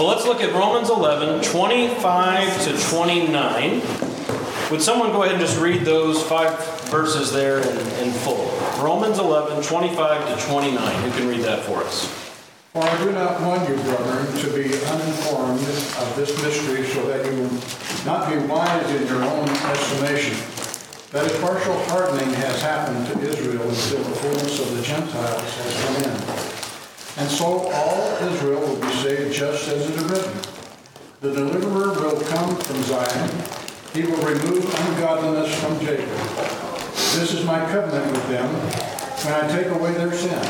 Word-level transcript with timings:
Well, 0.00 0.08
let's 0.08 0.24
look 0.24 0.40
at 0.40 0.54
Romans 0.54 0.88
11, 0.88 1.44
25 1.44 2.64
to 2.64 2.88
29. 2.88 3.82
Would 4.70 4.80
someone 4.80 5.12
go 5.12 5.24
ahead 5.24 5.34
and 5.34 5.44
just 5.44 5.60
read 5.60 5.82
those 5.82 6.22
five 6.22 6.58
verses 6.88 7.34
there 7.34 7.58
in, 7.58 7.76
in 8.02 8.10
full? 8.10 8.48
Romans 8.82 9.18
11, 9.18 9.62
25 9.62 10.40
to 10.40 10.46
29. 10.46 11.02
Who 11.02 11.10
can 11.18 11.28
read 11.28 11.40
that 11.40 11.64
for 11.64 11.84
us? 11.84 12.06
For 12.72 12.82
I 12.82 13.04
do 13.04 13.12
not 13.12 13.42
want 13.42 13.68
you, 13.68 13.74
brethren, 13.74 14.24
to 14.38 14.46
be 14.54 14.72
uninformed 14.86 15.60
of 15.60 16.14
this 16.16 16.34
mystery, 16.42 16.86
so 16.86 17.06
that 17.06 17.26
you 17.26 17.32
will 17.32 17.60
not 18.06 18.30
be 18.30 18.38
wise 18.46 18.90
in 18.94 19.06
your 19.06 19.22
own 19.22 19.50
estimation. 19.50 20.34
That 21.12 21.30
a 21.30 21.38
partial 21.40 21.78
hardening 21.90 22.32
has 22.36 22.62
happened 22.62 23.06
to 23.08 23.28
Israel 23.28 23.68
until 23.68 24.02
the 24.02 24.16
fullness 24.16 24.60
of 24.60 24.78
the 24.78 24.82
Gentiles 24.82 25.56
has 25.56 25.84
come 25.84 25.96
in. 25.96 26.59
And 27.16 27.28
so 27.28 27.70
all 27.72 28.16
Israel 28.22 28.60
will 28.60 28.80
be 28.80 28.92
saved 29.02 29.34
just 29.34 29.68
as 29.68 29.90
it 29.90 29.96
is 29.96 30.04
written. 30.04 30.40
The 31.20 31.32
deliverer 31.32 31.92
will 31.92 32.20
come 32.22 32.56
from 32.56 32.82
Zion. 32.82 33.30
He 33.92 34.02
will 34.02 34.22
remove 34.22 34.64
ungodliness 34.64 35.54
from 35.60 35.78
Jacob. 35.80 36.08
This 37.12 37.34
is 37.34 37.44
my 37.44 37.58
covenant 37.70 38.10
with 38.12 38.28
them 38.28 38.48
when 39.24 39.34
I 39.34 39.48
take 39.48 39.66
away 39.66 39.92
their 39.94 40.12
sins. 40.12 40.46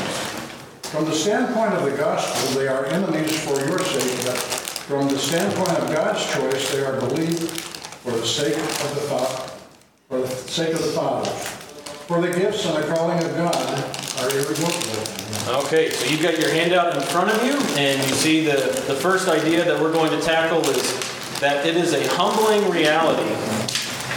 From 0.91 1.05
the 1.05 1.13
standpoint 1.13 1.73
of 1.73 1.89
the 1.89 1.97
gospel, 1.97 2.59
they 2.59 2.67
are 2.67 2.85
enemies 2.85 3.43
for 3.43 3.59
your 3.65 3.79
sake, 3.79 4.25
but 4.25 4.37
from 4.37 5.07
the 5.07 5.17
standpoint 5.17 5.71
of 5.79 5.91
God's 5.91 6.23
choice, 6.33 6.71
they 6.71 6.83
are 6.83 6.99
believed 6.99 7.49
for 7.49 8.11
the 8.11 8.25
sake 8.25 8.57
of 8.57 8.95
the 8.95 9.01
Father, 9.01 9.51
for 10.09 10.19
the 10.19 10.27
sake 10.27 10.73
of 10.73 10.81
the 10.81 10.91
Father. 10.91 11.29
For 11.31 12.21
the 12.21 12.27
gifts 12.27 12.65
and 12.65 12.83
the 12.83 12.93
calling 12.93 13.23
of 13.23 13.35
God 13.37 13.85
are 14.21 14.29
irrevocable. 14.29 14.71
Okay, 15.65 15.89
so 15.89 16.05
you've 16.05 16.21
got 16.21 16.37
your 16.39 16.51
handout 16.51 16.95
in 16.95 17.01
front 17.01 17.31
of 17.31 17.43
you, 17.43 17.53
and 17.77 17.97
you 18.01 18.15
see 18.15 18.45
the, 18.45 18.83
the 18.87 18.95
first 18.95 19.27
idea 19.27 19.65
that 19.65 19.81
we're 19.81 19.91
going 19.91 20.11
to 20.11 20.21
tackle 20.21 20.59
is 20.69 21.39
that 21.39 21.65
it 21.65 21.75
is 21.75 21.93
a 21.93 22.07
humbling 22.15 22.69
reality 22.69 23.33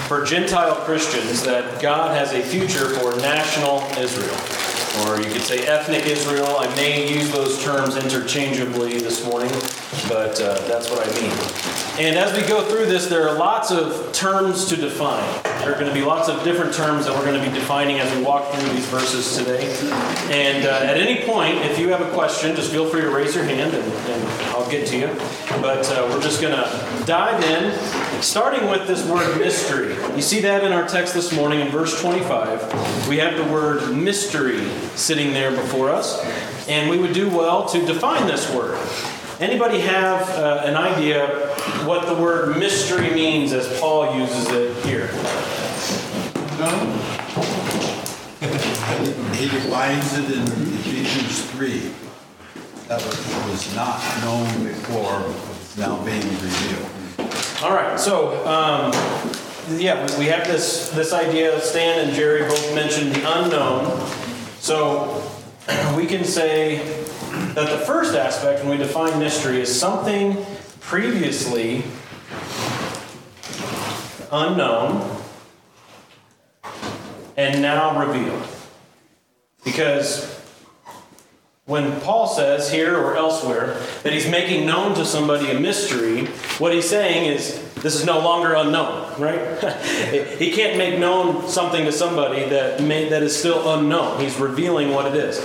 for 0.07 0.23
Gentile 0.23 0.75
Christians 0.85 1.43
that 1.45 1.81
God 1.81 2.15
has 2.15 2.33
a 2.35 2.43
future 2.43 2.91
for 2.91 3.17
national 3.17 3.81
Israel. 3.99 4.37
Or 5.03 5.19
you 5.21 5.33
could 5.33 5.43
say 5.43 5.67
ethnic 5.67 6.07
Israel. 6.07 6.57
I 6.59 6.73
may 6.77 7.13
use 7.13 7.31
those 7.33 7.63
terms 7.65 7.97
interchangeably 7.97 9.01
this 9.01 9.25
morning, 9.25 9.51
but 10.09 10.41
uh, 10.41 10.61
that's 10.69 10.91
what 10.91 11.01
I 11.01 11.11
mean. 11.21 11.33
And 11.97 12.19
as 12.19 12.37
we 12.37 12.45
go 12.49 12.61
through 12.69 12.87
this, 12.87 13.07
there 13.07 13.29
are 13.29 13.39
lots 13.39 13.71
of 13.71 14.13
terms 14.13 14.65
to 14.65 14.75
define. 14.75 15.23
There 15.61 15.73
are 15.73 15.79
going 15.79 15.87
to 15.87 15.95
be 15.95 16.03
lots 16.03 16.29
of 16.29 16.43
different 16.43 16.75
terms 16.75 17.07
that 17.07 17.15
we're 17.15 17.25
going 17.25 17.41
to 17.41 17.49
be 17.49 17.55
defining 17.57 18.01
as 18.01 18.13
we 18.17 18.25
walk 18.25 18.53
through 18.53 18.69
these 18.71 18.85
verses 18.87 19.37
today. 19.37 19.73
And 20.29 20.67
uh, 20.67 20.71
at 20.71 20.97
any 20.97 21.25
point, 21.25 21.59
if 21.59 21.79
you 21.79 21.91
have 21.91 22.01
a 22.01 22.11
question, 22.11 22.57
just 22.57 22.73
feel 22.73 22.85
free 22.85 23.03
to 23.03 23.11
raise 23.11 23.37
your 23.37 23.45
hand 23.45 23.75
and, 23.75 23.93
and 23.93 24.29
I'll 24.51 24.69
get 24.69 24.89
to 24.89 24.99
you. 24.99 25.07
But 25.63 25.89
uh, 25.93 26.09
we're 26.11 26.21
just 26.21 26.43
going 26.43 26.57
to 26.57 27.05
dive 27.07 27.41
in, 27.45 27.73
starting 28.21 28.69
with 28.69 28.89
this 28.89 29.09
word 29.09 29.39
mystery. 29.39 29.95
You 30.17 30.23
see 30.23 30.41
that 30.41 30.65
in 30.65 30.73
our 30.73 30.89
text 30.89 31.15
this 31.15 31.33
morning 31.33 31.61
in 31.61 31.69
verse 31.69 32.01
25. 32.01 33.09
We 33.09 33.19
have 33.19 33.37
the 33.37 33.53
word 33.53 33.95
mystery 33.95 34.69
sitting 34.97 35.33
there 35.33 35.53
before 35.53 35.91
us. 35.91 36.21
And 36.69 36.91
we 36.91 36.99
would 36.99 37.13
do 37.13 37.31
well 37.31 37.69
to 37.69 37.87
define 37.87 38.27
this 38.27 38.53
word. 38.53 38.81
Anybody 39.41 39.81
have 39.81 40.29
uh, 40.39 40.63
an 40.65 40.77
idea 40.77 41.27
what 41.85 42.07
the 42.07 42.15
word 42.15 42.57
mystery 42.57 43.11
means 43.11 43.53
as 43.53 43.81
Paul 43.81 44.17
uses 44.17 44.49
it 44.51 44.77
here? 44.85 45.09
No? 46.59 46.71
he 49.35 49.49
defines 49.49 50.19
it 50.19 50.31
in 50.31 50.43
Ephesians 50.79 51.51
3. 51.51 51.91
That 52.87 53.03
was 53.49 53.75
not 53.75 54.01
known 54.23 54.67
before, 54.67 55.35
now 55.77 56.03
being 56.05 56.23
revealed. 56.23 56.91
All 57.63 57.75
right, 57.75 57.99
so 57.99 58.47
um, 58.47 58.93
yeah, 59.81 60.07
we 60.17 60.27
have 60.27 60.47
this 60.47 60.91
this 60.91 61.13
idea. 61.13 61.61
Stan 61.61 62.07
and 62.07 62.15
Jerry 62.15 62.43
both 62.43 62.75
mentioned 62.75 63.15
the 63.15 63.41
unknown. 63.41 64.07
So 64.59 65.23
we 65.97 66.07
can 66.07 66.25
say 66.25 67.04
that 67.55 67.71
the 67.71 67.85
first 67.85 68.15
aspect, 68.15 68.65
when 68.65 68.71
we 68.71 68.77
define 68.77 69.19
mystery, 69.19 69.61
is 69.61 69.81
something 69.81 70.45
previously 70.81 71.83
unknown 74.31 75.21
and 77.37 77.63
now 77.63 78.05
revealed. 78.07 78.47
Because 79.65 80.34
when 81.67 81.99
Paul 82.03 82.27
says 82.27 82.71
here 82.71 82.95
or 82.95 83.17
elsewhere 83.17 83.81
that 84.03 84.13
he's 84.13 84.29
making 84.29 84.67
known 84.67 84.95
to 84.97 85.05
somebody 85.05 85.51
a 85.51 85.59
mystery, 85.59 86.27
what 86.59 86.75
he's 86.75 86.87
saying 86.87 87.25
is 87.33 87.59
this 87.77 87.95
is 87.95 88.05
no 88.05 88.19
longer 88.19 88.53
unknown, 88.55 89.19
right? 89.19 89.59
he 90.39 90.53
can't 90.53 90.77
make 90.77 90.99
known 90.99 91.49
something 91.49 91.87
to 91.87 91.93
somebody 91.93 92.47
that 92.51 92.83
may, 92.83 93.09
that 93.09 93.23
is 93.23 93.35
still 93.35 93.79
unknown. 93.79 94.21
He's 94.21 94.39
revealing 94.39 94.91
what 94.91 95.07
it 95.07 95.15
is. 95.15 95.39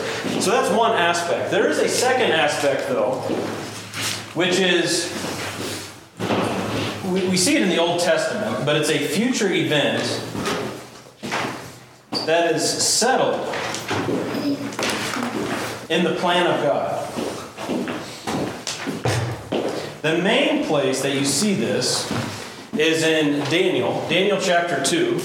So 0.43 0.51
that's 0.51 0.69
one 0.75 0.91
aspect. 0.91 1.51
There 1.51 1.69
is 1.69 1.79
a 1.79 1.87
second 1.87 2.31
aspect, 2.31 2.89
though, 2.89 3.21
which 4.33 4.59
is 4.59 5.15
we, 7.05 7.29
we 7.29 7.37
see 7.37 7.55
it 7.55 7.61
in 7.61 7.69
the 7.69 7.77
Old 7.77 8.01
Testament, 8.01 8.65
but 8.65 8.75
it's 8.75 8.89
a 8.89 8.99
future 9.07 9.51
event 9.51 10.03
that 12.25 12.53
is 12.53 12.69
settled 12.69 13.55
in 15.89 16.03
the 16.03 16.13
plan 16.15 16.45
of 16.45 16.61
God. 16.63 17.13
The 20.01 20.17
main 20.19 20.65
place 20.65 21.01
that 21.01 21.15
you 21.15 21.25
see 21.25 21.55
this 21.55 22.09
is 22.77 23.03
in 23.03 23.43
Daniel, 23.49 24.05
Daniel 24.07 24.39
chapter 24.39 24.81
2, 24.83 25.17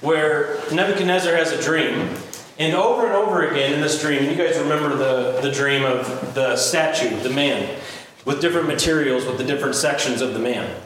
where 0.00 0.58
Nebuchadnezzar 0.72 1.34
has 1.36 1.52
a 1.52 1.62
dream. 1.62 2.16
And 2.58 2.74
over 2.74 3.06
and 3.06 3.14
over 3.14 3.46
again 3.48 3.74
in 3.74 3.80
this 3.80 4.00
dream, 4.00 4.24
you 4.24 4.36
guys 4.36 4.58
remember 4.58 4.96
the, 4.96 5.40
the 5.40 5.52
dream 5.52 5.84
of 5.84 6.34
the 6.34 6.56
statue, 6.56 7.14
the 7.20 7.30
man, 7.30 7.78
with 8.24 8.40
different 8.40 8.66
materials, 8.66 9.26
with 9.26 9.38
the 9.38 9.44
different 9.44 9.74
sections 9.74 10.20
of 10.20 10.32
the 10.32 10.38
man. 10.38 10.80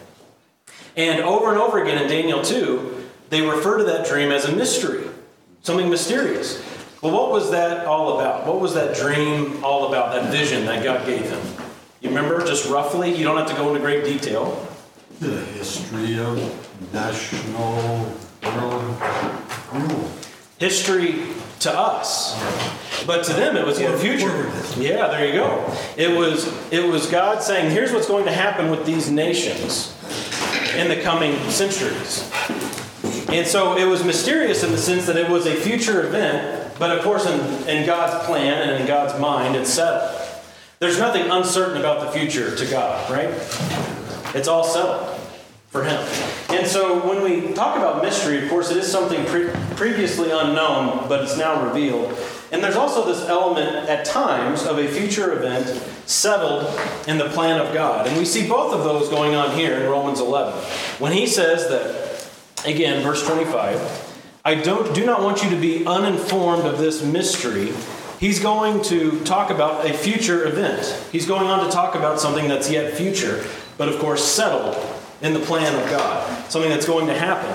And 0.97 1.23
over 1.23 1.51
and 1.51 1.59
over 1.59 1.83
again 1.83 2.03
in 2.03 2.09
Daniel 2.09 2.43
2, 2.43 3.05
they 3.31 3.43
refer 3.43 3.79
to 3.79 3.85
that 3.85 4.07
dream 4.07 4.33
as 4.33 4.45
a 4.45 4.55
mystery, 4.55 5.09
something 5.63 5.89
mysterious. 5.89 6.63
Well, 7.07 7.15
what 7.15 7.31
was 7.31 7.53
that 7.53 7.87
all 7.87 8.19
about? 8.19 8.49
What 8.49 8.61
was 8.61 8.75
that 8.75 8.97
dream 8.97 9.63
all 9.65 9.87
about, 9.87 10.13
that 10.13 10.33
vision 10.33 10.67
that 10.67 10.83
God 10.83 11.07
gave 11.07 11.23
him? 11.23 11.41
You 12.01 12.09
remember, 12.09 12.45
just 12.45 12.69
roughly? 12.69 13.15
You 13.15 13.23
don't 13.23 13.37
have 13.37 13.47
to 13.47 13.55
go 13.55 13.69
into 13.69 13.79
great 13.79 14.03
detail. 14.03 14.67
The 15.21 15.39
history 15.39 16.19
of 16.19 16.93
national 16.93 18.13
world 18.43 19.01
rule. 19.73 20.11
History 20.59 21.29
to 21.61 21.79
us. 21.79 22.35
But 23.07 23.23
to 23.27 23.35
them 23.35 23.57
it 23.57 23.65
was 23.65 23.79
the 23.79 23.97
future. 23.99 24.51
Yeah, 24.77 25.07
there 25.07 25.25
you 25.29 25.35
go. 25.35 25.73
It 25.97 26.19
was 26.19 26.53
it 26.73 26.91
was 26.91 27.07
God 27.09 27.41
saying, 27.41 27.71
here's 27.71 27.93
what's 27.93 28.09
going 28.09 28.25
to 28.25 28.33
happen 28.33 28.69
with 28.69 28.85
these 28.85 29.09
nations 29.09 29.97
in 30.75 30.89
the 30.89 31.01
coming 31.03 31.39
centuries. 31.51 32.29
And 33.29 33.47
so 33.47 33.77
it 33.77 33.85
was 33.85 34.03
mysterious 34.03 34.65
in 34.65 34.73
the 34.73 34.79
sense 34.79 35.07
that 35.07 35.17
it 35.17 35.31
was 35.31 35.47
a 35.47 35.55
future 35.55 36.05
event 36.05 36.66
but 36.79 36.97
of 36.97 37.03
course, 37.03 37.27
in, 37.27 37.69
in 37.69 37.87
God's 37.87 38.25
plan 38.27 38.69
and 38.69 38.81
in 38.81 38.87
God's 38.87 39.19
mind, 39.21 39.57
it's 39.57 39.71
settled. 39.71 40.21
There's 40.79 40.99
nothing 40.99 41.31
uncertain 41.31 41.79
about 41.79 42.05
the 42.05 42.19
future 42.19 42.55
to 42.55 42.67
God, 42.67 43.11
right? 43.11 43.31
It's 44.35 44.47
all 44.47 44.65
settled 44.65 45.19
for 45.69 45.85
Him. 45.85 45.99
And 46.51 46.67
so 46.67 47.07
when 47.09 47.23
we 47.23 47.55
talk 47.55 47.77
about 47.77 48.03
mystery, 48.03 48.43
of 48.43 48.51
course, 48.51 48.71
it 48.71 48.77
is 48.77 48.91
something 48.91 49.25
pre- 49.25 49.49
previously 49.77 50.31
unknown, 50.31 51.09
but 51.09 51.23
it's 51.23 51.39
now 51.39 51.67
revealed. 51.67 52.17
And 52.53 52.63
there's 52.63 52.77
also 52.77 53.07
this 53.07 53.27
element 53.29 53.89
at 53.89 54.05
times 54.05 54.65
of 54.65 54.79
a 54.79 54.87
future 54.87 55.33
event 55.33 55.67
settled 56.07 56.65
in 57.09 57.19
the 57.19 57.29
plan 57.31 57.61
of 57.61 57.75
God. 57.75 58.07
And 58.07 58.17
we 58.17 58.25
see 58.25 58.47
both 58.47 58.73
of 58.73 58.85
those 58.85 59.09
going 59.09 59.35
on 59.35 59.57
here 59.57 59.79
in 59.79 59.91
Romans 59.91 60.21
11. 60.21 60.55
When 60.99 61.13
he 61.13 61.27
says 61.27 61.69
that, 61.69 62.71
again, 62.71 63.03
verse 63.03 63.27
25, 63.27 64.06
I 64.47 64.55
don't, 64.55 64.95
do 64.95 65.05
not 65.05 65.25
want 65.25 65.43
you 65.43 65.51
to 65.51 65.57
be 65.57 65.85
uninformed 65.85 66.67
of 66.67 66.79
this 66.79 67.03
mystery. 67.03 67.73
He's 68.21 68.39
going 68.39 68.81
to 68.85 69.19
talk 69.25 69.51
about 69.51 69.91
a 69.91 69.93
future 69.93 70.47
event. 70.47 70.87
He's 71.11 71.27
going 71.27 71.49
on 71.49 71.67
to 71.67 71.73
talk 71.73 71.97
about 71.97 72.21
something 72.21 72.47
that's 72.47 72.71
yet 72.71 72.95
future, 72.95 73.45
but 73.77 73.89
of 73.89 73.99
course 73.99 74.25
settled 74.25 74.77
in 75.21 75.35
the 75.35 75.41
plan 75.41 75.75
of 75.75 75.91
God, 75.91 76.49
something 76.49 76.71
that's 76.71 76.87
going 76.87 77.09
to 77.09 77.19
happen. 77.19 77.51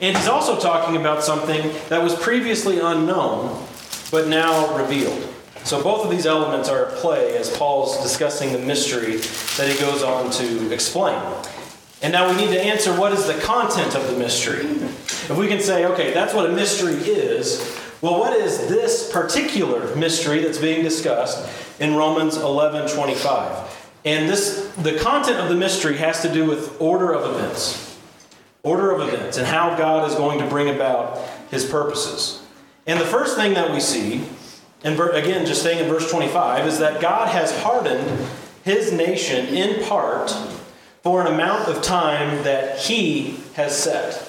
And 0.00 0.16
he's 0.16 0.28
also 0.28 0.56
talking 0.56 0.96
about 0.96 1.24
something 1.24 1.68
that 1.88 2.00
was 2.00 2.14
previously 2.14 2.78
unknown, 2.78 3.66
but 4.12 4.28
now 4.28 4.76
revealed. 4.76 5.28
So 5.64 5.82
both 5.82 6.04
of 6.04 6.12
these 6.12 6.26
elements 6.26 6.68
are 6.68 6.86
at 6.86 6.94
play 6.98 7.36
as 7.36 7.50
Paul's 7.56 8.00
discussing 8.04 8.52
the 8.52 8.60
mystery 8.60 9.16
that 9.56 9.68
he 9.68 9.76
goes 9.80 10.04
on 10.04 10.30
to 10.30 10.72
explain. 10.72 11.20
And 12.02 12.12
now 12.12 12.30
we 12.30 12.36
need 12.36 12.50
to 12.50 12.62
answer 12.62 12.98
what 12.98 13.12
is 13.12 13.26
the 13.26 13.40
content 13.40 13.94
of 13.94 14.06
the 14.06 14.18
mystery. 14.18 14.66
If 14.66 15.36
we 15.36 15.48
can 15.48 15.60
say, 15.60 15.86
okay, 15.86 16.12
that's 16.12 16.34
what 16.34 16.48
a 16.48 16.52
mystery 16.52 16.94
is, 16.94 17.78
well, 18.02 18.18
what 18.18 18.34
is 18.34 18.68
this 18.68 19.10
particular 19.10 19.94
mystery 19.96 20.40
that's 20.40 20.58
being 20.58 20.82
discussed 20.82 21.48
in 21.80 21.94
Romans 21.94 22.36
11 22.36 22.94
25? 22.94 23.92
And 24.04 24.28
this, 24.28 24.70
the 24.76 24.98
content 24.98 25.38
of 25.38 25.48
the 25.48 25.56
mystery 25.56 25.96
has 25.96 26.22
to 26.22 26.32
do 26.32 26.44
with 26.44 26.80
order 26.80 27.12
of 27.12 27.34
events. 27.34 27.98
Order 28.62 28.92
of 28.92 29.08
events 29.08 29.38
and 29.38 29.46
how 29.46 29.76
God 29.76 30.08
is 30.08 30.14
going 30.14 30.38
to 30.38 30.46
bring 30.46 30.74
about 30.74 31.18
his 31.50 31.64
purposes. 31.64 32.42
And 32.86 33.00
the 33.00 33.06
first 33.06 33.36
thing 33.36 33.54
that 33.54 33.72
we 33.72 33.80
see, 33.80 34.24
and 34.84 35.00
again, 35.00 35.46
just 35.46 35.62
staying 35.62 35.82
in 35.82 35.88
verse 35.88 36.10
25, 36.10 36.66
is 36.66 36.78
that 36.78 37.00
God 37.00 37.28
has 37.28 37.56
hardened 37.62 38.28
his 38.62 38.92
nation 38.92 39.46
in 39.46 39.84
part 39.84 40.36
for 41.06 41.24
an 41.24 41.32
amount 41.32 41.68
of 41.68 41.80
time 41.82 42.42
that 42.42 42.80
he 42.80 43.38
has 43.54 43.80
set. 43.80 44.28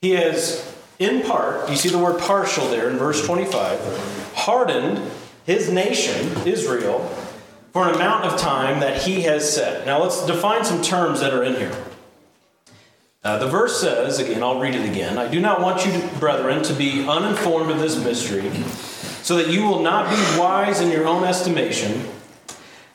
He 0.00 0.12
has, 0.12 0.74
in 0.98 1.20
part, 1.20 1.68
you 1.68 1.76
see 1.76 1.90
the 1.90 1.98
word 1.98 2.18
partial 2.18 2.66
there 2.68 2.88
in 2.88 2.96
verse 2.96 3.22
25, 3.26 4.32
hardened 4.34 5.02
his 5.44 5.70
nation, 5.70 6.48
Israel, 6.48 7.00
for 7.74 7.86
an 7.86 7.94
amount 7.94 8.24
of 8.24 8.40
time 8.40 8.80
that 8.80 9.02
he 9.02 9.20
has 9.24 9.54
set. 9.54 9.84
Now 9.84 10.02
let's 10.02 10.24
define 10.24 10.64
some 10.64 10.80
terms 10.80 11.20
that 11.20 11.34
are 11.34 11.42
in 11.42 11.56
here. 11.56 11.76
Uh, 13.22 13.36
the 13.36 13.48
verse 13.48 13.78
says, 13.78 14.18
again, 14.18 14.42
I'll 14.42 14.60
read 14.60 14.74
it 14.74 14.88
again 14.88 15.18
I 15.18 15.28
do 15.28 15.40
not 15.40 15.60
want 15.60 15.84
you, 15.84 16.08
brethren, 16.18 16.62
to 16.62 16.72
be 16.72 17.06
uninformed 17.06 17.70
of 17.70 17.80
this 17.80 18.02
mystery, 18.02 18.50
so 19.22 19.36
that 19.36 19.48
you 19.48 19.64
will 19.64 19.82
not 19.82 20.08
be 20.08 20.40
wise 20.40 20.80
in 20.80 20.90
your 20.90 21.06
own 21.06 21.24
estimation, 21.24 22.08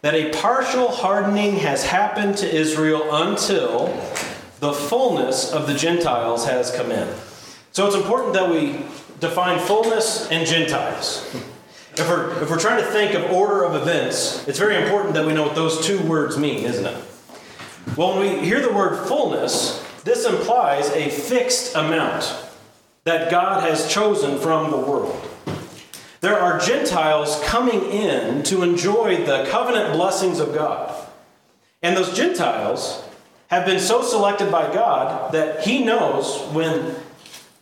that 0.01 0.13
a 0.13 0.29
partial 0.31 0.89
hardening 0.89 1.55
has 1.57 1.85
happened 1.85 2.37
to 2.37 2.55
Israel 2.55 3.07
until 3.11 3.87
the 4.59 4.73
fullness 4.73 5.51
of 5.51 5.67
the 5.67 5.73
Gentiles 5.73 6.45
has 6.45 6.71
come 6.71 6.91
in. 6.91 7.07
So 7.71 7.85
it's 7.87 7.95
important 7.95 8.33
that 8.33 8.49
we 8.49 8.85
define 9.19 9.59
fullness 9.59 10.29
and 10.31 10.47
Gentiles. 10.47 11.23
If 11.93 12.07
we're, 12.07 12.43
if 12.43 12.49
we're 12.49 12.59
trying 12.59 12.83
to 12.83 12.89
think 12.91 13.15
of 13.15 13.31
order 13.31 13.63
of 13.63 13.75
events, 13.75 14.47
it's 14.47 14.59
very 14.59 14.81
important 14.81 15.15
that 15.15 15.25
we 15.25 15.33
know 15.33 15.43
what 15.43 15.55
those 15.55 15.85
two 15.85 15.99
words 16.07 16.37
mean, 16.37 16.63
isn't 16.63 16.85
it? 16.85 17.03
Well, 17.95 18.17
when 18.17 18.39
we 18.39 18.45
hear 18.45 18.61
the 18.61 18.71
word 18.71 19.07
fullness, 19.07 19.83
this 20.03 20.25
implies 20.25 20.89
a 20.91 21.09
fixed 21.09 21.75
amount 21.75 22.35
that 23.03 23.31
God 23.31 23.63
has 23.63 23.91
chosen 23.91 24.37
from 24.37 24.69
the 24.69 24.77
world. 24.77 25.26
There 26.21 26.39
are 26.39 26.59
Gentiles 26.59 27.39
coming 27.43 27.83
in 27.83 28.43
to 28.43 28.63
enjoy 28.63 29.25
the 29.25 29.45
covenant 29.49 29.93
blessings 29.93 30.39
of 30.39 30.53
God. 30.53 30.93
And 31.81 31.95
those 31.95 32.15
Gentiles 32.15 33.03
have 33.47 33.65
been 33.65 33.79
so 33.79 34.01
selected 34.01 34.51
by 34.51 34.73
God 34.73 35.31
that 35.33 35.65
He 35.65 35.83
knows 35.83 36.39
when 36.51 36.95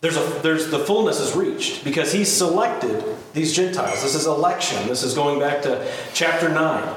there's, 0.00 0.16
a, 0.16 0.40
there's 0.42 0.70
the 0.70 0.78
fullness 0.78 1.20
is 1.20 1.34
reached 1.36 1.84
because 1.84 2.12
He's 2.12 2.32
selected 2.32 3.04
these 3.34 3.54
Gentiles. 3.54 4.02
This 4.02 4.14
is 4.14 4.26
election. 4.26 4.88
This 4.88 5.02
is 5.02 5.14
going 5.14 5.38
back 5.38 5.62
to 5.62 5.90
chapter 6.14 6.48
9. 6.48 6.96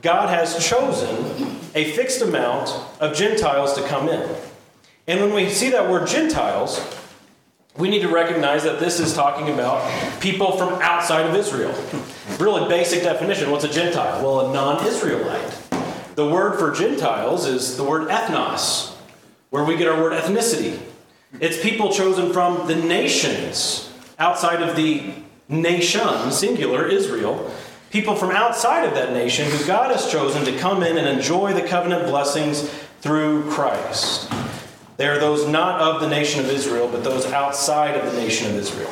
God 0.00 0.28
has 0.28 0.66
chosen 0.66 1.60
a 1.74 1.92
fixed 1.92 2.22
amount 2.22 2.70
of 3.00 3.14
Gentiles 3.14 3.74
to 3.74 3.86
come 3.86 4.08
in. 4.08 4.36
And 5.06 5.20
when 5.20 5.34
we 5.34 5.50
see 5.50 5.70
that 5.70 5.90
word 5.90 6.06
Gentiles, 6.06 6.78
we 7.76 7.90
need 7.90 8.02
to 8.02 8.08
recognize 8.08 8.62
that 8.62 8.78
this 8.78 9.00
is 9.00 9.14
talking 9.14 9.52
about 9.52 10.20
people 10.20 10.56
from 10.56 10.80
outside 10.80 11.26
of 11.26 11.34
Israel. 11.34 11.74
Really 12.38 12.68
basic 12.68 13.02
definition 13.02 13.50
what's 13.50 13.64
a 13.64 13.68
Gentile? 13.68 14.22
Well, 14.22 14.50
a 14.50 14.52
non 14.52 14.86
Israelite. 14.86 15.60
The 16.14 16.28
word 16.28 16.58
for 16.58 16.72
Gentiles 16.72 17.46
is 17.46 17.76
the 17.76 17.82
word 17.82 18.08
ethnos, 18.08 18.94
where 19.50 19.64
we 19.64 19.76
get 19.76 19.88
our 19.88 20.00
word 20.00 20.12
ethnicity. 20.12 20.78
It's 21.40 21.60
people 21.60 21.92
chosen 21.92 22.32
from 22.32 22.68
the 22.68 22.76
nations 22.76 23.92
outside 24.20 24.62
of 24.62 24.76
the 24.76 25.12
nation, 25.48 26.30
singular, 26.30 26.86
Israel, 26.86 27.50
people 27.90 28.14
from 28.14 28.30
outside 28.30 28.84
of 28.84 28.94
that 28.94 29.12
nation 29.12 29.50
who 29.50 29.66
God 29.66 29.90
has 29.90 30.10
chosen 30.10 30.44
to 30.44 30.56
come 30.58 30.84
in 30.84 30.96
and 30.96 31.08
enjoy 31.08 31.52
the 31.52 31.62
covenant 31.62 32.06
blessings 32.06 32.68
through 33.00 33.50
Christ. 33.50 34.30
They 34.96 35.08
are 35.08 35.18
those 35.18 35.48
not 35.48 35.80
of 35.80 36.00
the 36.00 36.08
nation 36.08 36.40
of 36.40 36.50
Israel, 36.50 36.88
but 36.88 37.02
those 37.02 37.26
outside 37.26 37.96
of 37.96 38.12
the 38.12 38.18
nation 38.20 38.50
of 38.50 38.56
Israel. 38.56 38.90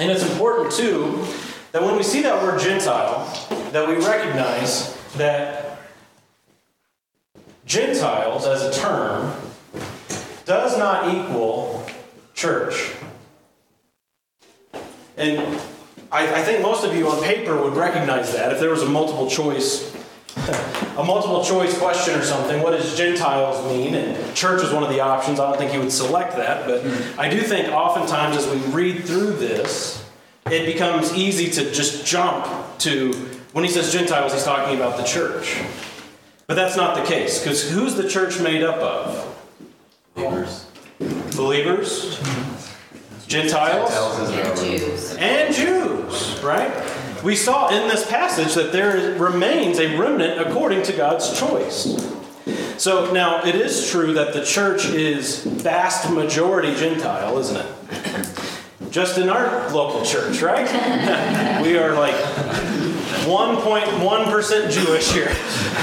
And 0.00 0.10
it's 0.10 0.28
important, 0.30 0.72
too, 0.72 1.24
that 1.72 1.82
when 1.82 1.96
we 1.96 2.02
see 2.02 2.22
that 2.22 2.42
word 2.42 2.60
Gentile, 2.60 3.26
that 3.72 3.86
we 3.86 3.96
recognize 3.96 4.96
that 5.16 5.78
Gentiles 7.66 8.46
as 8.46 8.62
a 8.62 8.80
term 8.80 9.34
does 10.44 10.76
not 10.78 11.14
equal 11.14 11.86
church. 12.34 12.92
And 15.16 15.38
I, 16.10 16.40
I, 16.40 16.42
think 16.42 16.62
most 16.62 16.84
of 16.84 16.96
you 16.96 17.08
on 17.08 17.22
paper 17.22 17.62
would 17.62 17.74
recognize 17.74 18.32
that 18.32 18.52
if 18.52 18.60
there 18.60 18.70
was 18.70 18.82
a 18.82 18.88
multiple 18.88 19.28
choice 19.30 19.94
a 20.98 21.04
multiple 21.04 21.44
choice 21.44 21.76
question 21.78 22.18
or 22.18 22.22
something. 22.22 22.62
What 22.62 22.70
does 22.70 22.96
gentiles 22.96 23.64
mean? 23.70 23.94
And 23.94 24.34
church 24.34 24.62
is 24.62 24.72
one 24.72 24.82
of 24.82 24.88
the 24.88 25.00
options. 25.00 25.38
I 25.38 25.48
don't 25.48 25.58
think 25.58 25.72
you 25.72 25.80
would 25.80 25.92
select 25.92 26.36
that 26.36 26.52
but 26.66 26.84
i 27.18 27.28
do 27.28 27.40
think 27.40 27.68
oftentimes 27.68 28.36
as 28.36 28.46
we 28.48 28.58
read 28.72 29.04
through 29.04 29.32
this 29.32 30.04
it 30.50 30.66
becomes 30.66 31.14
easy 31.14 31.50
to 31.50 31.72
just 31.72 32.04
jump 32.06 32.78
to 32.78 33.12
when 33.52 33.64
he 33.64 33.70
says 33.70 33.92
gentiles 33.92 34.32
he's 34.32 34.44
talking 34.44 34.76
about 34.76 34.96
the 34.96 35.04
church. 35.04 35.62
But 36.46 36.54
that's 36.54 36.76
not 36.76 36.96
the 36.96 37.04
case 37.04 37.38
because 37.38 37.70
who's 37.70 37.94
the 37.94 38.08
church 38.08 38.40
made 38.40 38.62
up 38.62 38.76
of? 38.76 39.38
Believers. 40.14 40.66
Believers? 41.36 42.18
Mm-hmm. 42.18 43.28
Gentiles, 43.28 43.90
and 44.28 44.56
Jews. 44.58 45.16
And 45.16 45.54
Jews, 45.54 46.42
right? 46.42 46.70
We 47.22 47.36
saw 47.36 47.68
in 47.68 47.88
this 47.88 48.08
passage 48.08 48.54
that 48.54 48.72
there 48.72 49.16
remains 49.18 49.78
a 49.78 49.96
remnant 49.96 50.40
according 50.40 50.82
to 50.84 50.92
God's 50.92 51.38
choice. 51.38 51.96
So 52.78 53.12
now 53.12 53.44
it 53.46 53.54
is 53.54 53.88
true 53.88 54.14
that 54.14 54.32
the 54.32 54.44
church 54.44 54.86
is 54.86 55.44
vast 55.44 56.10
majority 56.10 56.74
Gentile, 56.74 57.38
isn't 57.38 57.56
it? 57.56 57.66
Just 58.90 59.18
in 59.18 59.28
our 59.28 59.70
local 59.70 60.04
church, 60.04 60.42
right? 60.42 60.66
we 61.62 61.78
are 61.78 61.94
like 61.94 62.16
1.1% 63.24 64.70
Jewish 64.70 65.12
here, 65.12 65.30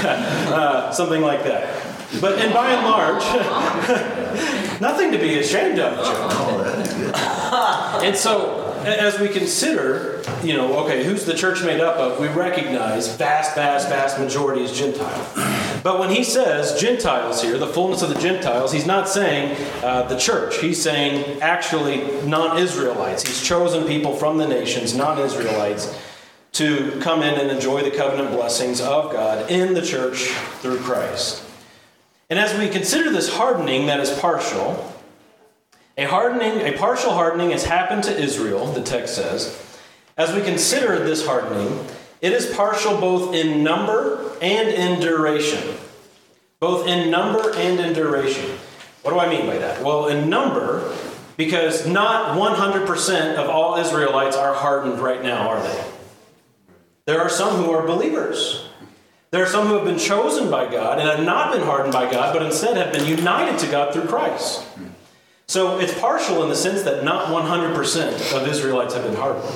uh, 0.04 0.92
something 0.92 1.22
like 1.22 1.42
that. 1.44 1.86
But 2.20 2.38
and 2.38 2.52
by 2.52 2.70
and 2.70 2.86
large, 2.86 3.22
nothing 4.80 5.12
to 5.12 5.18
be 5.18 5.38
ashamed 5.38 5.78
of, 5.78 5.96
and 8.02 8.16
so, 8.16 8.59
as 8.86 9.18
we 9.20 9.28
consider, 9.28 10.22
you 10.42 10.54
know, 10.54 10.84
okay, 10.84 11.04
who's 11.04 11.24
the 11.24 11.34
church 11.34 11.62
made 11.62 11.80
up 11.80 11.96
of? 11.96 12.18
We 12.18 12.28
recognize 12.28 13.14
vast, 13.16 13.54
vast, 13.54 13.88
vast 13.88 14.18
majority 14.18 14.62
is 14.62 14.72
Gentile. 14.72 15.80
But 15.82 15.98
when 15.98 16.10
he 16.10 16.24
says 16.24 16.80
Gentiles 16.80 17.42
here, 17.42 17.58
the 17.58 17.66
fullness 17.66 18.02
of 18.02 18.08
the 18.10 18.20
Gentiles, 18.20 18.72
he's 18.72 18.86
not 18.86 19.08
saying 19.08 19.56
uh, 19.82 20.02
the 20.08 20.18
church. 20.18 20.58
He's 20.58 20.80
saying 20.82 21.40
actually 21.40 22.26
non 22.26 22.58
Israelites. 22.58 23.22
He's 23.22 23.42
chosen 23.42 23.86
people 23.86 24.14
from 24.14 24.38
the 24.38 24.46
nations, 24.46 24.94
non 24.94 25.18
Israelites, 25.18 25.98
to 26.52 26.98
come 27.00 27.22
in 27.22 27.38
and 27.40 27.50
enjoy 27.50 27.82
the 27.82 27.90
covenant 27.90 28.30
blessings 28.32 28.80
of 28.80 29.12
God 29.12 29.50
in 29.50 29.74
the 29.74 29.82
church 29.82 30.28
through 30.60 30.78
Christ. 30.78 31.42
And 32.28 32.38
as 32.38 32.56
we 32.58 32.68
consider 32.68 33.10
this 33.10 33.32
hardening 33.32 33.86
that 33.86 34.00
is 34.00 34.10
partial, 34.18 34.89
a 36.00 36.08
hardening, 36.08 36.62
a 36.62 36.78
partial 36.78 37.12
hardening 37.12 37.50
has 37.50 37.64
happened 37.64 38.02
to 38.04 38.18
Israel, 38.18 38.64
the 38.72 38.80
text 38.80 39.14
says. 39.14 39.78
As 40.16 40.34
we 40.34 40.40
consider 40.40 41.04
this 41.04 41.26
hardening, 41.26 41.84
it 42.22 42.32
is 42.32 42.46
partial 42.54 42.98
both 42.98 43.34
in 43.34 43.62
number 43.62 44.34
and 44.40 44.68
in 44.68 44.98
duration. 44.98 45.76
Both 46.58 46.86
in 46.86 47.10
number 47.10 47.54
and 47.54 47.78
in 47.78 47.92
duration. 47.92 48.50
What 49.02 49.12
do 49.12 49.20
I 49.20 49.28
mean 49.28 49.46
by 49.46 49.58
that? 49.58 49.84
Well, 49.84 50.08
in 50.08 50.30
number, 50.30 50.96
because 51.36 51.86
not 51.86 52.34
100% 52.34 53.34
of 53.34 53.50
all 53.50 53.76
Israelites 53.76 54.36
are 54.36 54.54
hardened 54.54 55.00
right 55.00 55.22
now, 55.22 55.50
are 55.50 55.62
they? 55.62 55.84
There 57.04 57.20
are 57.20 57.28
some 57.28 57.62
who 57.62 57.72
are 57.72 57.86
believers. 57.86 58.68
There 59.32 59.42
are 59.42 59.48
some 59.48 59.66
who 59.66 59.74
have 59.74 59.84
been 59.84 59.98
chosen 59.98 60.50
by 60.50 60.70
God 60.70 60.98
and 60.98 61.08
have 61.08 61.24
not 61.24 61.52
been 61.52 61.62
hardened 61.62 61.92
by 61.92 62.10
God, 62.10 62.32
but 62.32 62.42
instead 62.42 62.78
have 62.78 62.92
been 62.92 63.06
united 63.06 63.58
to 63.58 63.70
God 63.70 63.92
through 63.92 64.06
Christ. 64.06 64.64
So 65.50 65.80
it's 65.80 65.98
partial 65.98 66.44
in 66.44 66.48
the 66.48 66.54
sense 66.54 66.82
that 66.82 67.02
not 67.02 67.26
100% 67.26 68.40
of 68.40 68.46
Israelites 68.46 68.94
have 68.94 69.02
been 69.02 69.16
hardened. 69.16 69.52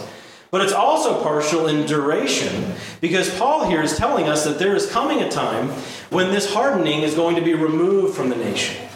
But 0.51 0.63
it's 0.63 0.73
also 0.73 1.23
partial 1.23 1.69
in 1.69 1.87
duration 1.87 2.75
because 3.01 3.33
Paul 3.39 3.69
here 3.71 3.81
is 3.81 3.97
telling 3.97 4.27
us 4.27 4.43
that 4.43 4.59
there 4.59 4.75
is 4.75 4.91
coming 4.91 5.21
a 5.21 5.31
time 5.31 5.69
when 6.11 6.33
this 6.33 6.53
hardening 6.53 7.03
is 7.03 7.15
going 7.15 7.37
to 7.37 7.43
be 7.43 7.55
removed 7.55 8.17
from 8.17 8.29
the 8.29 8.35
nation. 8.35 8.89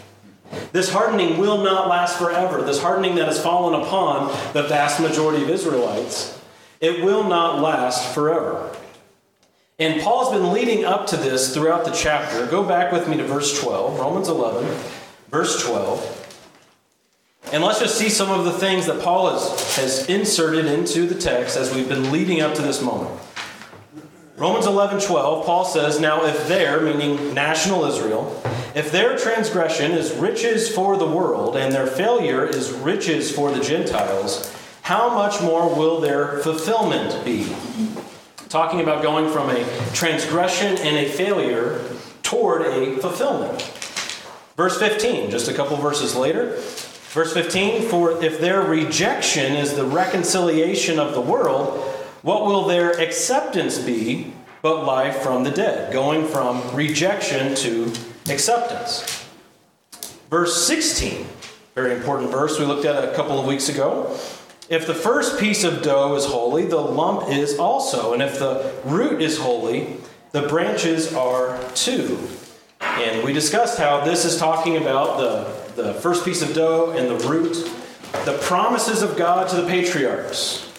This 0.73 0.91
hardening 0.91 1.39
will 1.39 1.63
not 1.63 1.87
last 1.87 2.19
forever. 2.19 2.63
This 2.63 2.83
hardening 2.83 3.15
that 3.15 3.27
has 3.27 3.41
fallen 3.41 3.81
upon 3.81 4.37
the 4.53 4.65
vast 4.65 4.99
majority 4.99 5.45
of 5.45 5.51
Israelites, 5.51 6.37
it 6.81 7.05
will 7.05 7.23
not 7.23 7.63
last 7.63 8.13
forever. 8.13 8.75
And 9.79 10.03
Paul's 10.03 10.33
been 10.33 10.53
leading 10.53 10.85
up 10.85 11.07
to 11.07 11.17
this 11.17 11.55
throughout 11.55 11.85
the 11.85 11.93
chapter. 11.93 12.45
Go 12.49 12.65
back 12.65 12.91
with 12.91 13.09
me 13.09 13.17
to 13.19 13.25
verse 13.25 13.63
12, 13.63 14.01
Romans 14.01 14.27
11, 14.27 14.67
verse 15.31 15.65
12. 15.65 16.25
And 17.51 17.65
let's 17.65 17.81
just 17.81 17.97
see 17.97 18.11
some 18.11 18.31
of 18.31 18.45
the 18.45 18.53
things 18.53 18.85
that 18.87 19.01
Paul 19.03 19.31
has, 19.31 19.77
has 19.77 20.09
inserted 20.09 20.67
into 20.67 21.07
the 21.07 21.15
text 21.15 21.57
as 21.57 21.75
we've 21.75 21.89
been 21.89 22.13
leading 22.13 22.43
up 22.43 22.55
to 22.57 22.63
this 22.63 22.83
moment. 22.83 23.19
Romans 24.37 24.67
11, 24.67 25.01
12, 25.01 25.47
Paul 25.47 25.65
says, 25.65 25.99
Now 25.99 26.27
if 26.27 26.47
their, 26.47 26.81
meaning 26.81 27.33
national 27.33 27.87
Israel, 27.87 28.41
if 28.75 28.93
their 28.93 29.17
transgression 29.17 29.93
is 29.93 30.13
riches 30.13 30.69
for 30.69 30.99
the 30.99 31.09
world, 31.09 31.57
and 31.57 31.75
their 31.75 31.87
failure 31.87 32.47
is 32.47 32.71
riches 32.71 33.33
for 33.33 33.51
the 33.51 33.61
Gentiles, 33.61 34.55
how 34.83 35.15
much 35.15 35.41
more 35.41 35.75
will 35.75 36.01
their 36.01 36.39
fulfillment 36.41 37.25
be? 37.25 37.53
Talking 38.49 38.81
about 38.81 39.03
going 39.03 39.33
from 39.33 39.49
a 39.51 39.65
transgression 39.93 40.77
and 40.79 40.97
a 40.97 41.09
failure 41.09 41.83
toward 42.23 42.63
a 42.63 42.99
fulfillment. 42.99 43.63
Verse 44.55 44.79
15, 44.79 45.31
just 45.31 45.49
a 45.49 45.55
couple 45.55 45.77
verses 45.79 46.15
later. 46.15 46.61
Verse 47.19 47.33
15, 47.33 47.89
for 47.89 48.23
if 48.23 48.39
their 48.39 48.63
rejection 48.63 49.55
is 49.55 49.75
the 49.75 49.85
reconciliation 49.85 51.01
of 51.01 51.15
the 51.15 51.21
world, 51.21 51.81
what 52.23 52.47
will 52.47 52.65
their 52.65 52.93
acceptance 52.93 53.77
be 53.77 54.33
but 54.63 54.85
life 54.85 55.17
from 55.17 55.43
the 55.43 55.51
dead? 55.51 55.93
Going 55.93 56.29
from 56.29 56.63
rejection 56.77 57.57
to 57.57 57.93
acceptance. 58.31 59.27
Verse 60.31 60.65
16, 60.65 61.27
very 61.75 61.93
important 61.97 62.31
verse 62.31 62.57
we 62.57 62.65
looked 62.65 62.85
at 62.85 63.03
a 63.03 63.13
couple 63.17 63.41
of 63.41 63.47
weeks 63.47 63.69
ago. 63.69 64.17
If 64.69 64.87
the 64.87 64.95
first 64.95 65.41
piece 65.41 65.65
of 65.65 65.83
dough 65.83 66.15
is 66.15 66.25
holy, 66.25 66.67
the 66.67 66.77
lump 66.77 67.31
is 67.31 67.59
also. 67.59 68.13
And 68.13 68.23
if 68.23 68.39
the 68.39 68.73
root 68.85 69.21
is 69.21 69.39
holy, 69.39 69.97
the 70.31 70.43
branches 70.43 71.13
are 71.15 71.59
too. 71.75 72.17
And 72.81 73.25
we 73.25 73.33
discussed 73.33 73.77
how 73.77 74.05
this 74.05 74.25
is 74.25 74.37
talking 74.37 74.77
about 74.77 75.19
the, 75.19 75.68
the 75.79 75.95
first 75.95 76.25
piece 76.25 76.43
of 76.43 76.55
dough 76.55 76.91
and 76.91 77.09
the 77.09 77.29
root, 77.29 77.55
the 78.25 78.37
promises 78.43 79.01
of 79.01 79.17
God 79.17 79.49
to 79.51 79.57
the 79.57 79.67
patriarchs, 79.67 80.71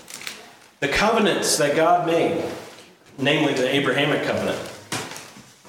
the 0.82 0.89
covenants 0.89 1.58
that 1.58 1.75
God 1.75 2.06
made, 2.06 2.44
namely 3.18 3.53
the 3.53 3.74
Abrahamic 3.74 4.24
covenant. 4.24 4.60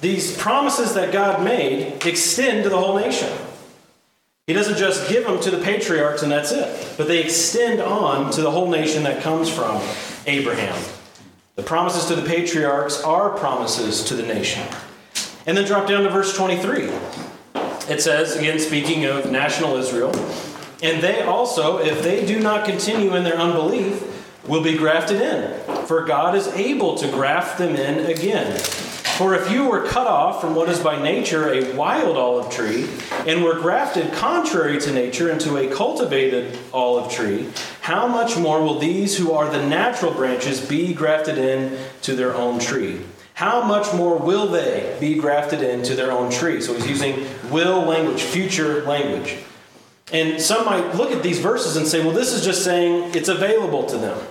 These 0.01 0.37
promises 0.37 0.93
that 0.95 1.13
God 1.13 1.43
made 1.43 2.05
extend 2.05 2.63
to 2.63 2.69
the 2.69 2.77
whole 2.77 2.97
nation. 2.97 3.31
He 4.47 4.53
doesn't 4.53 4.77
just 4.77 5.07
give 5.07 5.23
them 5.23 5.39
to 5.41 5.51
the 5.51 5.63
patriarchs 5.63 6.23
and 6.23 6.31
that's 6.31 6.51
it, 6.51 6.97
but 6.97 7.07
they 7.07 7.23
extend 7.23 7.79
on 7.79 8.31
to 8.31 8.41
the 8.41 8.51
whole 8.51 8.69
nation 8.69 9.03
that 9.03 9.23
comes 9.23 9.49
from 9.49 9.81
Abraham. 10.25 10.77
The 11.55 11.63
promises 11.63 12.05
to 12.05 12.15
the 12.15 12.27
patriarchs 12.27 13.01
are 13.03 13.29
promises 13.37 14.03
to 14.05 14.15
the 14.15 14.23
nation. 14.23 14.67
And 15.45 15.55
then 15.55 15.65
drop 15.65 15.87
down 15.87 16.03
to 16.03 16.09
verse 16.09 16.35
23. 16.35 16.89
It 17.91 18.01
says, 18.01 18.37
again, 18.37 18.57
speaking 18.57 19.03
of 19.03 19.29
national 19.29 19.75
Israel, 19.75 20.15
and 20.81 21.03
they 21.03 21.23
also, 21.23 21.79
if 21.79 22.01
they 22.01 22.25
do 22.25 22.39
not 22.39 22.63
continue 22.63 23.17
in 23.17 23.25
their 23.25 23.37
unbelief, 23.37 24.01
will 24.47 24.63
be 24.63 24.77
grafted 24.77 25.21
in. 25.21 25.85
For 25.87 26.05
God 26.05 26.33
is 26.33 26.47
able 26.47 26.95
to 26.95 27.07
graft 27.09 27.57
them 27.57 27.75
in 27.75 28.05
again. 28.05 28.57
For 29.17 29.35
if 29.35 29.51
you 29.51 29.69
were 29.69 29.83
cut 29.83 30.07
off 30.07 30.39
from 30.39 30.55
what 30.55 30.69
is 30.69 30.79
by 30.79 31.03
nature 31.03 31.53
a 31.53 31.75
wild 31.75 32.15
olive 32.15 32.49
tree, 32.49 32.87
and 33.27 33.43
were 33.43 33.59
grafted 33.59 34.13
contrary 34.13 34.79
to 34.79 34.93
nature 34.93 35.29
into 35.29 35.57
a 35.57 35.67
cultivated 35.67 36.57
olive 36.73 37.11
tree, 37.11 37.49
how 37.81 38.07
much 38.07 38.37
more 38.37 38.63
will 38.63 38.79
these 38.79 39.17
who 39.17 39.33
are 39.33 39.51
the 39.51 39.67
natural 39.67 40.13
branches 40.13 40.65
be 40.65 40.93
grafted 40.93 41.37
in 41.37 41.77
to 42.03 42.15
their 42.15 42.33
own 42.33 42.57
tree? 42.57 43.01
How 43.41 43.63
much 43.63 43.91
more 43.91 44.19
will 44.19 44.45
they 44.45 44.95
be 44.99 45.15
grafted 45.15 45.63
into 45.63 45.95
their 45.95 46.11
own 46.11 46.29
tree? 46.29 46.61
So 46.61 46.75
he's 46.75 46.87
using 46.87 47.25
will 47.49 47.81
language, 47.81 48.21
future 48.21 48.83
language. 48.83 49.35
And 50.13 50.39
some 50.39 50.63
might 50.63 50.93
look 50.93 51.09
at 51.09 51.23
these 51.23 51.39
verses 51.39 51.75
and 51.75 51.87
say, 51.87 52.05
well, 52.05 52.13
this 52.13 52.33
is 52.33 52.45
just 52.45 52.63
saying 52.63 53.15
it's 53.15 53.29
available 53.29 53.87
to 53.87 53.97
them. 53.97 54.23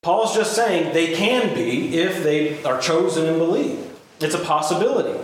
Paul's 0.00 0.34
just 0.34 0.54
saying 0.54 0.94
they 0.94 1.12
can 1.12 1.54
be 1.54 1.98
if 1.98 2.22
they 2.22 2.64
are 2.64 2.80
chosen 2.80 3.26
and 3.26 3.36
believe. 3.36 3.86
It's 4.20 4.34
a 4.34 4.38
possibility. 4.38 5.22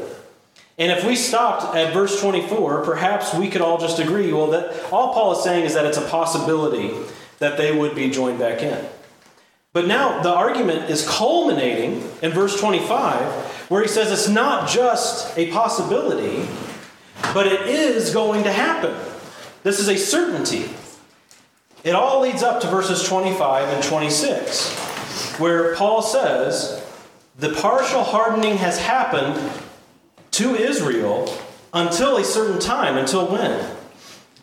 And 0.76 0.92
if 0.92 1.06
we 1.06 1.16
stopped 1.16 1.74
at 1.74 1.94
verse 1.94 2.20
24, 2.20 2.84
perhaps 2.84 3.32
we 3.32 3.48
could 3.48 3.62
all 3.62 3.78
just 3.78 3.98
agree 3.98 4.30
well, 4.30 4.48
that 4.48 4.92
all 4.92 5.14
Paul 5.14 5.32
is 5.32 5.42
saying 5.42 5.64
is 5.64 5.72
that 5.72 5.86
it's 5.86 5.96
a 5.96 6.06
possibility 6.08 6.92
that 7.38 7.56
they 7.56 7.74
would 7.74 7.94
be 7.94 8.10
joined 8.10 8.38
back 8.38 8.60
in. 8.60 8.86
But 9.74 9.88
now 9.88 10.22
the 10.22 10.32
argument 10.32 10.88
is 10.88 11.06
culminating 11.06 12.08
in 12.22 12.30
verse 12.30 12.58
25, 12.58 13.20
where 13.68 13.82
he 13.82 13.88
says 13.88 14.12
it's 14.12 14.28
not 14.28 14.68
just 14.68 15.36
a 15.36 15.50
possibility, 15.50 16.48
but 17.34 17.48
it 17.48 17.62
is 17.62 18.14
going 18.14 18.44
to 18.44 18.52
happen. 18.52 18.94
This 19.64 19.80
is 19.80 19.88
a 19.88 19.96
certainty. 19.96 20.70
It 21.82 21.94
all 21.94 22.20
leads 22.20 22.42
up 22.42 22.60
to 22.60 22.68
verses 22.68 23.02
25 23.02 23.68
and 23.68 23.82
26, 23.82 25.38
where 25.38 25.74
Paul 25.74 26.02
says, 26.02 26.82
The 27.36 27.52
partial 27.54 28.04
hardening 28.04 28.58
has 28.58 28.78
happened 28.78 29.38
to 30.32 30.54
Israel 30.54 31.36
until 31.72 32.16
a 32.16 32.24
certain 32.24 32.60
time. 32.60 32.96
Until 32.96 33.26
when? 33.26 33.76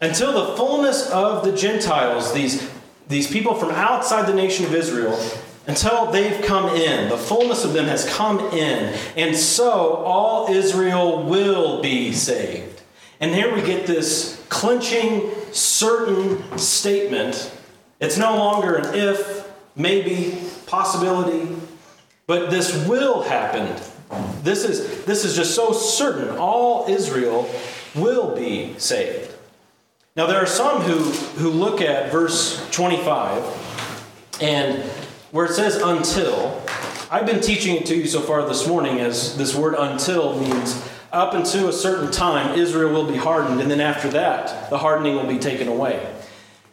Until 0.02 0.34
the 0.34 0.58
fullness 0.58 1.10
of 1.10 1.46
the 1.46 1.56
Gentiles, 1.56 2.34
these, 2.34 2.71
these 3.12 3.30
people 3.30 3.54
from 3.56 3.70
outside 3.72 4.28
the 4.28 4.34
nation 4.34 4.66
of 4.66 4.74
Israel, 4.74 5.20
until 5.68 6.12
they've 6.12 6.44
come 6.44 6.76
in. 6.76 7.10
The 7.10 7.18
fullness 7.18 7.64
of 7.64 7.74
them 7.74 7.86
has 7.86 8.08
come 8.10 8.40
in. 8.52 8.98
And 9.16 9.36
so 9.36 9.96
all 9.96 10.52
Israel 10.52 11.24
will 11.24 11.82
be 11.82 12.12
saved. 12.14 12.82
And 13.20 13.36
here 13.36 13.54
we 13.54 13.62
get 13.62 13.86
this 13.86 14.44
clinching, 14.50 15.30
certain 15.52 16.58
statement. 16.58 17.56
It's 18.00 18.18
no 18.18 18.36
longer 18.36 18.76
an 18.78 18.96
if, 18.96 19.52
maybe, 19.76 20.38
possibility, 20.66 21.56
but 22.26 22.50
this 22.50 22.88
will 22.88 23.22
happen. 23.22 23.76
This 24.42 24.64
is, 24.64 25.06
this 25.06 25.24
is 25.24 25.36
just 25.36 25.54
so 25.54 25.72
certain. 25.72 26.36
All 26.38 26.88
Israel 26.90 27.48
will 27.94 28.36
be 28.36 28.74
saved. 28.80 29.32
Now, 30.14 30.26
there 30.26 30.44
are 30.44 30.46
some 30.46 30.82
who, 30.82 30.98
who 31.40 31.50
look 31.50 31.80
at 31.80 32.12
verse 32.12 32.70
25 32.72 34.38
and 34.42 34.84
where 35.32 35.46
it 35.46 35.54
says 35.54 35.78
until, 35.78 36.62
I've 37.10 37.26
been 37.26 37.40
teaching 37.40 37.78
it 37.78 37.86
to 37.86 37.96
you 37.96 38.06
so 38.06 38.20
far 38.20 38.46
this 38.46 38.68
morning 38.68 39.00
as 39.00 39.38
this 39.38 39.56
word 39.56 39.74
until 39.78 40.38
means 40.38 40.86
up 41.14 41.34
until 41.34 41.70
a 41.70 41.74
certain 41.74 42.12
time, 42.12 42.60
Israel 42.60 42.92
will 42.92 43.10
be 43.10 43.16
hardened, 43.16 43.62
and 43.62 43.72
then 43.72 43.80
after 43.80 44.10
that, 44.10 44.70
the 44.70 44.78
hardening 44.78 45.16
will 45.16 45.28
be 45.28 45.40
taken 45.40 45.70
away. 45.70 46.14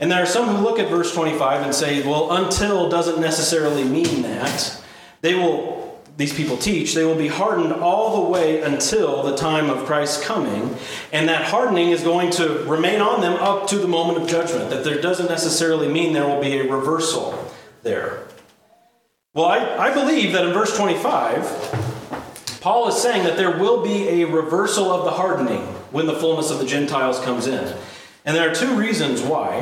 And 0.00 0.10
there 0.10 0.20
are 0.20 0.26
some 0.26 0.48
who 0.48 0.62
look 0.62 0.80
at 0.80 0.88
verse 0.88 1.14
25 1.14 1.62
and 1.62 1.72
say, 1.72 2.04
well, 2.04 2.32
until 2.32 2.88
doesn't 2.88 3.20
necessarily 3.20 3.84
mean 3.84 4.22
that. 4.22 4.82
They 5.20 5.36
will, 5.36 5.77
these 6.18 6.34
people 6.34 6.56
teach, 6.56 6.94
they 6.94 7.04
will 7.04 7.16
be 7.16 7.28
hardened 7.28 7.72
all 7.72 8.24
the 8.24 8.28
way 8.28 8.60
until 8.60 9.22
the 9.22 9.36
time 9.36 9.70
of 9.70 9.86
Christ's 9.86 10.22
coming, 10.22 10.76
and 11.12 11.28
that 11.28 11.44
hardening 11.44 11.90
is 11.90 12.02
going 12.02 12.30
to 12.32 12.64
remain 12.64 13.00
on 13.00 13.20
them 13.20 13.34
up 13.34 13.68
to 13.68 13.78
the 13.78 13.86
moment 13.86 14.20
of 14.20 14.28
judgment. 14.28 14.68
That 14.68 14.82
there 14.82 15.00
doesn't 15.00 15.28
necessarily 15.28 15.86
mean 15.86 16.12
there 16.12 16.26
will 16.26 16.40
be 16.40 16.58
a 16.58 16.70
reversal 16.70 17.52
there. 17.84 18.24
Well, 19.32 19.46
I, 19.46 19.90
I 19.90 19.94
believe 19.94 20.32
that 20.32 20.44
in 20.44 20.52
verse 20.52 20.76
25, 20.76 22.58
Paul 22.60 22.88
is 22.88 23.00
saying 23.00 23.22
that 23.22 23.36
there 23.36 23.56
will 23.56 23.84
be 23.84 24.22
a 24.22 24.24
reversal 24.26 24.90
of 24.90 25.04
the 25.04 25.12
hardening 25.12 25.62
when 25.92 26.06
the 26.06 26.14
fullness 26.14 26.50
of 26.50 26.58
the 26.58 26.66
Gentiles 26.66 27.20
comes 27.20 27.46
in. 27.46 27.76
And 28.24 28.36
there 28.36 28.50
are 28.50 28.54
two 28.54 28.74
reasons 28.74 29.22
why. 29.22 29.60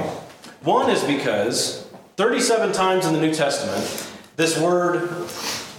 One 0.62 0.88
is 0.88 1.04
because 1.04 1.86
37 2.16 2.72
times 2.72 3.04
in 3.04 3.12
the 3.12 3.20
New 3.20 3.34
Testament, 3.34 4.10
this 4.36 4.58
word 4.58 5.28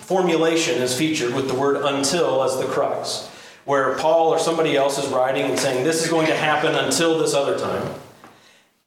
formulation 0.07 0.81
is 0.81 0.97
featured 0.97 1.33
with 1.33 1.49
the 1.49 1.53
word 1.53 1.83
until 1.83 2.41
as 2.41 2.57
the 2.57 2.65
crux, 2.65 3.27
where 3.65 3.93
Paul 3.97 4.29
or 4.29 4.39
somebody 4.39 4.77
else 4.77 4.97
is 4.97 5.11
writing 5.11 5.43
and 5.43 5.59
saying, 5.59 5.83
This 5.83 6.01
is 6.01 6.09
going 6.09 6.27
to 6.27 6.35
happen 6.35 6.73
until 6.75 7.19
this 7.19 7.33
other 7.33 7.59
time. 7.59 7.93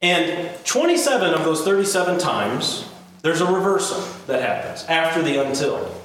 And 0.01 0.49
27 0.65 1.35
of 1.35 1.45
those 1.45 1.63
37 1.63 2.17
times, 2.17 2.89
there's 3.21 3.39
a 3.39 3.45
reversal 3.45 4.01
that 4.25 4.41
happens 4.41 4.83
after 4.85 5.21
the 5.21 5.45
until. 5.45 5.95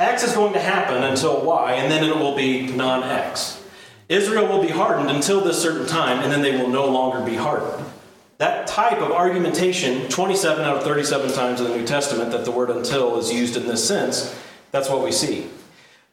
X 0.00 0.24
is 0.24 0.34
going 0.34 0.54
to 0.54 0.60
happen 0.60 1.04
until 1.04 1.44
Y, 1.44 1.74
and 1.74 1.90
then 1.90 2.02
it 2.02 2.16
will 2.16 2.36
be 2.36 2.66
non 2.66 3.04
X. 3.04 3.62
Israel 4.08 4.48
will 4.48 4.62
be 4.62 4.70
hardened 4.70 5.10
until 5.10 5.40
this 5.40 5.62
certain 5.62 5.86
time, 5.86 6.18
and 6.18 6.32
then 6.32 6.42
they 6.42 6.56
will 6.60 6.68
no 6.68 6.86
longer 6.86 7.24
be 7.24 7.36
hardened. 7.36 7.84
That 8.38 8.66
type 8.66 8.98
of 8.98 9.12
argumentation, 9.12 10.08
27 10.08 10.64
out 10.64 10.78
of 10.78 10.82
37 10.82 11.32
times 11.32 11.60
in 11.60 11.68
the 11.68 11.76
New 11.76 11.86
Testament, 11.86 12.32
that 12.32 12.44
the 12.44 12.50
word 12.50 12.70
until 12.70 13.18
is 13.18 13.32
used 13.32 13.56
in 13.56 13.66
this 13.66 13.86
sense, 13.86 14.34
that's 14.70 14.88
what 14.88 15.02
we 15.02 15.12
see. 15.12 15.48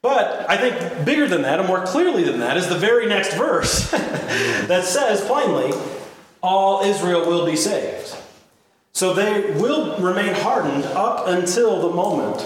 But 0.02 0.48
I 0.50 0.58
think 0.58 1.06
bigger 1.06 1.28
than 1.28 1.42
that, 1.42 1.60
and 1.60 1.68
more 1.68 1.84
clearly 1.84 2.24
than 2.24 2.40
that, 2.40 2.58
is 2.58 2.68
the 2.70 2.78
very 2.78 3.08
next 3.08 3.34
verse 3.34 3.90
that 3.92 4.84
says 4.84 5.22
plainly, 5.26 5.74
all 6.44 6.84
Israel 6.84 7.26
will 7.26 7.46
be 7.46 7.56
saved. 7.56 8.16
So 8.94 9.14
they 9.14 9.52
will 9.54 9.98
remain 9.98 10.34
hardened 10.36 10.86
up 10.86 11.28
until 11.28 11.82
the 11.82 11.96
moment 11.96 12.40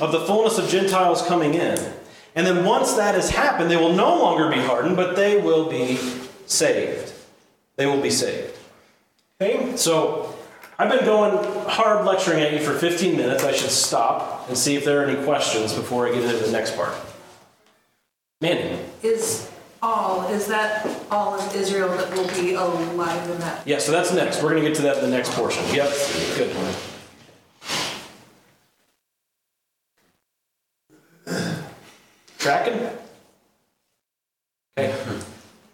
of 0.00 0.12
the 0.12 0.20
fullness 0.20 0.58
of 0.58 0.68
Gentiles 0.68 1.22
coming 1.22 1.54
in. 1.54 1.78
And 2.34 2.46
then 2.46 2.66
once 2.66 2.92
that 2.92 3.14
has 3.14 3.30
happened, 3.30 3.70
they 3.70 3.76
will 3.76 3.94
no 3.94 4.16
longer 4.16 4.50
be 4.50 4.60
hardened, 4.60 4.94
but 4.94 5.16
they 5.16 5.40
will 5.40 5.70
be 5.70 5.98
saved. 6.44 7.12
They 7.76 7.86
will 7.86 8.00
be 8.00 8.10
saved. 8.10 8.54
Okay? 9.40 9.74
So 9.76 10.35
I've 10.78 10.90
been 10.90 11.06
going 11.06 11.32
hard 11.68 12.04
lecturing 12.04 12.42
at 12.42 12.52
you 12.52 12.60
for 12.60 12.74
15 12.74 13.16
minutes. 13.16 13.44
I 13.44 13.52
should 13.52 13.70
stop 13.70 14.46
and 14.48 14.58
see 14.58 14.76
if 14.76 14.84
there 14.84 15.02
are 15.02 15.06
any 15.06 15.22
questions 15.24 15.72
before 15.72 16.06
I 16.06 16.12
get 16.12 16.24
into 16.24 16.44
the 16.44 16.52
next 16.52 16.76
part. 16.76 16.94
Mandy. 18.42 18.82
Is 19.02 19.50
all, 19.80 20.28
is 20.28 20.46
that 20.48 20.86
all 21.10 21.40
of 21.40 21.56
Israel 21.56 21.88
that 21.88 22.12
will 22.12 22.28
be 22.28 22.52
alive 22.54 23.30
in 23.30 23.38
that? 23.38 23.66
Yeah, 23.66 23.78
so 23.78 23.90
that's 23.90 24.12
next. 24.12 24.42
We're 24.42 24.50
going 24.50 24.62
to 24.62 24.68
get 24.68 24.76
to 24.76 24.82
that 24.82 24.98
in 24.98 25.10
the 25.10 25.16
next 25.16 25.32
portion. 25.32 25.64
Yep, 25.74 25.90
good. 26.36 26.76
Tracking? 32.38 32.90
Okay. 34.78 34.94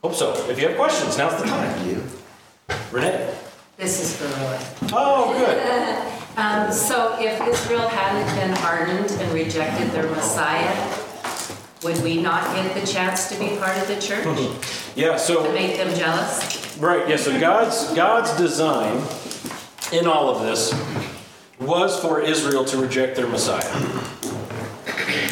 Hope 0.01 0.15
so. 0.15 0.49
If 0.49 0.61
you 0.61 0.69
have 0.69 0.77
questions, 0.77 1.19
now's 1.19 1.41
the 1.43 1.49
time. 1.49 1.89
You, 1.89 2.03
Renee? 2.93 3.35
This 3.83 4.01
is 4.01 4.17
for 4.17 4.29
Roy. 4.41 4.59
Oh, 4.93 5.35
good. 5.37 6.09
Um, 6.35 6.73
so 6.73 7.15
if 7.21 7.47
Israel 7.47 7.87
hadn't 7.89 8.35
been 8.41 8.57
hardened 8.57 9.11
and 9.11 9.35
rejected 9.35 9.91
their 9.91 10.09
Messiah, 10.13 10.75
would 11.83 12.03
we 12.03 12.23
not 12.23 12.57
get 12.57 12.75
the 12.75 12.87
chance 12.87 13.29
to 13.29 13.39
be 13.39 13.55
part 13.59 13.77
of 13.77 13.87
the 13.87 14.01
church? 14.01 14.25
Yeah, 14.97 15.19
so. 15.19 15.45
To 15.45 15.53
make 15.53 15.77
them 15.77 15.95
jealous? 15.95 16.79
Right, 16.79 17.07
yeah, 17.07 17.17
so 17.17 17.39
God's, 17.39 17.93
God's 17.93 18.35
design 18.39 19.03
in 19.93 20.07
all 20.07 20.31
of 20.31 20.41
this 20.41 20.73
was 21.61 22.01
for 22.01 22.23
Israel 22.23 22.65
to 22.65 22.79
reject 22.79 23.17
their 23.17 23.27
Messiah. 23.27 23.63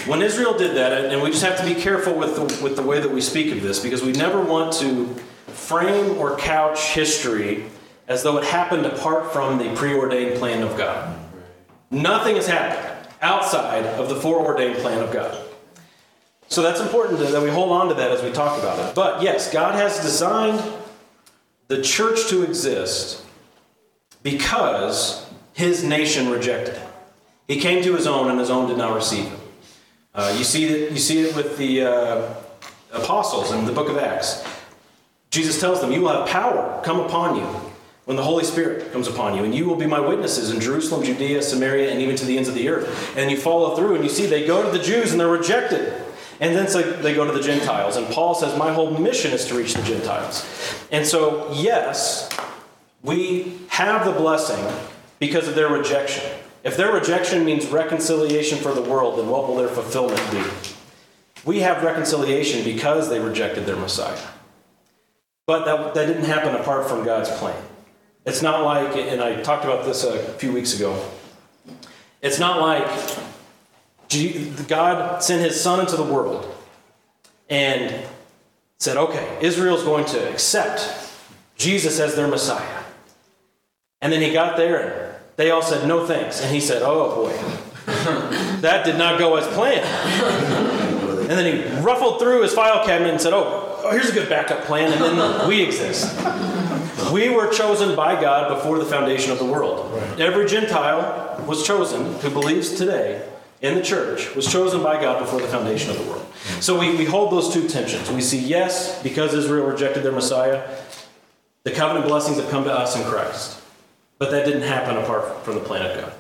When 0.07 0.21
Israel 0.21 0.53
did 0.53 0.77
that, 0.77 0.93
and 1.11 1.23
we 1.23 1.31
just 1.31 1.45
have 1.45 1.59
to 1.61 1.65
be 1.65 1.81
careful 1.81 2.15
with 2.15 2.37
the, 2.37 2.63
with 2.63 2.77
the 2.77 2.83
way 2.83 3.01
that 3.01 3.11
we 3.11 3.23
speak 3.23 3.53
of 3.53 3.63
this, 3.63 3.83
because 3.83 4.03
we 4.03 4.13
never 4.13 4.43
want 4.43 4.75
to 4.75 5.07
frame 5.47 6.19
or 6.19 6.37
couch 6.37 6.93
history 6.93 7.65
as 8.11 8.25
though 8.25 8.37
it 8.39 8.45
happened 8.45 8.85
apart 8.85 9.33
from 9.33 9.57
the 9.57 9.73
preordained 9.77 10.37
plan 10.37 10.65
of 10.65 10.77
God. 10.77 11.17
Nothing 11.93 12.35
has 12.35 12.49
happened 12.49 13.09
outside 13.23 13.87
of 13.87 14.09
the 14.09 14.17
foreordained 14.17 14.79
plan 14.79 15.01
of 15.01 15.13
God. 15.13 15.47
So 16.49 16.61
that's 16.61 16.81
important 16.81 17.21
that 17.21 17.41
we 17.41 17.51
hold 17.51 17.71
on 17.71 17.89
to 17.89 17.95
that 17.95 18.11
as 18.11 18.21
we 18.25 18.33
talk 18.33 18.59
about 18.59 18.81
it. 18.81 18.97
But 18.97 19.23
yes, 19.23 19.53
God 19.53 19.77
has 19.77 20.01
designed 20.01 20.61
the 21.69 21.81
church 21.81 22.29
to 22.31 22.43
exist 22.43 23.25
because 24.25 25.31
his 25.53 25.85
nation 25.85 26.31
rejected 26.31 26.75
him. 26.75 26.89
He 27.47 27.61
came 27.61 27.83
to 27.85 27.95
his 27.95 28.09
own, 28.09 28.29
and 28.29 28.41
his 28.41 28.51
own 28.51 28.69
did 28.69 28.77
not 28.77 28.95
receive 28.95 29.27
him. 29.27 29.41
Uh, 30.15 30.35
you 30.37 30.43
see 30.43 30.65
it. 30.65 30.91
You 30.91 30.99
see 30.99 31.21
it 31.21 31.37
with 31.37 31.57
the 31.57 31.83
uh, 31.83 32.35
apostles 32.93 33.53
in 33.53 33.65
the 33.67 33.73
book 33.73 33.89
of 33.89 33.99
Acts. 33.99 34.45
Jesus 35.31 35.61
tells 35.61 35.81
them, 35.81 35.93
"You 35.93 36.03
will 36.03 36.09
have 36.09 36.29
power 36.29 36.81
come 36.85 36.99
upon 36.99 37.37
you 37.37 37.70
when 38.05 38.17
the 38.17 38.25
Holy 38.25 38.45
Spirit 38.45 38.93
comes 38.93 39.07
upon 39.07 39.37
you, 39.37 39.45
and 39.45 39.55
you 39.55 39.67
will 39.67 39.77
be 39.77 39.87
my 39.87 40.01
witnesses 40.01 40.51
in 40.51 40.61
Jerusalem, 40.61 41.05
Judea, 41.05 41.43
Samaria, 41.43 41.91
and 41.91 42.01
even 42.01 42.17
to 42.17 42.25
the 42.25 42.37
ends 42.37 42.49
of 42.49 42.55
the 42.55 42.69
earth." 42.69 43.17
And 43.17 43.31
you 43.31 43.37
follow 43.37 43.77
through, 43.77 43.95
and 43.95 44.05
you 44.05 44.11
see 44.11 44.27
they 44.27 44.47
go 44.47 44.63
to 44.63 44.77
the 44.77 44.83
Jews, 44.83 45.13
and 45.13 45.21
they're 45.21 45.29
rejected. 45.29 45.93
And 46.41 46.57
then 46.57 46.69
so 46.69 46.81
they 46.81 47.15
go 47.15 47.27
to 47.27 47.33
the 47.33 47.43
Gentiles. 47.43 47.97
And 47.97 48.07
Paul 48.09 48.35
says, 48.35 48.59
My 48.59 48.73
whole 48.73 48.91
mission 48.91 49.33
is 49.33 49.45
to 49.47 49.55
reach 49.55 49.75
the 49.75 49.83
Gentiles. 49.83 50.47
And 50.91 51.07
so, 51.07 51.53
yes, 51.53 52.31
we 53.03 53.59
have 53.69 54.07
the 54.07 54.13
blessing 54.13 54.65
because 55.19 55.47
of 55.47 55.55
their 55.55 55.69
rejection. 55.69 56.25
If 56.65 56.77
their 56.77 56.93
rejection 56.93 57.45
means 57.45 57.67
reconciliation 57.67 58.59
for 58.59 58.73
the 58.73 58.83
world, 58.83 59.19
then 59.19 59.29
what 59.29 59.49
will 59.49 59.57
their 59.57 59.69
fulfillment 59.69 60.21
be? 60.31 60.43
We 61.45 61.61
have 61.61 61.83
reconciliation 61.83 62.65
because 62.65 63.09
they 63.11 63.21
rejected 63.21 63.67
their 63.67 63.77
Messiah. 63.77 64.19
But 65.47 65.65
that, 65.65 65.95
that 65.95 66.07
didn't 66.07 66.25
happen 66.25 66.55
apart 66.55 66.89
from 66.89 67.05
God's 67.05 67.31
plan. 67.31 67.63
It's 68.25 68.43
not 68.43 68.65
like, 68.65 68.97
and 68.97 69.23
I 69.23 69.41
talked 69.41 69.65
about 69.65 69.85
this 69.85 70.05
a 70.05 70.19
few 70.35 70.53
weeks 70.53 70.79
ago, 70.79 71.03
it's 72.21 72.39
not 72.39 72.61
like 72.61 72.87
God 74.69 75.23
sent 75.23 75.43
his 75.43 75.61
son 75.61 75.81
into 75.81 75.97
the 75.97 76.03
world 76.03 76.55
and 77.49 78.07
said, 78.79 78.97
okay, 78.97 79.39
Israel's 79.41 79.85
going 79.85 80.05
to 80.07 80.31
accept 80.31 81.11
Jesus 81.57 81.99
as 81.99 82.15
their 82.15 82.29
Messiah. 82.29 82.83
And 84.03 84.13
then 84.13 84.21
he 84.21 84.33
got 84.33 84.57
there 84.57 84.81
and 84.81 85.17
they 85.37 85.51
all 85.51 85.63
said, 85.63 85.87
no 85.87 86.07
thanks. 86.07 86.43
And 86.43 86.53
he 86.53 86.61
said, 86.61 86.83
oh 86.83 87.15
boy, 87.15 87.33
that 88.61 88.85
did 88.85 88.99
not 88.99 89.19
go 89.19 89.37
as 89.37 89.47
planned. 89.49 89.87
And 91.31 91.31
then 91.31 91.57
he 91.57 91.81
ruffled 91.81 92.19
through 92.19 92.43
his 92.43 92.53
file 92.53 92.85
cabinet 92.85 93.11
and 93.13 93.21
said, 93.21 93.33
oh, 93.33 93.70
oh 93.85 93.91
here's 93.91 94.09
a 94.09 94.13
good 94.13 94.29
backup 94.29 94.65
plan. 94.65 94.93
And 94.93 95.03
then 95.03 95.49
we 95.49 95.63
exist. 95.63 96.17
We 97.13 97.29
were 97.29 97.51
chosen 97.51 97.97
by 97.97 98.21
God 98.21 98.55
before 98.55 98.79
the 98.79 98.85
foundation 98.85 99.33
of 99.33 99.39
the 99.39 99.45
world. 99.45 99.99
Every 100.19 100.47
Gentile 100.47 101.43
was 101.47 101.67
chosen 101.67 102.15
who 102.21 102.31
believes 102.31 102.75
today 102.75 103.27
in 103.63 103.75
the 103.75 103.83
church 103.83 104.35
was 104.35 104.51
chosen 104.51 104.83
by 104.83 105.01
God 105.01 105.21
before 105.21 105.41
the 105.41 105.49
foundation 105.49 105.91
of 105.91 105.99
the 105.99 106.11
world. 106.11 106.27
So 106.61 106.79
we, 106.79 106.97
we 106.97 107.05
hold 107.05 107.33
those 107.33 107.53
two 107.53 107.69
tensions. 107.69 108.11
We 108.11 108.23
see, 108.23 108.39
yes, 108.39 109.03
because 109.03 109.35
Israel 109.35 109.67
rejected 109.67 110.03
their 110.03 110.13
Messiah, 110.13 110.67
the 111.65 111.71
covenant 111.71 112.07
blessings 112.07 112.39
have 112.39 112.49
come 112.49 112.65
to 112.65 112.73
us 112.73 112.97
in 112.97 113.05
Christ. 113.05 113.61
But 114.19 114.31
that 114.31 114.47
didn't 114.47 114.63
happen 114.63 114.97
apart 114.97 115.45
from 115.45 115.55
the 115.55 115.61
plan 115.61 115.91
of 115.91 116.01
God. 116.01 116.13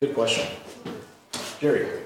Good 0.00 0.14
question. 0.14 0.46
Jerry. 1.60 2.05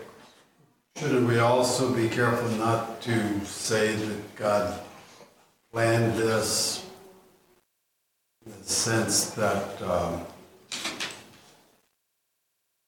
Shouldn't 1.00 1.26
we 1.26 1.38
also 1.38 1.94
be 1.94 2.10
careful 2.10 2.50
not 2.58 3.00
to 3.00 3.42
say 3.46 3.94
that 3.94 4.36
God 4.36 4.78
planned 5.72 6.12
this 6.18 6.84
in 8.44 8.52
the 8.52 8.68
sense 8.68 9.30
that 9.30 9.80
um, 9.80 10.20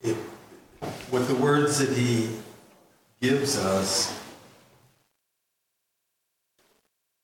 it 0.03 0.14
with 1.11 1.27
the 1.27 1.37
words 1.37 1.79
that 1.79 1.96
he 1.96 2.29
gives 3.22 3.57
us, 3.57 4.14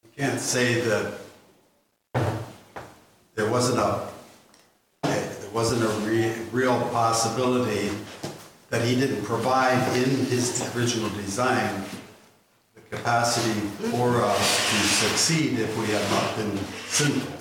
you 0.02 0.10
can't 0.16 0.40
say 0.40 0.80
that 0.80 1.18
there 3.34 3.50
wasn't 3.50 3.78
a 3.78 4.08
there 5.02 5.50
wasn't 5.52 5.82
a 5.82 6.08
re, 6.08 6.32
real 6.50 6.80
possibility 6.88 7.90
that 8.70 8.82
he 8.82 8.94
didn't 8.94 9.24
provide 9.24 9.96
in 9.96 10.10
his 10.26 10.62
original 10.76 11.08
design 11.10 11.84
the 12.74 12.96
capacity 12.96 13.60
for 13.90 14.22
us 14.22 14.70
to 14.70 14.76
succeed 14.86 15.58
if 15.58 15.76
we 15.78 15.86
had 15.86 16.10
not 16.10 16.36
been 16.36 16.56
sinful. 16.86 17.32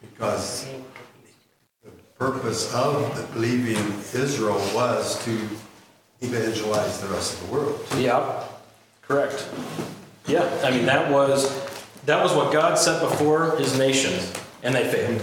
Because 0.00 0.66
the 1.84 1.90
purpose 2.18 2.72
of 2.74 3.36
leaving 3.36 3.76
Israel 4.12 4.60
was 4.74 5.24
to 5.24 5.48
evangelize 6.20 7.00
the 7.00 7.08
rest 7.08 7.40
of 7.40 7.46
the 7.46 7.54
world. 7.54 7.86
Yeah, 7.96 8.44
correct. 9.02 9.48
Yeah, 10.26 10.48
I 10.64 10.70
mean 10.70 10.86
that 10.86 11.10
was 11.10 11.50
that 12.06 12.22
was 12.22 12.32
what 12.32 12.52
God 12.52 12.78
set 12.78 13.00
before 13.00 13.56
His 13.56 13.78
nation, 13.78 14.12
and 14.62 14.74
they 14.74 14.84
failed. 14.90 15.22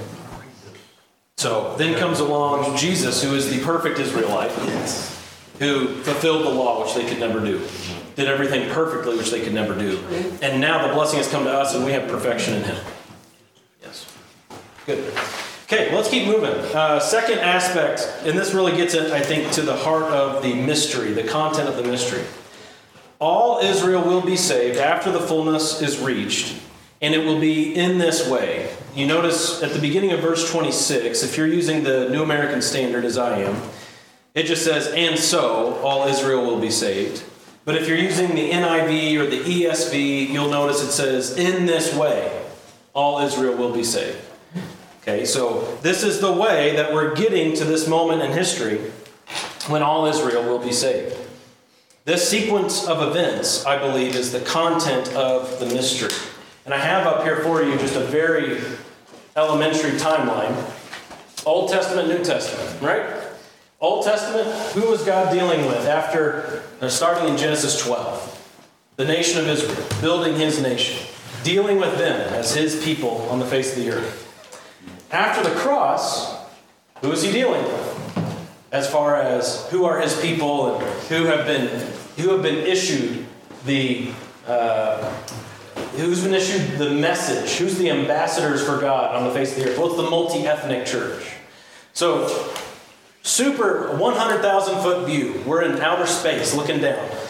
So 1.39 1.73
then 1.78 1.97
comes 1.97 2.19
along 2.19 2.75
Jesus, 2.75 3.23
who 3.23 3.34
is 3.34 3.49
the 3.49 3.63
perfect 3.63 3.97
Israelite, 3.97 4.52
yes. 4.58 5.25
who 5.60 5.88
fulfilled 6.04 6.45
the 6.45 6.49
law, 6.49 6.84
which 6.84 6.93
they 6.95 7.08
could 7.08 7.17
never 7.17 7.39
do, 7.39 7.65
did 8.17 8.28
everything 8.28 8.69
perfectly, 8.71 9.15
which 9.15 9.32
they 9.32 9.39
could 9.39 9.54
never 9.54 9.73
do, 9.73 10.04
and 10.41 10.60
now 10.60 10.86
the 10.86 10.93
blessing 10.93 11.17
has 11.17 11.30
come 11.30 11.45
to 11.45 11.49
us, 11.49 11.73
and 11.73 11.86
we 11.86 11.93
have 11.93 12.10
perfection 12.10 12.56
in 12.56 12.63
Him. 12.63 12.75
Yes, 13.82 14.13
good. 14.86 15.13
Okay, 15.63 15.95
let's 15.95 16.10
keep 16.10 16.28
moving. 16.28 16.54
Uh, 16.75 16.99
second 16.99 17.39
aspect, 17.39 18.06
and 18.25 18.38
this 18.38 18.54
really 18.54 18.75
gets 18.75 18.93
it, 18.93 19.13
I 19.13 19.21
think, 19.21 19.49
to 19.54 19.62
the 19.62 19.78
heart 19.78 20.12
of 20.12 20.43
the 20.43 20.54
mystery, 20.54 21.13
the 21.13 21.23
content 21.23 21.69
of 21.69 21.78
the 21.78 21.84
mystery. 21.84 22.25
All 23.19 23.60
Israel 23.60 24.02
will 24.02 24.25
be 24.25 24.36
saved 24.36 24.78
after 24.78 25.10
the 25.10 25.21
fullness 25.21 25.82
is 25.82 25.99
reached, 25.99 26.62
and 27.01 27.13
it 27.13 27.25
will 27.25 27.39
be 27.39 27.75
in 27.75 27.97
this 27.97 28.27
way. 28.27 28.69
You 28.95 29.07
notice 29.07 29.63
at 29.63 29.71
the 29.71 29.79
beginning 29.79 30.12
of 30.12 30.19
verse 30.19 30.51
26, 30.51 31.23
if 31.23 31.38
you're 31.38 31.47
using 31.47 31.83
the 31.83 32.09
New 32.09 32.23
American 32.23 32.62
Standard 32.62 33.05
as 33.05 33.17
I 33.17 33.39
am, 33.39 33.62
it 34.35 34.43
just 34.43 34.63
says, 34.63 34.88
and 34.88 35.17
so 35.17 35.75
all 35.83 36.07
Israel 36.07 36.45
will 36.45 36.59
be 36.59 36.71
saved. 36.71 37.23
But 37.65 37.75
if 37.75 37.88
you're 37.88 37.97
using 37.97 38.35
the 38.35 38.51
NIV 38.51 39.19
or 39.19 39.25
the 39.27 39.39
ESV, 39.39 40.29
you'll 40.29 40.49
notice 40.49 40.81
it 40.81 40.91
says, 40.91 41.38
in 41.38 41.65
this 41.65 41.93
way, 41.95 42.43
all 42.93 43.19
Israel 43.19 43.55
will 43.55 43.73
be 43.73 43.83
saved. 43.83 44.19
Okay, 45.01 45.25
so 45.25 45.77
this 45.81 46.03
is 46.03 46.19
the 46.19 46.31
way 46.31 46.75
that 46.75 46.93
we're 46.93 47.15
getting 47.15 47.55
to 47.55 47.65
this 47.65 47.88
moment 47.88 48.21
in 48.21 48.31
history 48.31 48.77
when 49.67 49.81
all 49.81 50.05
Israel 50.05 50.43
will 50.43 50.59
be 50.59 50.71
saved. 50.71 51.15
This 52.05 52.27
sequence 52.27 52.88
of 52.88 53.07
events, 53.07 53.65
I 53.65 53.77
believe, 53.77 54.15
is 54.15 54.31
the 54.31 54.41
content 54.41 55.13
of 55.13 55.59
the 55.59 55.65
mystery. 55.67 56.15
And 56.69 56.75
I 56.75 56.86
have 56.86 57.08
up 57.08 57.23
here 57.23 57.38
for 57.38 57.63
you 57.63 57.75
just 57.79 57.95
a 57.95 58.01
very 58.01 58.62
elementary 59.36 59.97
timeline 59.97 60.55
Old 61.43 61.71
Testament, 61.71 62.10
New 62.10 62.23
Testament, 62.23 62.79
right? 62.79 63.23
Old 63.82 64.05
Testament, 64.05 64.47
who 64.73 64.88
was 64.88 65.03
God 65.03 65.34
dealing 65.34 65.65
with 65.65 65.88
after, 65.88 66.62
uh, 66.79 66.88
starting 66.88 67.27
in 67.27 67.38
Genesis 67.38 67.84
12? 67.84 68.91
The 68.97 69.05
nation 69.05 69.39
of 69.39 69.47
Israel, 69.47 69.84
building 69.99 70.36
his 70.36 70.62
nation, 70.62 71.08
dealing 71.43 71.79
with 71.79 71.97
them 71.97 72.32
as 72.36 72.53
his 72.53 72.84
people 72.84 73.27
on 73.32 73.39
the 73.39 73.47
face 73.47 73.75
of 73.75 73.84
the 73.84 73.89
earth. 73.89 75.08
After 75.12 75.41
the 75.41 75.55
cross, 75.55 76.38
Who 77.01 77.12
is 77.12 77.23
he 77.23 77.32
dealing 77.32 77.63
with? 77.63 78.67
As 78.71 78.88
far 78.88 79.15
as 79.15 79.67
who 79.71 79.86
are 79.86 79.99
his 79.99 80.21
people 80.21 80.75
and 80.75 80.84
who 81.08 81.25
have 81.25 81.47
been 81.47 81.67
who 82.17 82.29
have 82.29 82.43
been 82.43 82.58
issued 82.58 83.25
the 83.65 84.12
uh, 84.45 85.12
who's 85.97 86.23
been 86.23 86.33
issued 86.33 86.77
the 86.77 86.89
message? 86.89 87.57
Who's 87.57 87.77
the 87.77 87.89
ambassadors 87.89 88.63
for 88.65 88.79
God 88.79 89.15
on 89.15 89.27
the 89.27 89.33
face 89.33 89.57
of 89.57 89.63
the 89.63 89.71
earth? 89.71 89.77
Well, 89.77 89.87
it's 89.87 89.97
the 89.97 90.09
multi-ethnic 90.09 90.85
church. 90.85 91.33
So 91.93 92.53
super 93.23 93.95
100,000 93.97 94.81
foot 94.81 95.07
view. 95.07 95.41
We're 95.45 95.63
in 95.63 95.79
outer 95.81 96.05
space 96.05 96.55
looking 96.55 96.79
down. 96.79 97.09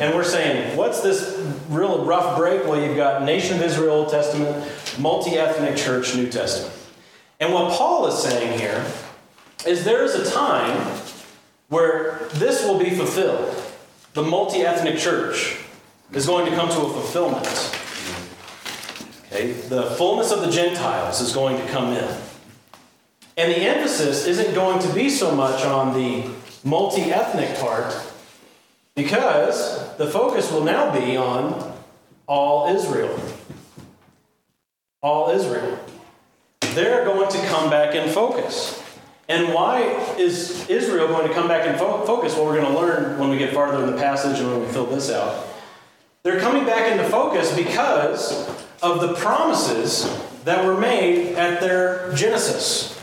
and 0.00 0.14
we're 0.14 0.24
saying, 0.24 0.76
what's 0.76 1.00
this 1.00 1.40
real 1.68 2.04
rough 2.04 2.36
break? 2.36 2.64
Well, 2.64 2.80
you've 2.80 2.96
got 2.96 3.22
Nation 3.22 3.56
of 3.56 3.62
Israel 3.62 3.96
Old 3.96 4.10
Testament, 4.10 4.70
multi 4.98 5.32
ethnic 5.32 5.76
church 5.76 6.14
New 6.14 6.30
Testament. 6.30 6.74
And 7.40 7.52
what 7.52 7.72
Paul 7.72 8.06
is 8.06 8.22
saying 8.22 8.58
here 8.58 8.84
is 9.66 9.84
there 9.84 10.04
is 10.04 10.14
a 10.14 10.30
time 10.30 10.76
where 11.68 12.28
this 12.34 12.64
will 12.64 12.78
be 12.78 12.90
fulfilled. 12.90 13.60
The 14.12 14.22
multi 14.22 14.60
ethnic 14.60 14.98
church 14.98 15.63
is 16.12 16.26
going 16.26 16.50
to 16.50 16.56
come 16.56 16.68
to 16.68 16.76
a 16.76 16.90
fulfillment. 16.90 17.46
Okay? 19.26 19.52
The 19.52 19.94
fullness 19.96 20.30
of 20.30 20.40
the 20.40 20.50
Gentiles 20.50 21.20
is 21.20 21.32
going 21.32 21.56
to 21.64 21.72
come 21.72 21.92
in. 21.92 22.16
And 23.36 23.50
the 23.50 23.62
emphasis 23.62 24.26
isn't 24.26 24.54
going 24.54 24.80
to 24.80 24.94
be 24.94 25.10
so 25.10 25.34
much 25.34 25.64
on 25.64 25.94
the 25.94 26.30
multi 26.62 27.12
ethnic 27.12 27.58
part 27.58 27.94
because 28.94 29.96
the 29.96 30.06
focus 30.06 30.52
will 30.52 30.62
now 30.62 30.92
be 30.92 31.16
on 31.16 31.74
all 32.28 32.74
Israel. 32.74 33.18
All 35.02 35.30
Israel. 35.30 35.78
They're 36.74 37.04
going 37.04 37.30
to 37.30 37.38
come 37.46 37.70
back 37.70 37.94
in 37.94 38.08
focus. 38.08 38.80
And 39.28 39.54
why 39.54 39.82
is 40.18 40.68
Israel 40.68 41.08
going 41.08 41.26
to 41.26 41.34
come 41.34 41.48
back 41.48 41.66
in 41.66 41.78
fo- 41.78 42.04
focus? 42.04 42.34
Well, 42.34 42.46
we're 42.46 42.60
going 42.60 42.72
to 42.72 42.78
learn 42.78 43.18
when 43.18 43.30
we 43.30 43.38
get 43.38 43.54
farther 43.54 43.82
in 43.82 43.90
the 43.90 43.96
passage 43.96 44.38
and 44.38 44.50
when 44.50 44.60
we 44.60 44.66
fill 44.68 44.86
this 44.86 45.10
out. 45.10 45.46
They're 46.24 46.40
coming 46.40 46.64
back 46.64 46.90
into 46.90 47.04
focus 47.04 47.54
because 47.54 48.48
of 48.82 49.02
the 49.02 49.12
promises 49.12 50.10
that 50.44 50.64
were 50.64 50.80
made 50.80 51.34
at 51.34 51.60
their 51.60 52.10
Genesis. 52.14 52.98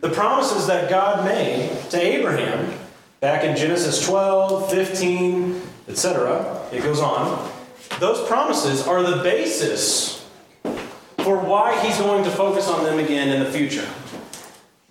The 0.00 0.08
promises 0.08 0.66
that 0.66 0.88
God 0.88 1.26
made 1.26 1.70
to 1.90 2.00
Abraham 2.00 2.72
back 3.20 3.44
in 3.44 3.54
Genesis 3.58 4.06
12, 4.06 4.70
15, 4.70 5.60
etc., 5.88 6.66
it 6.72 6.82
goes 6.82 7.00
on. 7.00 7.50
Those 7.98 8.26
promises 8.26 8.86
are 8.86 9.02
the 9.02 9.22
basis 9.22 10.26
for 11.18 11.36
why 11.36 11.78
he's 11.84 11.98
going 11.98 12.24
to 12.24 12.30
focus 12.30 12.68
on 12.68 12.84
them 12.84 12.98
again 12.98 13.28
in 13.28 13.44
the 13.44 13.50
future. 13.50 13.86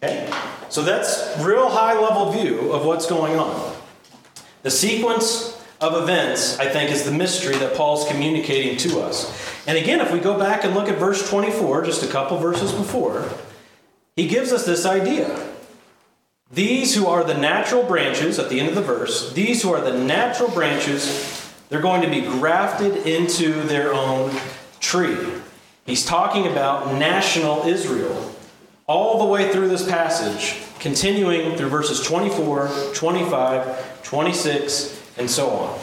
Okay? 0.03 0.31
So 0.69 0.83
that's 0.83 1.35
real 1.39 1.67
high 1.67 1.99
level 1.99 2.31
view 2.31 2.71
of 2.73 2.85
what's 2.85 3.07
going 3.07 3.39
on. 3.39 3.75
The 4.61 4.69
sequence 4.69 5.58
of 5.81 6.01
events, 6.03 6.59
I 6.59 6.67
think, 6.67 6.91
is 6.91 7.03
the 7.03 7.11
mystery 7.11 7.55
that 7.57 7.75
Paul's 7.75 8.07
communicating 8.07 8.77
to 8.77 8.99
us. 8.99 9.33
And 9.65 9.77
again, 9.77 10.01
if 10.01 10.11
we 10.11 10.19
go 10.19 10.37
back 10.37 10.63
and 10.63 10.73
look 10.73 10.89
at 10.89 10.97
verse 10.97 11.27
24, 11.29 11.85
just 11.85 12.03
a 12.03 12.07
couple 12.07 12.37
verses 12.37 12.71
before, 12.71 13.29
he 14.15 14.27
gives 14.27 14.51
us 14.51 14.65
this 14.65 14.85
idea. 14.85 15.49
These 16.51 16.95
who 16.95 17.07
are 17.07 17.23
the 17.23 17.37
natural 17.37 17.83
branches, 17.83 18.39
at 18.39 18.49
the 18.49 18.59
end 18.59 18.69
of 18.69 18.75
the 18.75 18.81
verse, 18.81 19.31
these 19.33 19.61
who 19.61 19.71
are 19.71 19.81
the 19.81 19.97
natural 19.97 20.49
branches, 20.49 21.53
they're 21.69 21.81
going 21.81 22.01
to 22.01 22.09
be 22.09 22.21
grafted 22.21 23.07
into 23.07 23.61
their 23.63 23.93
own 23.93 24.35
tree. 24.79 25.17
He's 25.85 26.05
talking 26.05 26.47
about 26.47 26.93
national 26.95 27.67
Israel 27.67 28.35
all 28.87 29.19
the 29.19 29.25
way 29.25 29.51
through 29.51 29.69
this 29.69 29.87
passage, 29.87 30.59
continuing 30.79 31.55
through 31.55 31.69
verses 31.69 32.01
24, 32.01 32.91
25, 32.95 34.03
26, 34.03 34.98
and 35.19 35.29
so 35.29 35.49
on. 35.49 35.79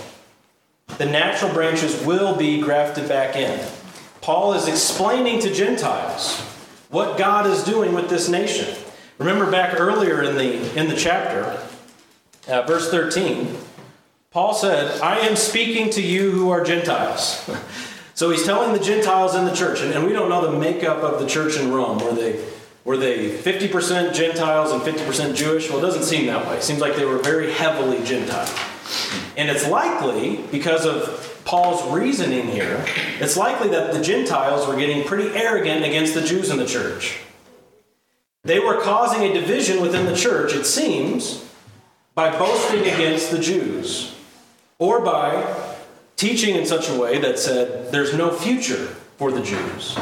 The 0.99 1.07
natural 1.07 1.53
branches 1.53 2.05
will 2.05 2.37
be 2.37 2.61
grafted 2.61 3.09
back 3.09 3.37
in. 3.37 3.61
Paul 4.23 4.55
is 4.55 4.67
explaining 4.67 5.41
to 5.41 5.53
Gentiles 5.53 6.41
what 6.89 7.19
God 7.19 7.47
is 7.47 7.63
doing 7.65 7.93
with 7.93 8.09
this 8.09 8.29
nation. 8.29 8.75
Remember 9.19 9.51
back 9.51 9.79
earlier 9.79 10.23
in 10.23 10.37
the, 10.37 10.79
in 10.79 10.89
the 10.89 10.97
chapter, 10.97 11.63
uh, 12.49 12.63
verse 12.63 12.91
13, 12.91 13.57
Paul 14.31 14.55
said, 14.55 15.01
I 15.01 15.21
am 15.21 15.37
speaking 15.37 15.91
to 15.91 16.03
you 16.03 16.31
who 16.31 16.51
are 16.51 16.63
Gentiles. 16.63 17.49
so 18.15 18.31
he's 18.31 18.45
telling 18.45 18.73
the 18.73 18.85
Gentiles 18.85 19.35
in 19.35 19.45
the 19.45 19.55
church, 19.55 19.81
and, 19.81 19.93
and 19.93 20.05
we 20.05 20.13
don't 20.13 20.29
know 20.29 20.51
the 20.51 20.59
makeup 20.59 20.99
of 20.99 21.21
the 21.21 21.27
church 21.27 21.57
in 21.57 21.73
Rome. 21.73 21.99
Were 21.99 22.13
they, 22.13 22.45
were 22.85 22.97
they 22.97 23.31
50% 23.31 24.15
Gentiles 24.15 24.73
and 24.73 24.83
50% 24.83 25.35
Jewish? 25.35 25.69
Well, 25.71 25.79
it 25.79 25.83
doesn't 25.83 26.05
seem 26.05 26.27
that 26.27 26.47
way. 26.47 26.57
It 26.57 26.63
seems 26.63 26.81
like 26.81 26.97
they 26.97 27.07
were 27.07 27.19
very 27.19 27.51
heavily 27.53 28.03
Gentile. 28.05 28.53
And 29.37 29.51
it's 29.51 29.69
likely, 29.69 30.39
because 30.51 30.87
of 30.87 31.43
Paul's 31.45 31.93
reasoning 31.93 32.49
here, 32.49 32.85
it's 33.21 33.37
likely 33.37 33.69
that 33.69 33.93
the 33.93 34.01
Gentiles 34.01 34.67
were 34.67 34.77
getting 34.77 35.05
pretty 35.05 35.29
arrogant 35.37 35.85
against 35.85 36.15
the 36.15 36.23
Jews 36.23 36.51
in 36.51 36.59
the 36.59 36.67
church. 36.67 37.19
They 38.45 38.61
were 38.61 38.81
causing 38.81 39.23
a 39.23 39.33
division 39.33 39.83
within 39.83 40.07
the 40.07 40.17
church, 40.17 40.55
it 40.55 40.65
seems, 40.65 41.45
by 42.15 42.37
boasting 42.37 42.81
against 42.81 43.31
the 43.31 43.39
Jews 43.39 44.15
or 44.79 45.01
by 45.01 45.73
teaching 46.17 46.57
in 46.57 46.65
such 46.65 46.89
a 46.89 46.99
way 46.99 47.19
that 47.19 47.39
said 47.39 47.93
there's 47.93 48.15
no 48.15 48.31
future 48.31 48.87
for 49.19 49.31
the 49.31 49.43
Jews. 49.43 49.97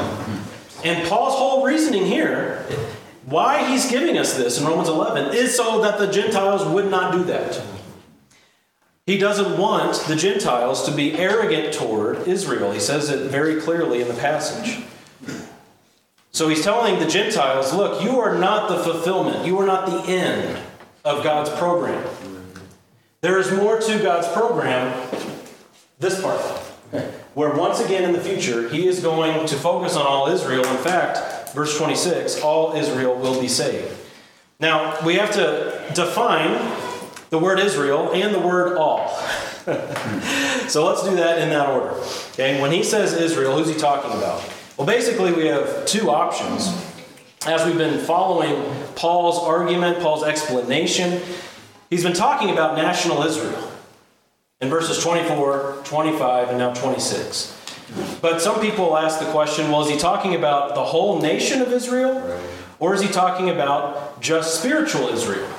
And 0.83 1.07
Paul's 1.07 1.33
whole 1.33 1.65
reasoning 1.65 2.05
here, 2.05 2.65
why 3.25 3.69
he's 3.69 3.89
giving 3.89 4.17
us 4.17 4.37
this 4.37 4.59
in 4.59 4.65
Romans 4.67 4.87
11, 4.87 5.35
is 5.35 5.55
so 5.55 5.81
that 5.81 5.97
the 5.97 6.07
Gentiles 6.07 6.65
would 6.67 6.89
not 6.91 7.11
do 7.11 7.23
that. 7.25 7.61
He 9.05 9.19
doesn't 9.19 9.59
want 9.59 9.95
the 10.07 10.15
Gentiles 10.15 10.83
to 10.85 10.91
be 10.91 11.13
arrogant 11.13 11.73
toward 11.73 12.27
Israel. 12.27 12.71
He 12.71 12.79
says 12.79 13.09
it 13.09 13.29
very 13.29 13.61
clearly 13.61 14.01
in 14.01 14.07
the 14.07 14.15
passage. 14.15 14.83
So 16.31 16.49
he's 16.49 16.63
telling 16.63 16.99
the 16.99 17.05
Gentiles 17.05 17.71
look, 17.71 18.03
you 18.03 18.19
are 18.19 18.37
not 18.37 18.67
the 18.67 18.79
fulfillment, 18.79 19.45
you 19.45 19.59
are 19.59 19.65
not 19.65 19.85
the 19.85 20.11
end 20.11 20.59
of 21.05 21.23
God's 21.23 21.51
program. 21.51 22.03
There 23.21 23.37
is 23.37 23.51
more 23.51 23.79
to 23.79 23.99
God's 23.99 24.27
program, 24.29 25.07
this 25.99 26.19
part, 26.19 26.41
where 27.35 27.53
once 27.53 27.79
again 27.79 28.03
in 28.03 28.11
the 28.11 28.19
future, 28.19 28.67
he 28.69 28.87
is 28.87 29.01
going 29.01 29.45
to 29.47 29.55
focus 29.55 29.95
on 29.95 30.05
all 30.05 30.27
Israel. 30.27 30.65
In 30.65 30.77
fact, 30.77 31.53
verse 31.53 31.77
26, 31.77 32.41
all 32.41 32.75
Israel 32.75 33.15
will 33.15 33.39
be 33.39 33.47
saved. 33.47 33.95
Now, 34.59 34.99
we 35.05 35.15
have 35.15 35.31
to 35.33 35.91
define 35.93 36.55
the 37.35 37.41
word 37.41 37.59
Israel 37.59 38.13
and 38.13 38.33
the 38.33 38.39
word 38.39 38.77
all. 38.77 39.09
so 40.69 40.85
let's 40.85 41.03
do 41.03 41.17
that 41.17 41.39
in 41.39 41.49
that 41.49 41.67
order. 41.67 41.91
Okay, 42.31 42.61
when 42.61 42.71
he 42.71 42.81
says 42.81 43.11
Israel, 43.11 43.57
who's 43.57 43.67
he 43.67 43.77
talking 43.77 44.11
about? 44.11 44.41
Well, 44.77 44.87
basically, 44.87 45.33
we 45.33 45.47
have 45.47 45.85
two 45.85 46.09
options. 46.09 46.73
As 47.45 47.65
we've 47.65 47.77
been 47.77 47.99
following 47.99 48.63
Paul's 48.95 49.37
argument, 49.37 49.99
Paul's 49.99 50.23
explanation, 50.23 51.21
he's 51.89 52.03
been 52.03 52.13
talking 52.13 52.51
about 52.51 52.77
national 52.77 53.23
Israel 53.23 53.69
in 54.61 54.69
verses 54.69 55.03
24, 55.03 55.81
25, 55.83 56.49
and 56.49 56.57
now 56.57 56.73
26. 56.73 57.51
But 58.21 58.41
some 58.41 58.61
people 58.61 58.97
ask 58.97 59.19
the 59.19 59.29
question 59.31 59.69
well, 59.69 59.81
is 59.81 59.89
he 59.89 59.97
talking 59.97 60.35
about 60.35 60.73
the 60.73 60.85
whole 60.85 61.21
nation 61.21 61.61
of 61.61 61.73
Israel? 61.73 62.39
Or 62.79 62.93
is 62.93 63.01
he 63.01 63.09
talking 63.09 63.49
about 63.49 64.21
just 64.21 64.59
spiritual 64.59 65.09
Israel? 65.09 65.49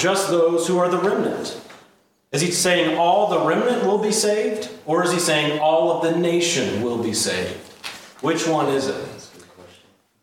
Just 0.00 0.30
those 0.30 0.66
who 0.66 0.78
are 0.78 0.88
the 0.88 0.98
remnant? 0.98 1.60
Is 2.32 2.40
he 2.40 2.50
saying 2.50 2.96
all 2.96 3.28
the 3.28 3.40
remnant 3.40 3.84
will 3.84 3.98
be 3.98 4.12
saved? 4.12 4.70
Or 4.86 5.04
is 5.04 5.12
he 5.12 5.18
saying 5.18 5.60
all 5.60 5.92
of 5.92 6.02
the 6.02 6.18
nation 6.18 6.82
will 6.82 7.02
be 7.02 7.12
saved? 7.12 7.58
Which 8.22 8.46
one 8.46 8.68
is 8.68 8.86
it? 8.88 9.06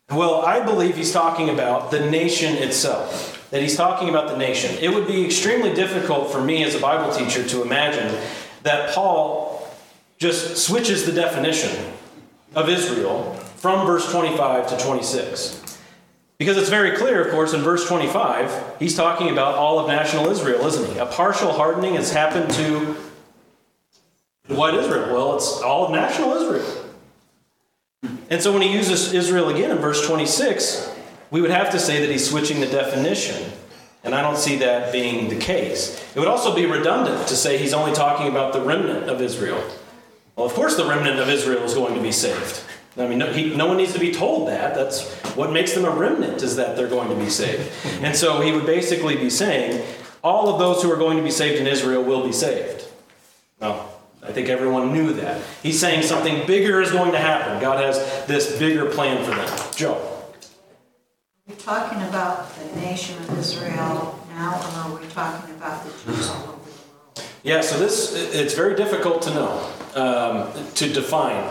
Well, 0.09 0.45
I 0.45 0.61
believe 0.61 0.95
he's 0.95 1.11
talking 1.11 1.49
about 1.49 1.91
the 1.91 2.09
nation 2.09 2.55
itself. 2.55 3.49
That 3.51 3.61
he's 3.61 3.75
talking 3.75 4.09
about 4.09 4.29
the 4.29 4.37
nation. 4.37 4.75
It 4.81 4.93
would 4.93 5.07
be 5.07 5.25
extremely 5.25 5.73
difficult 5.73 6.31
for 6.31 6.41
me 6.41 6.63
as 6.63 6.75
a 6.75 6.79
Bible 6.79 7.13
teacher 7.13 7.47
to 7.47 7.61
imagine 7.61 8.17
that 8.63 8.93
Paul 8.95 9.69
just 10.17 10.57
switches 10.57 11.05
the 11.05 11.11
definition 11.11 11.93
of 12.55 12.67
Israel 12.69 13.33
from 13.57 13.85
verse 13.85 14.09
25 14.11 14.67
to 14.69 14.83
26. 14.83 15.66
Because 16.37 16.57
it's 16.57 16.69
very 16.69 16.95
clear, 16.95 17.23
of 17.23 17.31
course, 17.31 17.53
in 17.53 17.61
verse 17.61 17.87
25, 17.87 18.77
he's 18.79 18.95
talking 18.95 19.29
about 19.29 19.55
all 19.55 19.79
of 19.79 19.87
national 19.87 20.29
Israel, 20.29 20.65
isn't 20.67 20.93
he? 20.93 20.99
A 20.99 21.05
partial 21.07 21.51
hardening 21.51 21.95
has 21.95 22.11
happened 22.11 22.51
to 22.53 22.95
what 24.47 24.75
Israel? 24.75 25.13
Well, 25.13 25.35
it's 25.35 25.61
all 25.61 25.85
of 25.85 25.91
national 25.91 26.33
Israel. 26.33 26.85
And 28.29 28.41
so 28.41 28.53
when 28.53 28.61
he 28.61 28.71
uses 28.71 29.13
Israel 29.13 29.49
again 29.49 29.71
in 29.71 29.77
verse 29.77 30.05
26, 30.05 30.93
we 31.31 31.41
would 31.41 31.49
have 31.49 31.71
to 31.71 31.79
say 31.79 32.01
that 32.01 32.09
he's 32.09 32.29
switching 32.29 32.59
the 32.59 32.67
definition. 32.67 33.51
And 34.03 34.13
I 34.15 34.21
don't 34.21 34.37
see 34.37 34.57
that 34.57 34.93
being 34.93 35.29
the 35.29 35.35
case. 35.35 36.01
It 36.15 36.19
would 36.19 36.27
also 36.27 36.55
be 36.55 36.65
redundant 36.65 37.27
to 37.27 37.35
say 37.35 37.57
he's 37.57 37.73
only 37.73 37.93
talking 37.93 38.27
about 38.27 38.53
the 38.53 38.61
remnant 38.61 39.09
of 39.09 39.21
Israel. 39.21 39.61
Well, 40.35 40.45
of 40.45 40.53
course, 40.53 40.77
the 40.77 40.85
remnant 40.85 41.19
of 41.19 41.29
Israel 41.29 41.63
is 41.63 41.73
going 41.73 41.95
to 41.95 42.01
be 42.01 42.11
saved. 42.11 42.61
I 42.97 43.07
mean, 43.07 43.19
no, 43.19 43.31
he, 43.31 43.53
no 43.55 43.67
one 43.67 43.77
needs 43.77 43.93
to 43.93 43.99
be 43.99 44.11
told 44.11 44.47
that. 44.47 44.73
That's 44.73 45.07
what 45.35 45.51
makes 45.51 45.73
them 45.73 45.85
a 45.85 45.91
remnant, 45.91 46.41
is 46.41 46.55
that 46.55 46.75
they're 46.75 46.87
going 46.87 47.09
to 47.09 47.15
be 47.15 47.29
saved. 47.29 47.71
And 48.01 48.15
so 48.15 48.41
he 48.41 48.51
would 48.51 48.65
basically 48.65 49.15
be 49.15 49.29
saying, 49.29 49.85
all 50.23 50.49
of 50.49 50.59
those 50.59 50.81
who 50.81 50.91
are 50.91 50.97
going 50.97 51.17
to 51.17 51.23
be 51.23 51.31
saved 51.31 51.61
in 51.61 51.67
Israel 51.67 52.03
will 52.03 52.25
be 52.25 52.31
saved. 52.33 52.87
Well, 53.59 53.93
I 54.23 54.31
think 54.31 54.49
everyone 54.49 54.93
knew 54.93 55.13
that. 55.13 55.41
He's 55.61 55.79
saying 55.79 56.03
something 56.03 56.45
bigger 56.47 56.81
is 56.81 56.91
going 56.91 57.11
to 57.11 57.19
happen. 57.19 57.61
God 57.61 57.83
has 57.83 58.25
this 58.25 58.57
bigger 58.57 58.89
plan 58.89 59.23
for 59.23 59.31
them. 59.31 59.73
Joe. 59.75 59.93
Are 59.93 61.53
we 61.53 61.55
talking 61.55 62.01
about 62.01 62.53
the 62.55 62.81
nation 62.81 63.17
of 63.19 63.37
Israel 63.37 64.19
now, 64.29 64.55
or 64.55 64.91
are 64.91 64.99
we 64.99 65.07
talking 65.07 65.53
about 65.55 65.85
the 65.85 65.91
Jews 65.91 66.29
all 66.29 66.35
over 66.35 66.45
the 66.45 66.55
world? 66.55 67.27
Yeah, 67.43 67.61
so 67.61 67.77
this, 67.79 68.13
it's 68.33 68.53
very 68.53 68.75
difficult 68.75 69.21
to 69.21 69.29
know, 69.29 69.71
um, 69.95 70.73
to 70.73 70.91
define 70.91 71.49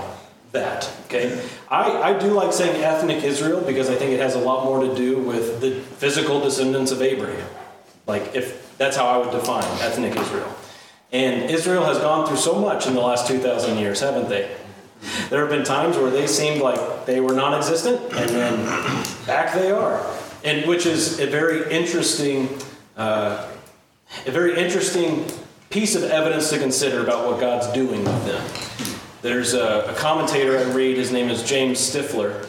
that, 0.56 0.90
okay? 1.06 1.40
I, 1.70 2.12
I 2.12 2.18
do 2.18 2.28
like 2.28 2.52
saying 2.52 2.82
ethnic 2.82 3.22
Israel 3.22 3.60
because 3.60 3.88
I 3.88 3.94
think 3.94 4.12
it 4.12 4.20
has 4.20 4.34
a 4.34 4.40
lot 4.40 4.64
more 4.64 4.80
to 4.80 4.94
do 4.94 5.18
with 5.18 5.60
the 5.60 5.80
physical 5.80 6.40
descendants 6.40 6.90
of 6.90 7.00
Abraham. 7.00 7.48
Like, 8.06 8.34
if 8.34 8.76
that's 8.78 8.96
how 8.96 9.06
I 9.06 9.18
would 9.18 9.30
define 9.30 9.64
ethnic 9.80 10.16
Israel. 10.16 10.54
And 11.12 11.50
Israel 11.50 11.84
has 11.84 11.98
gone 11.98 12.26
through 12.26 12.36
so 12.36 12.58
much 12.58 12.86
in 12.86 12.94
the 12.94 13.00
last 13.00 13.26
2,000 13.26 13.78
years, 13.78 14.00
haven't 14.00 14.28
they? 14.28 14.50
There 15.30 15.40
have 15.40 15.50
been 15.50 15.64
times 15.64 15.96
where 15.96 16.10
they 16.10 16.26
seemed 16.26 16.60
like 16.60 17.06
they 17.06 17.20
were 17.20 17.34
non 17.34 17.54
existent, 17.54 18.00
and 18.14 18.30
then 18.30 18.66
back 19.26 19.54
they 19.54 19.70
are. 19.70 20.04
And 20.42 20.66
which 20.68 20.86
is 20.86 21.20
a 21.20 21.26
very 21.26 21.70
interesting, 21.70 22.48
uh, 22.96 23.46
a 24.26 24.30
very 24.30 24.58
interesting 24.58 25.26
piece 25.70 25.94
of 25.94 26.04
evidence 26.04 26.50
to 26.50 26.58
consider 26.58 27.02
about 27.02 27.26
what 27.26 27.40
God's 27.40 27.66
doing 27.72 28.04
with 28.04 28.24
them. 28.24 28.95
There's 29.26 29.54
a, 29.54 29.86
a 29.88 29.94
commentator 29.94 30.56
I 30.56 30.62
read, 30.70 30.96
his 30.96 31.10
name 31.10 31.30
is 31.30 31.42
James 31.42 31.80
Stifler, 31.80 32.48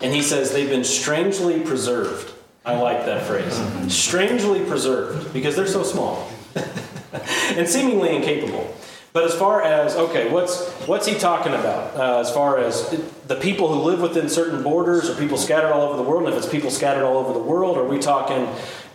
and 0.00 0.14
he 0.14 0.22
says 0.22 0.52
they've 0.52 0.70
been 0.70 0.84
strangely 0.84 1.58
preserved. 1.58 2.32
I 2.64 2.76
like 2.76 3.04
that 3.06 3.26
phrase. 3.26 3.60
Strangely 3.92 4.64
preserved, 4.64 5.32
because 5.32 5.56
they're 5.56 5.66
so 5.66 5.82
small 5.82 6.30
and 7.56 7.68
seemingly 7.68 8.14
incapable. 8.14 8.76
But 9.12 9.24
as 9.24 9.34
far 9.34 9.62
as 9.62 9.96
okay, 9.96 10.30
what's 10.30 10.70
what's 10.86 11.04
he 11.04 11.18
talking 11.18 11.52
about? 11.52 11.96
Uh, 11.96 12.20
as 12.20 12.30
far 12.30 12.58
as 12.58 12.90
the 13.26 13.34
people 13.34 13.74
who 13.74 13.80
live 13.80 14.00
within 14.00 14.28
certain 14.28 14.62
borders, 14.62 15.10
or 15.10 15.16
people 15.16 15.36
scattered 15.36 15.72
all 15.72 15.88
over 15.88 15.96
the 15.96 16.08
world? 16.08 16.26
And 16.26 16.32
if 16.32 16.38
it's 16.38 16.48
people 16.48 16.70
scattered 16.70 17.04
all 17.04 17.18
over 17.18 17.32
the 17.32 17.44
world, 17.44 17.76
are 17.76 17.88
we 17.88 17.98
talking 17.98 18.46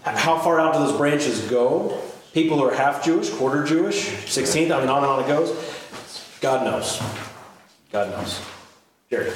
how 0.03 0.39
far 0.39 0.61
out 0.61 0.71
do 0.71 0.79
those 0.79 0.95
branches 0.95 1.41
go? 1.49 2.01
People 2.33 2.59
who 2.59 2.63
are 2.63 2.75
half 2.75 3.03
Jewish, 3.03 3.29
quarter 3.29 3.65
Jewish, 3.65 4.07
sixteenth. 4.31 4.71
I 4.71 4.79
mean, 4.79 4.87
on 4.87 5.03
and 5.03 5.07
on 5.07 5.23
it 5.25 5.27
goes. 5.27 5.78
God 6.41 6.63
knows. 6.63 7.01
God 7.91 8.11
knows. 8.11 8.41
Jerry. 9.09 9.31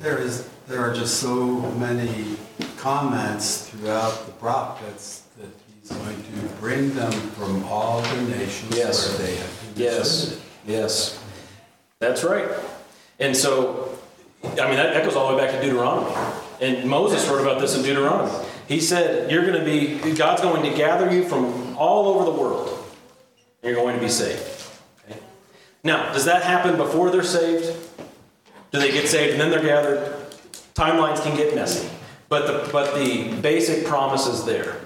There 0.00 0.18
is, 0.18 0.48
there 0.68 0.80
are 0.80 0.94
just 0.94 1.20
so 1.20 1.34
many 1.72 2.36
comments 2.76 3.68
throughout 3.68 4.26
the 4.26 4.32
prophets 4.32 5.22
that 5.38 5.48
he's 5.80 5.90
going 5.90 6.16
to 6.16 6.54
bring 6.60 6.94
them 6.94 7.12
from 7.12 7.64
all 7.64 8.00
the 8.02 8.22
nations 8.22 8.76
Yes. 8.76 9.08
where 9.08 9.26
they 9.26 9.36
have 9.36 9.74
been 9.74 9.82
Yes, 9.84 10.40
yes. 10.66 11.24
That's 12.00 12.24
right. 12.24 12.48
And 13.20 13.36
so, 13.36 13.96
I 14.44 14.48
mean, 14.66 14.76
that, 14.76 14.94
that 14.94 15.04
goes 15.04 15.14
all 15.14 15.30
the 15.30 15.36
way 15.36 15.44
back 15.44 15.54
to 15.54 15.62
Deuteronomy. 15.62 16.14
And 16.60 16.88
Moses 16.88 17.26
wrote 17.28 17.40
about 17.40 17.60
this 17.60 17.76
in 17.76 17.82
Deuteronomy. 17.82 18.32
He 18.68 18.80
said, 18.80 19.30
You're 19.30 19.46
going 19.46 19.58
to 19.58 19.64
be, 19.64 20.14
God's 20.16 20.42
going 20.42 20.62
to 20.68 20.76
gather 20.76 21.12
you 21.12 21.24
from 21.28 21.76
all 21.76 22.08
over 22.08 22.24
the 22.24 22.36
world, 22.36 22.68
and 23.62 23.72
you're 23.72 23.80
going 23.80 23.94
to 23.96 24.00
be 24.02 24.08
saved. 24.08 24.61
Now, 25.84 26.12
does 26.12 26.24
that 26.26 26.42
happen 26.42 26.76
before 26.76 27.10
they're 27.10 27.22
saved? 27.22 27.76
Do 28.70 28.78
they 28.78 28.92
get 28.92 29.08
saved 29.08 29.32
and 29.32 29.40
then 29.40 29.50
they're 29.50 29.62
gathered? 29.62 30.16
Timelines 30.74 31.22
can 31.22 31.36
get 31.36 31.54
messy. 31.54 31.88
But 32.28 32.46
the, 32.46 32.72
but 32.72 32.94
the 32.94 33.34
basic 33.40 33.84
promise 33.84 34.26
is 34.26 34.44
there. 34.44 34.80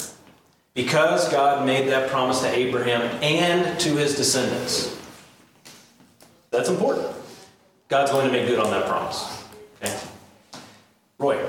Because 0.74 1.30
God 1.30 1.64
made 1.64 1.88
that 1.88 2.10
promise 2.10 2.40
to 2.40 2.48
Abraham 2.48 3.02
and 3.22 3.78
to 3.80 3.96
his 3.96 4.16
descendants. 4.16 4.98
That's 6.50 6.68
important. 6.68 7.14
God's 7.88 8.10
going 8.10 8.26
to 8.26 8.32
make 8.32 8.48
good 8.48 8.58
on 8.58 8.70
that 8.70 8.86
promise. 8.86 9.44
Okay? 9.82 9.96
Roy. 11.18 11.46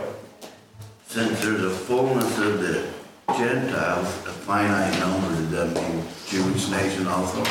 Since 1.07 1.41
there's 1.41 1.63
a 1.63 1.69
fullness 1.69 2.37
of 2.37 2.59
the 2.59 2.87
Gentiles, 3.35 4.07
a 4.27 4.31
finite 4.31 4.99
number, 4.99 5.29
does 5.29 5.51
that 5.51 5.73
mean 5.73 6.05
Jewish 6.27 6.69
nation 6.69 7.07
also? 7.07 7.43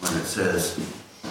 When 0.00 0.12
it 0.20 0.26
says, 0.26 0.78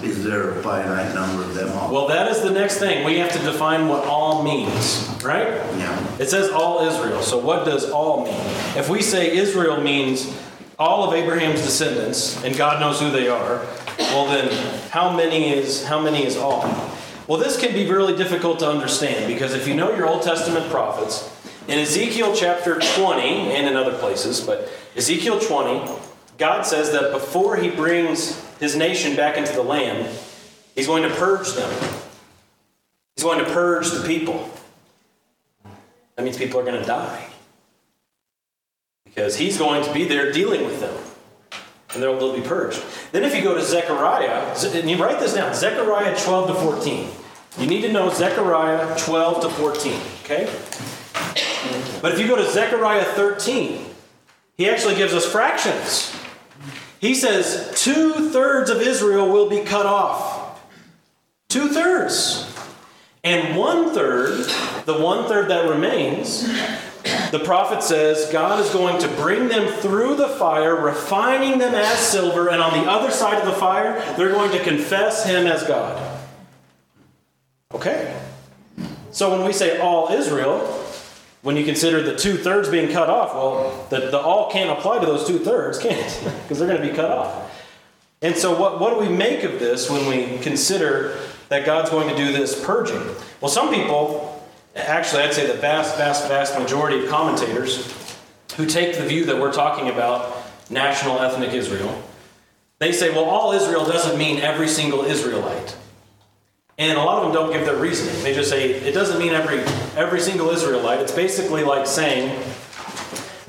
is 0.04 0.24
there 0.24 0.52
a 0.52 0.62
finite 0.62 1.14
number 1.16 1.44
of 1.44 1.54
them 1.54 1.70
all? 1.78 1.92
Well, 1.92 2.08
that 2.08 2.32
is 2.32 2.42
the 2.42 2.52
next 2.52 2.78
thing. 2.78 3.04
We 3.04 3.18
have 3.18 3.32
to 3.32 3.40
define 3.40 3.88
what 3.88 4.04
all 4.06 4.44
means, 4.44 5.10
right? 5.24 5.48
Yeah. 5.78 6.18
It 6.20 6.30
says 6.30 6.50
all 6.52 6.86
Israel. 6.88 7.22
So 7.22 7.38
what 7.40 7.66
does 7.66 7.90
all 7.90 8.26
mean? 8.26 8.40
If 8.76 8.90
we 8.90 9.02
say 9.02 9.36
Israel 9.36 9.82
means 9.82 10.36
all 10.78 11.08
of 11.08 11.16
Abraham's 11.16 11.62
descendants 11.62 12.44
and 12.44 12.56
God 12.56 12.80
knows 12.80 13.00
who 13.00 13.10
they 13.10 13.28
are, 13.28 13.66
well 13.98 14.28
then 14.28 14.52
how 14.90 15.16
many 15.16 15.52
is 15.52 15.84
how 15.86 16.00
many 16.00 16.26
is 16.26 16.38
all? 16.38 16.62
Well, 17.28 17.40
this 17.40 17.60
can 17.60 17.74
be 17.74 17.90
really 17.90 18.16
difficult 18.16 18.60
to 18.60 18.70
understand 18.70 19.28
because 19.28 19.54
if 19.54 19.68
you 19.68 19.74
know 19.74 19.96
your 19.96 20.08
Old 20.08 20.22
Testament 20.22 20.70
prophets, 20.70 21.34
in 21.68 21.80
Ezekiel 21.80 22.34
chapter 22.34 22.80
20 22.80 23.22
and 23.52 23.68
in 23.68 23.76
other 23.76 23.98
places, 23.98 24.40
but 24.40 24.72
Ezekiel 24.96 25.40
20, 25.40 25.92
God 26.38 26.62
says 26.66 26.92
that 26.92 27.12
before 27.12 27.58
he 27.58 27.70
brings 27.70 28.42
his 28.60 28.76
nation 28.76 29.16
back 29.16 29.38
into 29.38 29.54
the 29.54 29.64
land, 29.64 30.08
he's 30.76 30.88
going 30.88 31.04
to 31.04 31.10
purge 31.10 31.54
them. 31.54 31.72
He's 33.16 33.24
going 33.24 33.44
to 33.44 33.52
purge 33.52 33.90
the 33.92 34.06
people. 34.06 34.50
That 36.16 36.24
means 36.24 36.38
people 36.38 36.60
are 36.60 36.64
going 36.64 36.80
to 36.80 36.86
die. 36.86 37.28
Because 39.06 39.38
he's 39.38 39.58
going 39.58 39.84
to 39.84 39.94
be 39.94 40.06
there 40.06 40.32
dealing 40.32 40.66
with 40.66 40.80
them. 40.80 40.96
And 41.94 42.04
they'll, 42.04 42.36
be 42.36 42.42
purged. 42.42 42.84
Then, 43.12 43.24
if 43.24 43.36
you 43.36 43.42
go 43.42 43.56
to 43.56 43.62
Zechariah, 43.62 44.54
and 44.64 44.90
you 44.90 44.98
write 44.98 45.20
this 45.20 45.34
down 45.34 45.54
Zechariah 45.56 46.16
12 46.20 46.48
to 46.50 46.54
14. 46.54 47.10
You 47.60 47.66
need 47.66 47.82
to 47.82 47.92
know 47.92 48.12
Zechariah 48.12 48.98
12 49.00 49.42
to 49.42 49.50
14, 49.50 50.00
okay? 50.24 50.46
But 52.02 52.12
if 52.12 52.20
you 52.20 52.28
go 52.28 52.36
to 52.36 52.48
Zechariah 52.52 53.04
13, 53.04 53.86
he 54.56 54.70
actually 54.70 54.96
gives 54.96 55.14
us 55.14 55.26
fractions. 55.26 56.16
He 57.00 57.14
says 57.14 57.72
two 57.76 58.30
thirds 58.30 58.70
of 58.70 58.82
Israel 58.82 59.30
will 59.30 59.50
be 59.50 59.62
cut 59.62 59.86
off. 59.86 60.62
Two 61.50 61.70
thirds. 61.70 62.44
And 63.24 63.58
one 63.58 63.94
third, 63.94 64.46
the 64.86 64.98
one 64.98 65.28
third 65.28 65.50
that 65.50 65.70
remains, 65.70 66.48
the 67.32 67.42
prophet 67.44 67.84
says 67.84 68.32
God 68.32 68.60
is 68.60 68.70
going 68.72 69.00
to 69.02 69.08
bring 69.10 69.48
them 69.48 69.72
through 69.80 70.16
the 70.16 70.30
fire, 70.30 70.76
refining 70.76 71.60
them 71.60 71.76
as 71.76 72.00
silver, 72.00 72.50
and 72.50 72.62
on 72.62 72.72
the 72.82 72.90
other 72.90 73.12
side 73.12 73.38
of 73.38 73.46
the 73.46 73.60
fire, 73.60 74.00
they're 74.16 74.32
going 74.32 74.52
to 74.52 74.64
confess 74.64 75.26
him 75.26 75.46
as 75.46 75.64
God. 75.64 76.20
Okay? 77.74 78.18
So 79.12 79.32
when 79.32 79.46
we 79.46 79.54
say 79.54 79.80
all 79.80 80.12
Israel, 80.12 80.87
when 81.48 81.56
you 81.56 81.64
consider 81.64 82.04
the 82.04 82.14
two 82.14 82.36
thirds 82.36 82.68
being 82.68 82.92
cut 82.92 83.10
off, 83.10 83.34
well, 83.34 83.88
the, 83.90 84.12
the 84.12 84.20
all 84.20 84.52
can't 84.52 84.70
apply 84.70 85.00
to 85.00 85.06
those 85.06 85.26
two 85.26 85.40
thirds, 85.40 85.80
can 85.82 85.94
it? 85.94 86.34
Because 86.44 86.60
they're 86.60 86.68
going 86.68 86.82
to 86.82 86.86
be 86.86 86.94
cut 86.94 87.10
off. 87.10 87.50
And 88.22 88.36
so, 88.36 88.60
what, 88.60 88.82
what 88.82 88.90
do 88.94 89.00
we 89.00 89.08
make 89.08 89.44
of 89.44 89.58
this 89.58 89.90
when 89.90 90.06
we 90.10 90.40
consider 90.40 91.18
that 91.48 91.66
God's 91.66 91.90
going 91.90 92.10
to 92.10 92.18
do 92.18 92.34
this 92.34 92.62
purging? 92.66 93.02
Well, 93.40 93.48
some 93.48 93.74
people, 93.74 94.46
actually, 94.76 95.24
I'd 95.24 95.34
say 95.34 95.48
the 95.48 95.54
vast, 95.54 95.96
vast, 95.96 96.28
vast 96.28 96.60
majority 96.60 97.06
of 97.06 97.10
commentators 97.10 97.96
who 98.58 98.66
take 98.66 98.98
the 98.98 99.06
view 99.06 99.24
that 99.28 99.40
we're 99.40 99.54
talking 99.54 99.88
about 99.88 100.36
national 100.70 101.22
ethnic 101.22 101.54
Israel, 101.54 102.04
they 102.80 102.92
say, 102.92 103.10
well, 103.10 103.24
all 103.24 103.54
Israel 103.54 103.86
doesn't 103.86 104.18
mean 104.18 104.42
every 104.42 104.68
single 104.68 105.06
Israelite. 105.06 105.78
And 106.80 106.96
a 106.96 107.02
lot 107.02 107.18
of 107.18 107.24
them 107.24 107.34
don't 107.34 107.52
give 107.52 107.66
their 107.66 107.78
reasoning. 107.78 108.24
They 108.24 108.36
just 108.36 108.52
say 108.52 108.70
it 108.70 108.92
doesn't 108.92 109.18
mean 109.18 109.34
every 109.34 109.62
every 110.00 110.20
single 110.20 110.52
Israelite. 110.52 111.00
It's 111.00 111.12
basically 111.12 111.64
like 111.64 111.88
saying 111.88 112.40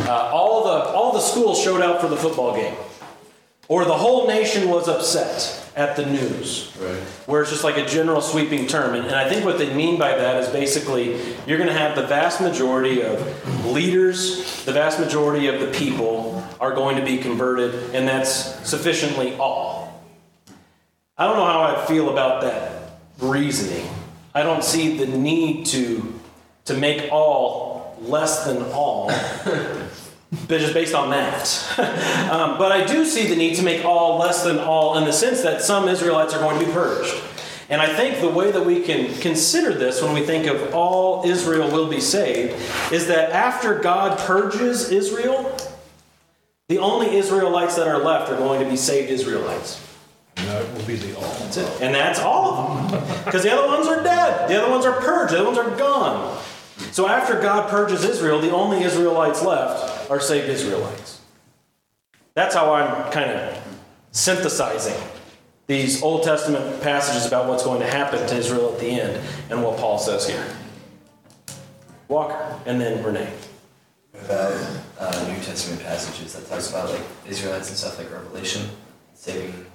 uh, 0.00 0.30
all 0.32 0.64
the 0.64 0.90
all 0.90 1.12
the 1.12 1.20
schools 1.20 1.62
showed 1.62 1.82
out 1.82 2.00
for 2.00 2.08
the 2.08 2.16
football 2.16 2.54
game, 2.54 2.74
or 3.68 3.84
the 3.84 3.96
whole 3.96 4.26
nation 4.26 4.70
was 4.70 4.88
upset 4.88 5.70
at 5.76 5.94
the 5.94 6.06
news. 6.06 6.72
Right. 6.80 6.96
Where 7.26 7.42
it's 7.42 7.50
just 7.50 7.64
like 7.64 7.76
a 7.76 7.84
general 7.84 8.22
sweeping 8.22 8.66
term. 8.66 8.94
And, 8.94 9.04
and 9.04 9.14
I 9.14 9.28
think 9.28 9.44
what 9.44 9.58
they 9.58 9.74
mean 9.74 9.98
by 9.98 10.16
that 10.16 10.42
is 10.42 10.48
basically 10.48 11.20
you're 11.46 11.58
going 11.58 11.68
to 11.68 11.78
have 11.78 11.96
the 11.96 12.06
vast 12.06 12.40
majority 12.40 13.02
of 13.02 13.66
leaders, 13.66 14.64
the 14.64 14.72
vast 14.72 14.98
majority 14.98 15.48
of 15.48 15.60
the 15.60 15.66
people 15.66 16.42
are 16.60 16.74
going 16.74 16.96
to 16.96 17.04
be 17.04 17.18
converted, 17.18 17.94
and 17.94 18.08
that's 18.08 18.66
sufficiently 18.66 19.36
all. 19.36 20.02
I 21.18 21.26
don't 21.26 21.36
know 21.36 21.44
how 21.44 21.62
I 21.62 21.86
feel 21.86 22.08
about 22.08 22.40
that 22.42 22.77
reasoning. 23.20 23.88
I 24.34 24.42
don't 24.42 24.62
see 24.62 24.96
the 24.98 25.06
need 25.06 25.66
to 25.66 26.14
to 26.66 26.74
make 26.74 27.10
all 27.10 27.96
less 28.00 28.44
than 28.44 28.62
all, 28.72 29.06
but 29.46 30.60
just 30.60 30.74
based 30.74 30.94
on 30.94 31.10
that. 31.10 31.48
um, 32.30 32.58
but 32.58 32.70
I 32.70 32.84
do 32.84 33.04
see 33.04 33.26
the 33.26 33.36
need 33.36 33.56
to 33.56 33.62
make 33.62 33.84
all 33.84 34.18
less 34.18 34.44
than 34.44 34.58
all 34.58 34.98
in 34.98 35.04
the 35.04 35.12
sense 35.12 35.42
that 35.42 35.62
some 35.62 35.88
Israelites 35.88 36.34
are 36.34 36.40
going 36.40 36.58
to 36.60 36.66
be 36.66 36.70
purged. 36.70 37.14
And 37.70 37.82
I 37.82 37.94
think 37.94 38.20
the 38.20 38.28
way 38.28 38.50
that 38.50 38.64
we 38.64 38.80
can 38.82 39.14
consider 39.20 39.74
this 39.74 40.02
when 40.02 40.14
we 40.14 40.22
think 40.22 40.46
of 40.46 40.74
all 40.74 41.24
Israel 41.26 41.70
will 41.70 41.88
be 41.88 42.00
saved 42.00 42.54
is 42.92 43.08
that 43.08 43.30
after 43.30 43.78
God 43.78 44.18
purges 44.18 44.90
Israel, 44.90 45.54
the 46.68 46.78
only 46.78 47.16
Israelites 47.16 47.76
that 47.76 47.86
are 47.86 47.98
left 47.98 48.30
are 48.30 48.36
going 48.36 48.62
to 48.62 48.70
be 48.70 48.76
saved 48.76 49.10
Israelites. 49.10 49.87
And 50.38 50.48
that 50.48 50.74
will 50.74 50.84
be 50.84 50.96
the 50.96 51.16
all. 51.16 51.22
That's 51.22 51.56
it. 51.56 51.82
And 51.82 51.94
that's 51.94 52.20
all 52.20 52.52
of 52.52 52.90
them. 52.90 53.24
Because 53.24 53.42
the 53.42 53.52
other 53.52 53.66
ones 53.66 53.86
are 53.86 54.02
dead. 54.02 54.48
The 54.48 54.62
other 54.62 54.70
ones 54.70 54.86
are 54.86 55.00
purged. 55.00 55.32
The 55.32 55.38
other 55.38 55.46
ones 55.46 55.58
are 55.58 55.76
gone. 55.76 56.40
So 56.92 57.08
after 57.08 57.40
God 57.40 57.68
purges 57.68 58.04
Israel, 58.04 58.40
the 58.40 58.50
only 58.50 58.82
Israelites 58.84 59.42
left 59.42 60.10
are 60.10 60.20
saved 60.20 60.48
Israelites. 60.48 61.20
That's 62.34 62.54
how 62.54 62.72
I'm 62.72 63.10
kind 63.10 63.30
of 63.30 63.62
synthesizing 64.12 64.96
these 65.66 66.02
Old 66.02 66.22
Testament 66.22 66.82
passages 66.82 67.26
about 67.26 67.46
what's 67.46 67.62
going 67.62 67.80
to 67.80 67.86
happen 67.86 68.26
to 68.26 68.34
Israel 68.36 68.72
at 68.72 68.80
the 68.80 68.86
end 68.86 69.22
and 69.50 69.62
what 69.62 69.76
Paul 69.76 69.98
says 69.98 70.28
here. 70.28 70.44
Walker, 72.08 72.58
and 72.64 72.80
then 72.80 73.04
Renee. 73.04 73.32
about 74.14 74.52
uh, 74.98 75.28
New 75.28 75.40
Testament 75.42 75.82
passages 75.82 76.34
that 76.34 76.48
talks 76.48 76.70
about 76.70 76.90
like 76.90 77.02
Israelites 77.26 77.68
and 77.68 77.76
stuff 77.76 77.98
like 77.98 78.10
Revelation 78.10 78.68
saving 79.14 79.66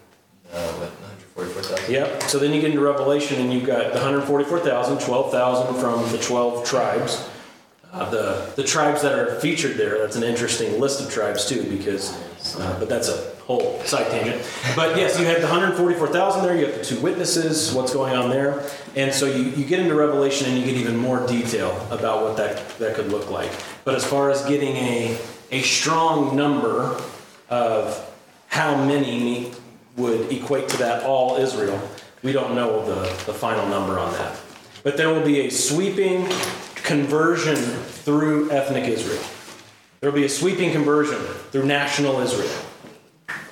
uh, 0.53 0.71
what 0.73 0.91
144,000. 1.35 1.93
Yep. 1.93 2.23
So 2.23 2.39
then 2.39 2.53
you 2.53 2.61
get 2.61 2.71
into 2.71 2.83
Revelation 2.83 3.41
and 3.41 3.51
you've 3.51 3.65
got 3.65 3.93
the 3.93 3.99
144,000, 3.99 4.99
12,000 4.99 5.75
from 5.79 6.11
the 6.11 6.17
12 6.17 6.65
tribes. 6.65 7.29
Uh, 7.91 8.09
the, 8.09 8.51
the 8.55 8.63
tribes 8.63 9.03
that 9.03 9.17
are 9.17 9.39
featured 9.39 9.77
there, 9.77 9.99
that's 9.99 10.15
an 10.15 10.23
interesting 10.23 10.79
list 10.79 10.99
of 10.99 11.11
tribes 11.11 11.47
too, 11.47 11.63
because, 11.69 12.15
uh, 12.59 12.75
but 12.79 12.89
that's 12.89 13.07
a 13.07 13.33
whole 13.43 13.79
side 13.81 14.09
tangent. 14.09 14.41
But 14.75 14.97
yes, 14.97 15.19
you 15.19 15.25
have 15.25 15.41
the 15.41 15.47
144,000 15.47 16.43
there, 16.43 16.55
you 16.57 16.65
have 16.65 16.75
the 16.75 16.83
two 16.83 16.99
witnesses, 17.01 17.71
what's 17.73 17.93
going 17.93 18.15
on 18.15 18.31
there. 18.31 18.67
And 18.95 19.13
so 19.13 19.27
you, 19.27 19.43
you 19.43 19.65
get 19.65 19.79
into 19.79 19.93
Revelation 19.93 20.49
and 20.49 20.57
you 20.57 20.65
get 20.65 20.75
even 20.75 20.97
more 20.97 21.25
detail 21.27 21.71
about 21.91 22.23
what 22.23 22.37
that, 22.37 22.67
that 22.79 22.95
could 22.95 23.09
look 23.09 23.29
like. 23.29 23.51
But 23.85 23.93
as 23.93 24.03
far 24.03 24.31
as 24.31 24.43
getting 24.45 24.75
a, 24.75 25.17
a 25.51 25.61
strong 25.61 26.35
number 26.35 26.99
of 27.49 28.09
how 28.47 28.83
many 28.85 29.51
would 29.97 30.31
equate 30.31 30.69
to 30.69 30.77
that 30.77 31.03
all 31.03 31.37
Israel, 31.37 31.79
we 32.23 32.31
don't 32.31 32.55
know 32.55 32.85
the, 32.85 33.01
the 33.25 33.33
final 33.33 33.67
number 33.67 33.99
on 33.99 34.11
that. 34.13 34.39
But 34.83 34.97
there 34.97 35.09
will 35.09 35.25
be 35.25 35.41
a 35.41 35.49
sweeping 35.49 36.27
conversion 36.75 37.55
through 37.55 38.51
ethnic 38.51 38.85
Israel. 38.85 39.23
There 40.01 40.11
will 40.11 40.17
be 40.19 40.25
a 40.25 40.29
sweeping 40.29 40.71
conversion 40.71 41.19
through 41.51 41.65
national 41.65 42.19
Israel. 42.19 42.51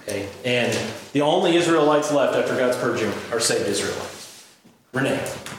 Okay? 0.01 0.27
And 0.43 0.77
the 1.13 1.21
only 1.21 1.56
Israelites 1.56 2.12
left 2.12 2.36
after 2.36 2.56
God's 2.56 2.77
purging 2.77 3.12
are 3.32 3.39
saved 3.39 3.67
Israelites. 3.67 4.47
Renee. 4.93 5.15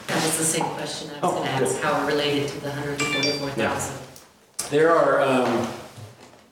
That 0.07 0.23
was 0.23 0.37
the 0.37 0.43
same 0.43 0.65
question 0.65 1.09
I 1.09 1.13
was 1.13 1.19
Oh, 1.23 1.31
going 1.37 1.51
to 1.51 1.59
good. 1.59 1.67
ask, 1.67 1.81
how 1.81 2.03
it 2.03 2.07
related 2.11 2.49
to 2.49 2.59
the 2.59 2.69
144,000. 2.69 3.97
There 4.69 4.91
are 4.95 5.21
um, 5.21 5.67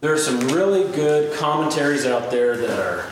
there 0.01 0.11
are 0.11 0.17
some 0.17 0.39
really 0.47 0.91
good 0.95 1.31
commentaries 1.37 2.07
out 2.07 2.31
there 2.31 2.57
that 2.57 2.79
are 2.79 3.05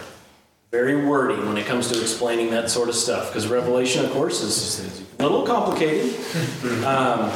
very 0.72 1.06
wordy 1.06 1.36
when 1.48 1.58
it 1.58 1.66
comes 1.66 1.88
to 1.92 2.00
explaining 2.00 2.52
that 2.52 2.70
sort 2.70 2.90
of 2.90 2.96
stuff. 2.96 3.30
Because 3.30 3.48
Revelation, 3.48 4.06
of 4.06 4.12
course, 4.12 4.42
is 4.42 5.04
a 5.20 5.24
little 5.24 5.46
complicated, 5.46 6.14
um, 6.86 7.32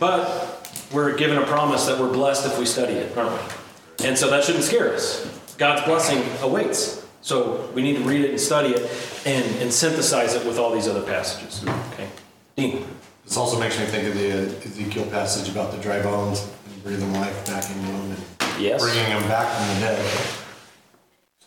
but 0.00 0.70
we're 0.92 1.14
given 1.16 1.36
a 1.38 1.46
promise 1.46 1.86
that 1.86 1.98
we're 2.00 2.12
blessed 2.12 2.46
if 2.46 2.58
we 2.58 2.64
study 2.64 2.94
it, 2.94 3.16
aren't 3.16 3.32
we? 3.32 4.06
And 4.06 4.16
so 4.16 4.30
that 4.30 4.44
shouldn't 4.44 4.64
scare 4.64 4.94
us. 4.94 5.26
God's 5.58 5.82
blessing 5.84 6.22
awaits. 6.40 7.04
So 7.20 7.68
we 7.74 7.82
need 7.82 7.96
to 7.96 8.04
read 8.04 8.24
it 8.24 8.30
and 8.30 8.40
study 8.40 8.70
it 8.70 8.90
and, 9.26 9.44
and 9.60 9.72
synthesize 9.72 10.34
it 10.34 10.46
with 10.46 10.58
all 10.58 10.72
these 10.72 10.88
other 10.88 11.02
passages. 11.02 11.64
Okay, 11.92 12.08
Dean. 12.56 12.86
This 13.24 13.36
also 13.36 13.58
makes 13.60 13.78
me 13.78 13.84
think 13.84 14.08
of 14.08 14.14
the 14.14 14.32
uh, 14.32 14.60
Ezekiel 14.64 15.04
passage 15.06 15.50
about 15.50 15.72
the 15.72 15.78
dry 15.78 16.00
bones 16.00 16.48
and 16.64 16.82
breathing 16.82 17.12
life 17.12 17.46
back 17.46 17.68
into 17.68 17.86
them 17.86 18.10
and 18.12 18.16
Yes. 18.58 18.80
bringing 18.82 19.04
them 19.04 19.22
back 19.28 19.46
from 19.54 19.74
the 19.74 19.80
dead. 19.80 20.38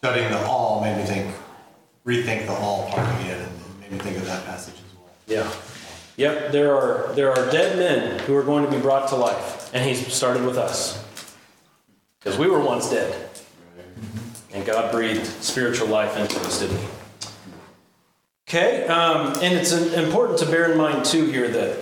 Studying 0.03 0.31
the 0.31 0.43
all 0.47 0.81
made 0.81 0.97
me 0.97 1.03
think, 1.03 1.31
rethink 2.07 2.47
the 2.47 2.53
all 2.53 2.89
part 2.89 3.07
again, 3.21 3.39
and 3.39 3.79
made 3.81 3.91
me 3.91 3.99
think 3.99 4.17
of 4.17 4.25
that 4.25 4.43
passage 4.45 4.73
as 4.73 4.95
well. 4.95 5.13
Yeah. 5.27 5.53
Yep, 6.17 6.51
there 6.51 6.75
are 6.75 7.13
there 7.13 7.29
are 7.29 7.51
dead 7.51 7.77
men 7.77 8.17
who 8.21 8.35
are 8.35 8.41
going 8.41 8.65
to 8.65 8.71
be 8.71 8.79
brought 8.79 9.09
to 9.09 9.15
life. 9.15 9.69
And 9.75 9.87
he's 9.87 10.11
started 10.11 10.43
with 10.43 10.57
us. 10.57 11.05
Because 12.17 12.39
we 12.39 12.47
were 12.47 12.59
once 12.59 12.89
dead. 12.89 13.29
And 14.51 14.65
God 14.65 14.91
breathed 14.91 15.27
spiritual 15.27 15.89
life 15.89 16.17
into 16.17 16.39
us, 16.39 16.59
didn't 16.61 16.77
he? 16.77 16.87
Okay, 18.49 18.87
um, 18.87 19.33
and 19.43 19.53
it's 19.53 19.71
important 19.71 20.39
to 20.39 20.47
bear 20.47 20.71
in 20.71 20.79
mind 20.79 21.05
too 21.05 21.25
here 21.25 21.47
that 21.47 21.77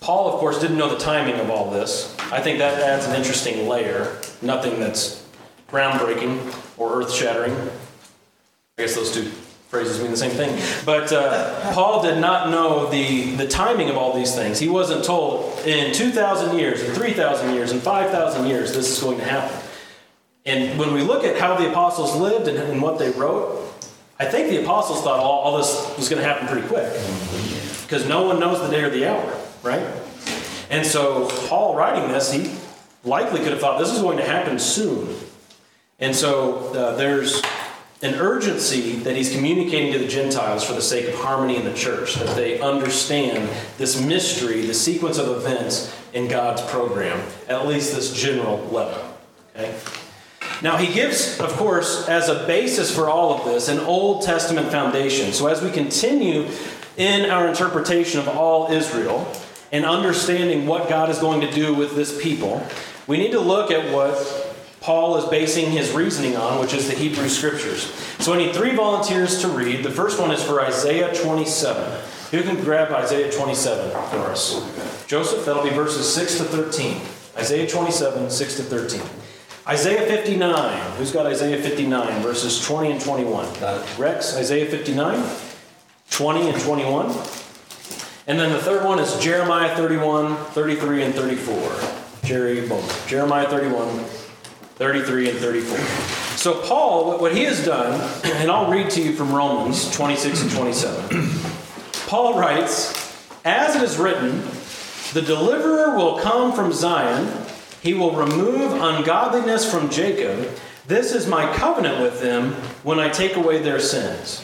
Paul, 0.00 0.34
of 0.34 0.40
course, 0.40 0.58
didn't 0.58 0.76
know 0.76 0.88
the 0.88 0.98
timing 0.98 1.38
of 1.38 1.50
all 1.50 1.70
this. 1.70 2.16
I 2.32 2.40
think 2.40 2.58
that 2.58 2.82
adds 2.82 3.06
an 3.06 3.14
interesting 3.14 3.68
layer. 3.68 4.18
Nothing 4.42 4.80
that's 4.80 5.24
groundbreaking 5.68 6.78
or 6.78 7.00
earth 7.00 7.12
shattering. 7.12 7.54
I 8.78 8.82
guess 8.82 8.94
those 8.94 9.12
two 9.12 9.30
phrases 9.68 10.00
mean 10.00 10.10
the 10.10 10.16
same 10.16 10.30
thing. 10.30 10.60
But 10.84 11.12
uh, 11.12 11.72
Paul 11.72 12.02
did 12.02 12.18
not 12.18 12.50
know 12.50 12.88
the, 12.90 13.34
the 13.36 13.48
timing 13.48 13.90
of 13.90 13.96
all 13.96 14.14
these 14.14 14.34
things. 14.34 14.58
He 14.58 14.68
wasn't 14.68 15.04
told 15.04 15.58
in 15.66 15.92
2,000 15.92 16.58
years, 16.58 16.82
in 16.82 16.94
3,000 16.94 17.54
years, 17.54 17.72
in 17.72 17.80
5,000 17.80 18.46
years, 18.46 18.74
this 18.74 18.90
is 18.90 19.02
going 19.02 19.18
to 19.18 19.24
happen. 19.24 19.56
And 20.44 20.78
when 20.78 20.94
we 20.94 21.02
look 21.02 21.24
at 21.24 21.38
how 21.38 21.56
the 21.56 21.68
apostles 21.68 22.14
lived 22.14 22.46
and, 22.46 22.56
and 22.56 22.80
what 22.80 22.98
they 22.98 23.10
wrote, 23.10 23.62
I 24.18 24.24
think 24.24 24.48
the 24.48 24.62
apostles 24.62 25.02
thought 25.02 25.18
all, 25.18 25.40
all 25.40 25.58
this 25.58 25.96
was 25.96 26.08
going 26.08 26.22
to 26.22 26.26
happen 26.26 26.46
pretty 26.46 26.66
quick. 26.68 26.90
Because 27.82 28.08
no 28.08 28.22
one 28.22 28.38
knows 28.38 28.60
the 28.60 28.68
day 28.68 28.82
or 28.82 28.90
the 28.90 29.06
hour, 29.06 29.38
right? 29.62 29.84
And 30.70 30.86
so 30.86 31.28
Paul 31.48 31.74
writing 31.74 32.08
this, 32.10 32.32
he 32.32 32.56
likely 33.04 33.40
could 33.40 33.50
have 33.50 33.60
thought 33.60 33.78
this 33.78 33.92
is 33.92 34.00
going 34.00 34.18
to 34.18 34.24
happen 34.24 34.58
soon. 34.58 35.14
And 35.98 36.14
so 36.14 36.72
uh, 36.74 36.96
there's 36.96 37.40
an 38.02 38.14
urgency 38.14 38.96
that 38.96 39.16
he's 39.16 39.32
communicating 39.32 39.92
to 39.92 39.98
the 39.98 40.08
Gentiles 40.08 40.62
for 40.64 40.74
the 40.74 40.82
sake 40.82 41.08
of 41.08 41.14
harmony 41.14 41.56
in 41.56 41.64
the 41.64 41.72
church, 41.72 42.16
that 42.16 42.36
they 42.36 42.60
understand 42.60 43.48
this 43.78 44.00
mystery, 44.00 44.66
the 44.66 44.74
sequence 44.74 45.16
of 45.16 45.28
events 45.28 45.96
in 46.12 46.28
God's 46.28 46.60
program, 46.62 47.18
at 47.48 47.66
least 47.66 47.94
this 47.94 48.12
general 48.12 48.58
level. 48.68 49.16
Okay? 49.54 49.74
Now, 50.62 50.76
he 50.76 50.92
gives, 50.92 51.38
of 51.40 51.52
course, 51.54 52.08
as 52.08 52.28
a 52.28 52.46
basis 52.46 52.94
for 52.94 53.08
all 53.08 53.34
of 53.34 53.44
this, 53.44 53.68
an 53.68 53.78
Old 53.80 54.22
Testament 54.22 54.70
foundation. 54.70 55.32
So, 55.32 55.48
as 55.48 55.62
we 55.62 55.70
continue 55.70 56.48
in 56.96 57.30
our 57.30 57.46
interpretation 57.46 58.20
of 58.20 58.28
all 58.28 58.70
Israel 58.70 59.30
and 59.72 59.84
understanding 59.84 60.66
what 60.66 60.88
God 60.88 61.10
is 61.10 61.18
going 61.18 61.42
to 61.42 61.50
do 61.50 61.74
with 61.74 61.94
this 61.94 62.22
people, 62.22 62.66
we 63.06 63.18
need 63.18 63.32
to 63.32 63.40
look 63.40 63.70
at 63.70 63.92
what 63.92 64.45
Paul 64.86 65.16
is 65.16 65.24
basing 65.24 65.72
his 65.72 65.90
reasoning 65.90 66.36
on, 66.36 66.60
which 66.60 66.72
is 66.72 66.86
the 66.86 66.94
Hebrew 66.94 67.28
Scriptures. 67.28 67.92
So, 68.20 68.32
I 68.32 68.38
need 68.38 68.54
three 68.54 68.72
volunteers 68.72 69.40
to 69.40 69.48
read. 69.48 69.82
The 69.82 69.90
first 69.90 70.20
one 70.20 70.30
is 70.30 70.40
for 70.40 70.60
Isaiah 70.60 71.12
27. 71.12 72.00
Who 72.30 72.42
can 72.44 72.62
grab 72.62 72.92
Isaiah 72.92 73.32
27 73.32 73.90
for 73.90 74.30
us? 74.30 74.54
Joseph, 75.08 75.44
that'll 75.44 75.64
be 75.64 75.70
verses 75.70 76.14
6 76.14 76.38
to 76.38 76.44
13. 76.44 77.00
Isaiah 77.36 77.68
27, 77.68 78.30
6 78.30 78.56
to 78.58 78.62
13. 78.62 79.00
Isaiah 79.66 80.06
59. 80.06 80.80
Who's 80.98 81.10
got 81.10 81.26
Isaiah 81.26 81.60
59, 81.60 82.22
verses 82.22 82.64
20 82.64 82.92
and 82.92 83.00
21? 83.00 83.44
Rex, 83.98 84.36
Isaiah 84.36 84.70
59, 84.70 85.28
20 86.10 86.48
and 86.48 86.60
21. 86.62 87.06
And 88.28 88.38
then 88.38 88.52
the 88.52 88.60
third 88.60 88.84
one 88.84 89.00
is 89.00 89.18
Jeremiah 89.18 89.74
31, 89.74 90.36
33 90.36 91.02
and 91.02 91.12
34. 91.12 92.06
Jerry 92.22 92.68
Bowman. 92.68 92.88
Jeremiah 93.08 93.48
31, 93.48 94.04
33 94.76 95.30
and 95.30 95.38
34. 95.38 95.78
So, 96.36 96.54
Paul, 96.54 97.18
what- 97.18 97.32
he 97.32 97.44
has 97.44 97.64
done, 97.64 97.98
and 98.24 98.50
I'll 98.50 98.70
read 98.70 98.90
to 98.90 99.00
you 99.00 99.14
from 99.14 99.34
Romans 99.34 99.90
26 99.90 100.42
and 100.42 100.52
27. 100.52 101.30
Paul 102.06 102.38
writes, 102.38 102.92
As 103.44 103.74
it 103.76 103.82
is 103.82 103.96
written, 103.96 104.42
the 105.14 105.22
deliverer 105.22 105.96
will 105.96 106.18
come 106.18 106.52
from 106.52 106.72
Zion, 106.72 107.32
he 107.80 107.94
will 107.94 108.10
remove 108.12 108.72
ungodliness 108.72 109.70
from 109.70 109.88
Jacob. 109.88 110.50
This 110.86 111.12
is 111.12 111.26
my 111.26 111.50
covenant 111.54 112.02
with 112.02 112.20
them 112.20 112.52
when 112.82 113.00
I 113.00 113.08
take 113.08 113.36
away 113.36 113.58
their 113.58 113.80
sins. 113.80 114.42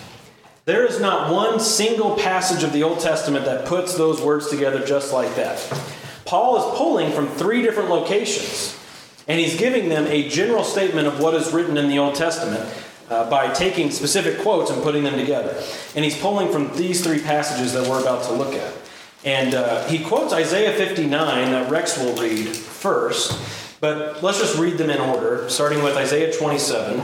There 0.65 0.87
is 0.87 1.01
not 1.01 1.31
one 1.31 1.59
single 1.61 2.17
passage 2.17 2.63
of 2.63 2.73
the 2.73 2.85
Old 2.85 3.01
Testament 3.01 3.45
that 3.45 3.67
puts 3.67 3.95
those 3.97 4.21
words 4.21 4.49
together 4.49 4.79
just 4.85 5.13
like 5.13 5.35
that. 5.35 5.61
Paul 6.25 6.57
is 6.57 6.79
pulling 6.79 7.11
from 7.13 7.29
three 7.29 7.63
different 7.63 7.91
locations, 7.91 8.77
and 9.29 9.39
he's 9.39 9.59
giving 9.59 9.89
them 9.89 10.07
a 10.07 10.29
general 10.29 10.65
statement 10.65 11.07
of 11.07 11.21
what 11.21 11.35
is 11.35 11.53
written 11.53 11.77
in 11.77 11.89
the 11.89 11.99
Old 11.99 12.15
Testament 12.15 12.69
uh, 13.09 13.29
by 13.29 13.53
taking 13.53 13.91
specific 13.91 14.41
quotes 14.41 14.71
and 14.71 14.83
putting 14.83 15.05
them 15.05 15.17
together. 15.17 15.63
And 15.95 16.05
he's 16.05 16.19
pulling 16.19 16.51
from 16.51 16.75
these 16.77 17.05
three 17.05 17.21
passages 17.21 17.73
that 17.75 17.89
we're 17.89 18.01
about 18.01 18.25
to 18.25 18.33
look 18.33 18.55
at. 18.55 18.75
And 19.25 19.55
uh, 19.55 19.87
he 19.87 20.03
quotes 20.03 20.33
Isaiah 20.33 20.73
59 20.73 21.53
that 21.53 21.71
Rex 21.71 21.97
will 21.99 22.15
read 22.17 22.49
first, 22.49 23.81
but 23.81 24.23
let's 24.23 24.41
just 24.41 24.59
read 24.59 24.79
them 24.79 24.91
in 24.91 25.01
order, 25.01 25.49
starting 25.49 25.83
with 25.83 25.97
Isaiah 25.97 26.33
27. 26.37 27.01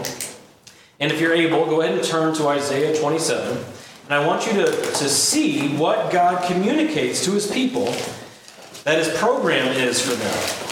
And 1.01 1.13
if 1.13 1.21
you're 1.21 1.35
able, 1.35 1.65
go 1.67 1.81
ahead 1.81 1.95
and 1.95 2.03
turn 2.03 2.35
to 2.35 2.49
Isaiah 2.49 2.99
27. 2.99 3.65
And 4.05 4.15
I 4.15 4.27
want 4.27 4.47
you 4.47 4.53
to, 4.55 4.67
to 4.67 5.09
see 5.09 5.77
what 5.77 6.11
God 6.11 6.45
communicates 6.51 7.25
to 7.27 7.33
his 7.33 7.49
people 7.49 7.87
that 8.85 8.99
his 8.99 9.17
program 9.19 9.69
is 9.69 10.01
for 10.01 10.15
them. 10.15 10.68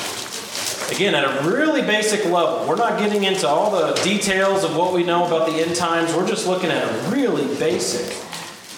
Again, 0.90 1.16
at 1.16 1.24
a 1.24 1.48
really 1.48 1.82
basic 1.82 2.24
level, 2.26 2.66
we're 2.68 2.76
not 2.76 2.98
getting 2.98 3.24
into 3.24 3.48
all 3.48 3.72
the 3.72 4.00
details 4.02 4.62
of 4.62 4.76
what 4.76 4.92
we 4.92 5.02
know 5.02 5.26
about 5.26 5.48
the 5.48 5.54
end 5.54 5.74
times. 5.74 6.14
We're 6.14 6.28
just 6.28 6.46
looking 6.46 6.70
at 6.70 6.84
a 6.84 7.10
really 7.10 7.46
basic 7.58 8.06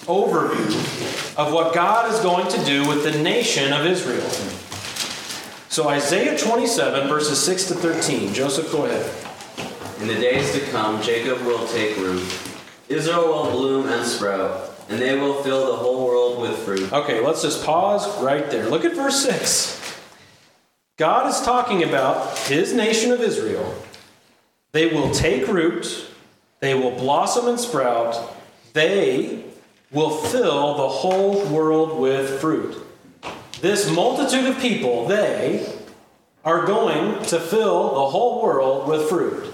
overview 0.06 0.74
of 1.36 1.52
what 1.52 1.74
God 1.74 2.10
is 2.12 2.18
going 2.20 2.48
to 2.48 2.64
do 2.64 2.88
with 2.88 3.04
the 3.04 3.22
nation 3.22 3.74
of 3.74 3.84
Israel. 3.84 4.26
So, 5.68 5.88
Isaiah 5.88 6.36
27, 6.36 7.08
verses 7.08 7.38
6 7.44 7.68
to 7.68 7.74
13. 7.74 8.32
Joseph, 8.32 8.72
go 8.72 8.86
ahead. 8.86 9.14
In 10.00 10.08
the 10.08 10.14
days 10.14 10.50
to 10.52 10.60
come, 10.70 11.02
Jacob 11.02 11.42
will 11.42 11.66
take 11.68 11.98
root. 11.98 12.24
Israel 12.88 13.28
will 13.28 13.50
bloom 13.50 13.86
and 13.86 14.06
sprout, 14.06 14.74
and 14.88 14.98
they 14.98 15.14
will 15.14 15.42
fill 15.42 15.66
the 15.66 15.76
whole 15.76 16.06
world 16.06 16.40
with 16.40 16.56
fruit. 16.60 16.90
Okay, 16.90 17.20
let's 17.20 17.42
just 17.42 17.64
pause 17.64 18.08
right 18.22 18.50
there. 18.50 18.70
Look 18.70 18.86
at 18.86 18.94
verse 18.94 19.22
6. 19.22 19.87
God 20.98 21.28
is 21.28 21.40
talking 21.40 21.84
about 21.84 22.36
his 22.38 22.74
nation 22.74 23.12
of 23.12 23.20
Israel. 23.20 23.72
They 24.72 24.88
will 24.88 25.12
take 25.12 25.46
root, 25.46 26.06
they 26.58 26.74
will 26.74 26.90
blossom 26.90 27.46
and 27.46 27.58
sprout, 27.58 28.36
they 28.72 29.44
will 29.92 30.10
fill 30.10 30.76
the 30.76 30.88
whole 30.88 31.46
world 31.46 32.00
with 32.00 32.40
fruit. 32.40 32.84
This 33.60 33.88
multitude 33.88 34.46
of 34.46 34.58
people, 34.58 35.06
they 35.06 35.72
are 36.44 36.66
going 36.66 37.24
to 37.26 37.38
fill 37.38 37.94
the 37.94 38.10
whole 38.10 38.42
world 38.42 38.88
with 38.88 39.08
fruit. 39.08 39.52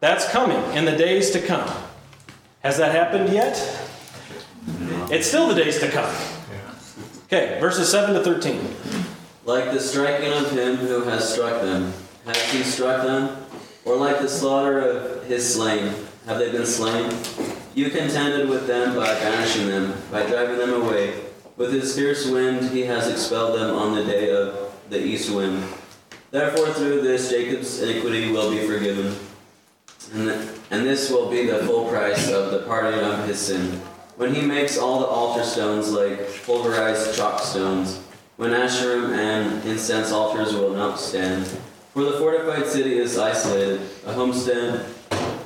That's 0.00 0.28
coming 0.28 0.76
in 0.76 0.86
the 0.86 0.96
days 0.96 1.30
to 1.30 1.40
come. 1.40 1.70
Has 2.64 2.78
that 2.78 2.92
happened 2.92 3.32
yet? 3.32 3.56
It's 5.10 5.28
still 5.28 5.46
the 5.46 5.54
days 5.54 5.78
to 5.78 5.88
come. 5.88 6.12
Okay, 7.26 7.58
verses 7.60 7.90
7 7.90 8.14
to 8.14 8.22
13. 8.22 9.13
Like 9.46 9.72
the 9.72 9.80
striking 9.80 10.32
of 10.32 10.50
him 10.52 10.76
who 10.76 11.02
has 11.02 11.30
struck 11.30 11.60
them, 11.60 11.92
has 12.24 12.50
he 12.50 12.62
struck 12.62 13.02
them? 13.02 13.44
Or 13.84 13.94
like 13.96 14.20
the 14.20 14.28
slaughter 14.28 14.80
of 14.80 15.24
his 15.26 15.54
slain, 15.54 15.92
have 16.24 16.38
they 16.38 16.50
been 16.50 16.64
slain? 16.64 17.12
You 17.74 17.90
contended 17.90 18.48
with 18.48 18.66
them 18.66 18.96
by 18.96 19.06
banishing 19.06 19.66
them, 19.68 19.94
by 20.10 20.24
driving 20.26 20.56
them 20.56 20.72
away. 20.72 21.20
With 21.58 21.74
his 21.74 21.94
fierce 21.94 22.26
wind 22.26 22.70
he 22.70 22.82
has 22.86 23.06
expelled 23.10 23.58
them 23.58 23.76
on 23.76 23.94
the 23.94 24.04
day 24.04 24.30
of 24.30 24.72
the 24.88 24.98
east 24.98 25.30
wind. 25.30 25.62
Therefore, 26.30 26.68
through 26.68 27.02
this 27.02 27.30
Jacob's 27.30 27.82
iniquity 27.82 28.32
will 28.32 28.50
be 28.50 28.66
forgiven, 28.66 29.14
and, 30.14 30.30
and 30.70 30.86
this 30.86 31.10
will 31.10 31.30
be 31.30 31.46
the 31.46 31.58
full 31.58 31.88
price 31.88 32.30
of 32.30 32.50
the 32.50 32.60
pardoning 32.60 33.04
of 33.04 33.28
his 33.28 33.38
sin. 33.38 33.80
When 34.16 34.34
he 34.34 34.42
makes 34.42 34.78
all 34.78 35.00
the 35.00 35.06
altar 35.06 35.44
stones 35.44 35.92
like 35.92 36.42
pulverized 36.44 37.14
chalk 37.16 37.40
stones, 37.40 38.00
when 38.36 38.50
Asherim 38.50 39.16
and 39.16 39.64
incense 39.64 40.10
altars 40.10 40.52
will 40.54 40.72
not 40.72 40.98
stand. 40.98 41.46
For 41.92 42.02
the 42.02 42.18
fortified 42.18 42.66
city 42.66 42.98
is 42.98 43.16
isolated, 43.16 43.80
a 44.04 44.12
homestead 44.12 44.86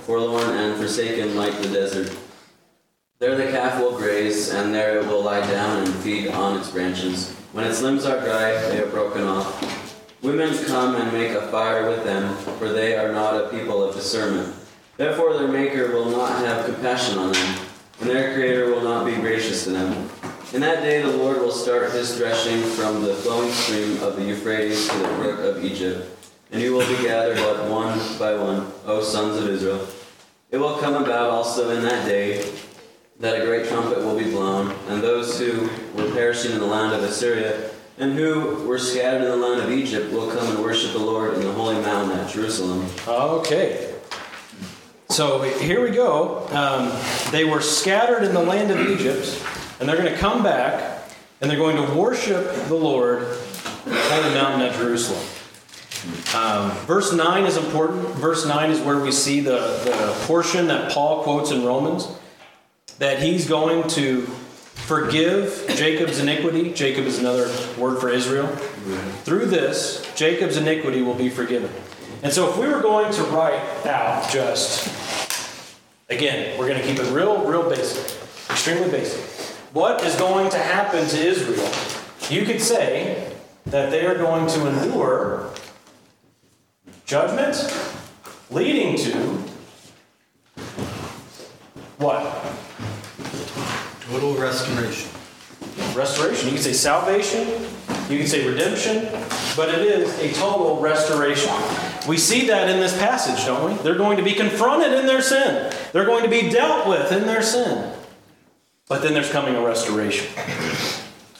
forlorn 0.08 0.56
and 0.56 0.74
forsaken 0.80 1.36
like 1.36 1.54
the 1.60 1.68
desert. 1.68 2.16
There 3.18 3.36
the 3.36 3.50
calf 3.50 3.78
will 3.78 3.96
graze, 3.98 4.54
and 4.54 4.72
there 4.72 5.00
it 5.00 5.06
will 5.06 5.22
lie 5.22 5.46
down 5.50 5.84
and 5.84 5.94
feed 5.96 6.28
on 6.28 6.56
its 6.58 6.70
branches. 6.70 7.30
When 7.52 7.66
its 7.66 7.82
limbs 7.82 8.06
are 8.06 8.20
dry, 8.20 8.52
they 8.52 8.80
are 8.80 8.86
broken 8.86 9.24
off. 9.24 9.64
Women 10.22 10.56
come 10.64 10.96
and 10.96 11.12
make 11.12 11.32
a 11.32 11.48
fire 11.48 11.90
with 11.90 12.04
them, 12.04 12.34
for 12.58 12.70
they 12.70 12.96
are 12.96 13.12
not 13.12 13.34
a 13.34 13.48
people 13.50 13.82
of 13.84 13.94
discernment. 13.94 14.54
Therefore 14.96 15.34
their 15.34 15.48
Maker 15.48 15.92
will 15.92 16.10
not 16.10 16.38
have 16.38 16.64
compassion 16.64 17.18
on 17.18 17.32
them, 17.32 17.56
and 18.00 18.08
their 18.08 18.34
Creator 18.34 18.66
will 18.70 18.82
not 18.82 19.04
be 19.04 19.14
gracious 19.16 19.64
to 19.64 19.70
them. 19.70 20.08
In 20.54 20.62
that 20.62 20.82
day 20.82 21.02
the 21.02 21.14
Lord 21.14 21.38
will 21.38 21.52
start 21.52 21.92
his 21.92 22.16
threshing 22.16 22.62
from 22.62 23.02
the 23.02 23.12
flowing 23.12 23.52
stream 23.52 24.02
of 24.02 24.16
the 24.16 24.24
Euphrates 24.24 24.88
to 24.88 24.96
the 24.96 25.08
brook 25.08 25.40
of 25.40 25.62
Egypt, 25.62 26.08
and 26.50 26.62
you 26.62 26.72
will 26.72 26.86
be 26.88 27.02
gathered 27.02 27.36
up 27.36 27.68
one 27.68 27.98
by 28.18 28.34
one, 28.34 28.72
O 28.86 29.02
sons 29.02 29.36
of 29.36 29.46
Israel. 29.46 29.86
It 30.50 30.56
will 30.56 30.78
come 30.78 30.94
about 30.94 31.28
also 31.28 31.68
in 31.76 31.82
that 31.82 32.06
day 32.06 32.50
that 33.20 33.38
a 33.38 33.44
great 33.44 33.68
trumpet 33.68 33.98
will 33.98 34.16
be 34.16 34.30
blown, 34.30 34.74
and 34.88 35.02
those 35.02 35.38
who 35.38 35.68
were 35.94 36.10
perishing 36.12 36.52
in 36.52 36.60
the 36.60 36.66
land 36.66 36.94
of 36.94 37.02
Assyria 37.02 37.70
and 37.98 38.14
who 38.14 38.66
were 38.66 38.78
scattered 38.78 39.24
in 39.24 39.28
the 39.28 39.36
land 39.36 39.60
of 39.60 39.70
Egypt 39.70 40.10
will 40.12 40.30
come 40.30 40.48
and 40.48 40.64
worship 40.64 40.92
the 40.92 40.98
Lord 40.98 41.34
in 41.34 41.42
the 41.42 41.52
holy 41.52 41.74
mountain 41.82 42.18
at 42.18 42.32
Jerusalem. 42.32 42.88
Okay. 43.06 43.94
So 45.10 45.42
here 45.42 45.82
we 45.82 45.90
go. 45.90 46.46
Um, 46.52 46.98
they 47.32 47.44
were 47.44 47.60
scattered 47.60 48.22
in 48.22 48.32
the 48.32 48.42
land 48.42 48.70
of 48.70 48.78
Egypt, 48.88 49.26
and 49.80 49.88
they're 49.88 49.96
going 49.96 50.12
to 50.12 50.18
come 50.18 50.42
back, 50.42 51.02
and 51.40 51.50
they're 51.50 51.58
going 51.58 51.76
to 51.76 51.94
worship 51.94 52.52
the 52.66 52.74
Lord 52.74 53.22
on 53.22 54.22
the 54.22 54.30
mountain 54.34 54.62
at 54.62 54.74
Jerusalem. 54.74 55.24
Um, 56.34 56.70
verse 56.86 57.12
9 57.12 57.44
is 57.44 57.56
important. 57.56 58.08
Verse 58.16 58.46
9 58.46 58.70
is 58.70 58.80
where 58.80 58.98
we 58.98 59.12
see 59.12 59.40
the, 59.40 59.58
the 59.84 60.16
portion 60.26 60.68
that 60.68 60.92
Paul 60.92 61.22
quotes 61.22 61.50
in 61.50 61.64
Romans 61.64 62.08
that 62.98 63.20
he's 63.20 63.48
going 63.48 63.88
to 63.90 64.22
forgive 64.22 65.64
Jacob's 65.76 66.18
iniquity. 66.18 66.72
Jacob 66.72 67.04
is 67.06 67.18
another 67.18 67.46
word 67.78 68.00
for 68.00 68.08
Israel. 68.08 68.46
Through 69.24 69.46
this, 69.46 70.08
Jacob's 70.14 70.56
iniquity 70.56 71.02
will 71.02 71.14
be 71.14 71.28
forgiven. 71.28 71.70
And 72.22 72.32
so, 72.32 72.50
if 72.50 72.58
we 72.58 72.66
were 72.66 72.80
going 72.80 73.12
to 73.12 73.22
write 73.24 73.86
out 73.86 74.28
just, 74.30 74.88
again, 76.08 76.58
we're 76.58 76.68
going 76.68 76.80
to 76.80 76.86
keep 76.86 76.98
it 76.98 77.12
real, 77.12 77.44
real 77.44 77.68
basic, 77.68 78.20
extremely 78.50 78.90
basic. 78.90 79.47
What 79.72 80.02
is 80.02 80.16
going 80.16 80.50
to 80.50 80.58
happen 80.58 81.06
to 81.06 81.18
Israel? 81.18 81.70
You 82.30 82.46
could 82.46 82.60
say 82.60 83.34
that 83.66 83.90
they 83.90 84.06
are 84.06 84.14
going 84.14 84.46
to 84.46 84.66
endure 84.66 85.50
judgment 87.04 87.56
leading 88.50 88.96
to 88.96 89.12
what? 91.98 92.22
Total 94.10 94.34
restoration. 94.36 95.10
Restoration. 95.94 96.46
You 96.46 96.54
could 96.54 96.62
say 96.62 96.72
salvation, 96.72 97.46
you 98.08 98.18
could 98.18 98.28
say 98.28 98.48
redemption, 98.48 99.08
but 99.54 99.68
it 99.68 99.80
is 99.80 100.18
a 100.20 100.32
total 100.40 100.80
restoration. 100.80 101.52
We 102.08 102.16
see 102.16 102.46
that 102.46 102.70
in 102.70 102.80
this 102.80 102.96
passage, 102.96 103.44
don't 103.44 103.70
we? 103.70 103.82
They're 103.82 103.96
going 103.96 104.16
to 104.16 104.22
be 104.22 104.32
confronted 104.32 104.92
in 104.92 105.04
their 105.04 105.20
sin, 105.20 105.70
they're 105.92 106.06
going 106.06 106.22
to 106.24 106.30
be 106.30 106.48
dealt 106.48 106.88
with 106.88 107.12
in 107.12 107.26
their 107.26 107.42
sin. 107.42 107.97
But 108.88 109.02
then 109.02 109.12
there's 109.12 109.30
coming 109.30 109.54
a 109.54 109.60
restoration 109.60 110.26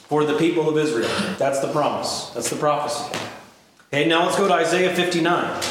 for 0.09 0.25
the 0.25 0.37
people 0.37 0.69
of 0.69 0.77
Israel. 0.77 1.11
That's 1.39 1.61
the 1.61 1.69
promise, 1.69 2.31
that's 2.31 2.51
the 2.51 2.57
prophecy. 2.57 3.19
Okay, 3.93 4.07
now 4.07 4.27
let's 4.27 4.37
go 4.37 4.47
to 4.47 4.55
Isaiah 4.55 4.95
59. 4.95 5.63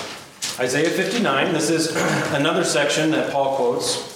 Isaiah 0.60 0.90
59, 0.90 1.54
this 1.54 1.70
is 1.70 1.96
another 2.34 2.64
section 2.64 3.12
that 3.12 3.32
Paul 3.32 3.56
quotes. 3.56 4.16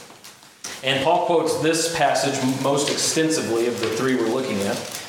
And 0.84 1.04
Paul 1.04 1.28
quotes 1.28 1.62
this 1.62 1.96
passage 1.96 2.64
most 2.64 2.92
extensively 2.92 3.68
of 3.68 3.80
the 3.80 3.88
three 3.90 4.16
we're 4.16 4.28
looking 4.28 4.60
at. 4.62 5.06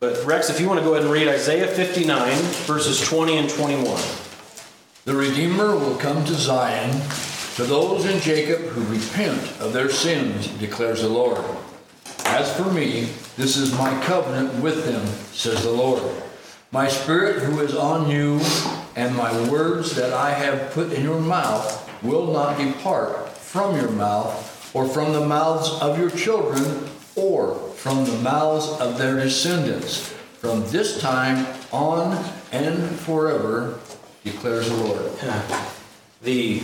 But 0.00 0.24
Rex, 0.24 0.48
if 0.48 0.60
you 0.60 0.66
want 0.68 0.80
to 0.80 0.84
go 0.84 0.92
ahead 0.92 1.04
and 1.04 1.12
read 1.12 1.28
Isaiah 1.28 1.66
59, 1.66 2.36
verses 2.66 3.06
20 3.06 3.36
and 3.36 3.50
21. 3.50 4.02
The 5.04 5.14
Redeemer 5.14 5.76
will 5.76 5.96
come 5.96 6.24
to 6.24 6.32
Zion, 6.32 6.90
to 7.54 7.62
those 7.64 8.04
in 8.04 8.20
Jacob 8.20 8.60
who 8.60 8.82
repent 8.92 9.40
of 9.60 9.72
their 9.72 9.88
sins, 9.88 10.48
declares 10.58 11.02
the 11.02 11.08
Lord. 11.08 11.44
As 12.26 12.52
for 12.56 12.64
me, 12.72 13.10
this 13.36 13.56
is 13.56 13.78
my 13.78 13.96
covenant 14.02 14.60
with 14.60 14.84
them, 14.84 15.06
says 15.32 15.62
the 15.62 15.70
Lord. 15.70 16.02
My 16.72 16.88
spirit 16.88 17.42
who 17.42 17.60
is 17.60 17.76
on 17.76 18.10
you, 18.10 18.40
and 18.96 19.14
my 19.14 19.48
words 19.48 19.94
that 19.94 20.12
I 20.12 20.30
have 20.30 20.72
put 20.72 20.92
in 20.92 21.04
your 21.04 21.20
mouth 21.20 21.88
will 22.02 22.32
not 22.32 22.58
depart 22.58 23.28
from 23.30 23.76
your 23.76 23.90
mouth, 23.90 24.74
or 24.74 24.88
from 24.88 25.12
the 25.12 25.24
mouths 25.24 25.70
of 25.80 25.96
your 25.96 26.10
children, 26.10 26.88
or 27.14 27.54
from 27.76 28.04
the 28.04 28.18
mouths 28.18 28.66
of 28.80 28.98
their 28.98 29.14
descendants, 29.14 30.12
from 30.40 30.68
this 30.70 31.00
time 31.00 31.46
on 31.70 32.24
and 32.50 32.90
forever, 32.98 33.78
declares 34.24 34.68
the 34.68 34.76
Lord. 34.76 35.12
The 36.24 36.62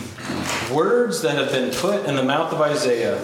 words 0.73 1.21
that 1.21 1.37
have 1.37 1.51
been 1.51 1.71
put 1.71 2.07
in 2.07 2.15
the 2.15 2.23
mouth 2.23 2.51
of 2.51 2.59
Isaiah 2.61 3.15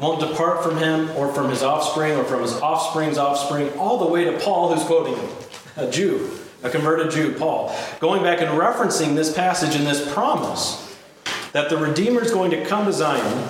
won't 0.00 0.18
depart 0.18 0.64
from 0.64 0.78
him 0.78 1.10
or 1.12 1.32
from 1.32 1.48
his 1.48 1.62
offspring 1.62 2.16
or 2.16 2.24
from 2.24 2.42
his 2.42 2.54
offspring's 2.54 3.18
offspring, 3.18 3.70
all 3.78 3.98
the 3.98 4.06
way 4.06 4.24
to 4.24 4.36
Paul, 4.40 4.74
who's 4.74 4.84
quoting 4.84 5.14
him, 5.14 5.30
a 5.76 5.88
Jew, 5.88 6.28
a 6.64 6.70
converted 6.70 7.12
Jew, 7.12 7.34
Paul, 7.34 7.72
going 8.00 8.24
back 8.24 8.40
and 8.40 8.50
referencing 8.50 9.14
this 9.14 9.32
passage 9.32 9.76
and 9.76 9.86
this 9.86 10.12
promise 10.12 10.98
that 11.52 11.70
the 11.70 11.76
Redeemer 11.76 12.20
is 12.20 12.32
going 12.32 12.50
to 12.50 12.64
come 12.64 12.86
to 12.86 12.92
Zion 12.92 13.48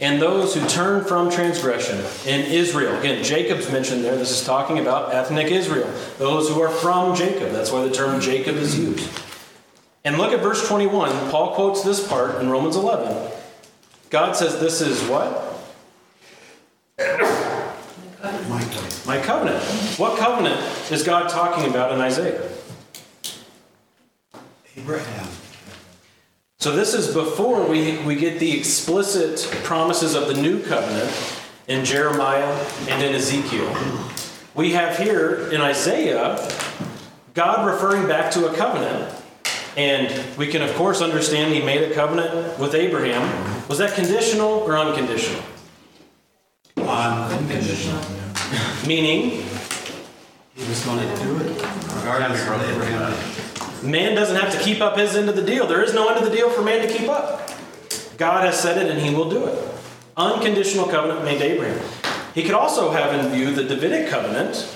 and 0.00 0.20
those 0.20 0.52
who 0.56 0.66
turn 0.68 1.04
from 1.04 1.30
transgression 1.30 1.98
in 2.26 2.44
Israel. 2.44 2.98
Again, 2.98 3.22
Jacob's 3.22 3.70
mentioned 3.70 4.04
there. 4.04 4.16
This 4.16 4.32
is 4.32 4.44
talking 4.44 4.80
about 4.80 5.14
ethnic 5.14 5.46
Israel, 5.52 5.88
those 6.18 6.48
who 6.48 6.60
are 6.60 6.70
from 6.70 7.14
Jacob. 7.14 7.52
That's 7.52 7.70
why 7.70 7.86
the 7.86 7.94
term 7.94 8.20
Jacob 8.20 8.56
is 8.56 8.76
used. 8.76 9.25
And 10.06 10.18
look 10.18 10.32
at 10.32 10.38
verse 10.38 10.68
21. 10.68 11.30
Paul 11.30 11.56
quotes 11.56 11.82
this 11.82 12.06
part 12.06 12.40
in 12.40 12.48
Romans 12.48 12.76
11. 12.76 13.32
God 14.08 14.36
says 14.36 14.60
this 14.60 14.80
is 14.80 15.02
what? 15.08 15.32
My 16.98 18.62
God. 18.62 18.94
My 19.04 19.20
covenant. 19.20 19.60
What 19.98 20.16
covenant 20.16 20.60
is 20.92 21.02
God 21.02 21.28
talking 21.28 21.68
about 21.68 21.90
in 21.90 22.00
Isaiah? 22.00 22.48
Abraham. 24.76 25.28
So 26.60 26.70
this 26.70 26.94
is 26.94 27.12
before 27.12 27.68
we, 27.68 27.98
we 28.04 28.14
get 28.14 28.38
the 28.38 28.56
explicit 28.56 29.50
promises 29.64 30.14
of 30.14 30.28
the 30.28 30.40
new 30.40 30.62
covenant 30.62 31.12
in 31.66 31.84
Jeremiah 31.84 32.64
and 32.88 33.02
in 33.02 33.12
Ezekiel. 33.12 33.76
We 34.54 34.70
have 34.70 34.98
here 34.98 35.50
in 35.50 35.60
Isaiah 35.60 36.48
God 37.34 37.66
referring 37.66 38.06
back 38.06 38.30
to 38.34 38.46
a 38.46 38.54
covenant. 38.54 39.24
And 39.76 40.36
we 40.38 40.46
can, 40.46 40.62
of 40.62 40.74
course, 40.74 41.02
understand 41.02 41.52
he 41.52 41.62
made 41.62 41.90
a 41.90 41.94
covenant 41.94 42.58
with 42.58 42.74
Abraham. 42.74 43.68
Was 43.68 43.78
that 43.78 43.94
conditional 43.94 44.48
or 44.48 44.78
unconditional? 44.78 45.42
Unconditional. 46.78 48.00
Meaning, 48.86 49.44
He 50.54 50.66
was 50.68 50.82
going 50.84 51.06
to 51.06 51.22
do 51.22 51.36
it 51.40 51.62
regardless 51.94 52.40
of 52.48 52.62
Abraham. 52.62 53.90
man 53.90 54.14
doesn't 54.14 54.36
have 54.36 54.52
to 54.52 54.58
keep 54.60 54.80
up 54.80 54.96
his 54.96 55.14
end 55.14 55.28
of 55.28 55.36
the 55.36 55.42
deal. 55.42 55.66
There 55.66 55.82
is 55.82 55.92
no 55.92 56.08
end 56.08 56.24
of 56.24 56.30
the 56.30 56.34
deal 56.34 56.48
for 56.48 56.62
man 56.62 56.86
to 56.86 56.92
keep 56.92 57.08
up. 57.08 57.50
God 58.16 58.44
has 58.44 58.58
said 58.58 58.78
it 58.78 58.90
and 58.90 59.00
he 59.00 59.14
will 59.14 59.28
do 59.28 59.44
it. 59.46 59.58
Unconditional 60.16 60.86
covenant 60.86 61.24
made 61.24 61.38
to 61.38 61.44
Abraham. 61.44 61.78
He 62.34 62.42
could 62.42 62.54
also 62.54 62.90
have 62.92 63.12
in 63.14 63.30
view 63.32 63.54
the 63.54 63.64
Davidic 63.64 64.08
covenant. 64.08 64.72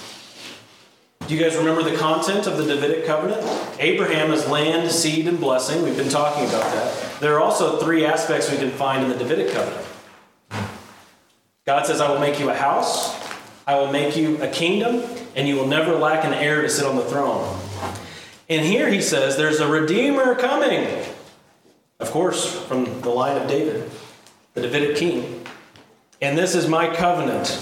Do 1.30 1.36
you 1.36 1.42
guys 1.44 1.56
remember 1.56 1.84
the 1.84 1.96
content 1.96 2.48
of 2.48 2.58
the 2.58 2.64
Davidic 2.64 3.06
covenant? 3.06 3.40
Abraham 3.78 4.32
is 4.32 4.48
land, 4.48 4.90
seed, 4.90 5.28
and 5.28 5.38
blessing. 5.38 5.84
We've 5.84 5.96
been 5.96 6.08
talking 6.08 6.42
about 6.48 6.64
that. 6.72 7.20
There 7.20 7.36
are 7.36 7.40
also 7.40 7.78
three 7.78 8.04
aspects 8.04 8.50
we 8.50 8.56
can 8.56 8.72
find 8.72 9.04
in 9.04 9.10
the 9.10 9.16
Davidic 9.16 9.52
covenant. 9.52 9.86
God 11.64 11.86
says, 11.86 12.00
I 12.00 12.10
will 12.10 12.18
make 12.18 12.40
you 12.40 12.50
a 12.50 12.54
house, 12.54 13.16
I 13.64 13.78
will 13.78 13.92
make 13.92 14.16
you 14.16 14.42
a 14.42 14.48
kingdom, 14.48 15.04
and 15.36 15.46
you 15.46 15.54
will 15.54 15.68
never 15.68 15.94
lack 15.94 16.24
an 16.24 16.34
heir 16.34 16.62
to 16.62 16.68
sit 16.68 16.84
on 16.84 16.96
the 16.96 17.04
throne. 17.04 17.60
And 18.48 18.66
here 18.66 18.88
he 18.88 19.00
says, 19.00 19.36
there's 19.36 19.60
a 19.60 19.68
Redeemer 19.68 20.34
coming. 20.34 21.00
Of 22.00 22.10
course, 22.10 22.60
from 22.66 23.02
the 23.02 23.10
line 23.10 23.40
of 23.40 23.46
David, 23.46 23.88
the 24.54 24.62
Davidic 24.62 24.96
king. 24.96 25.46
And 26.20 26.36
this 26.36 26.56
is 26.56 26.66
my 26.66 26.92
covenant 26.92 27.56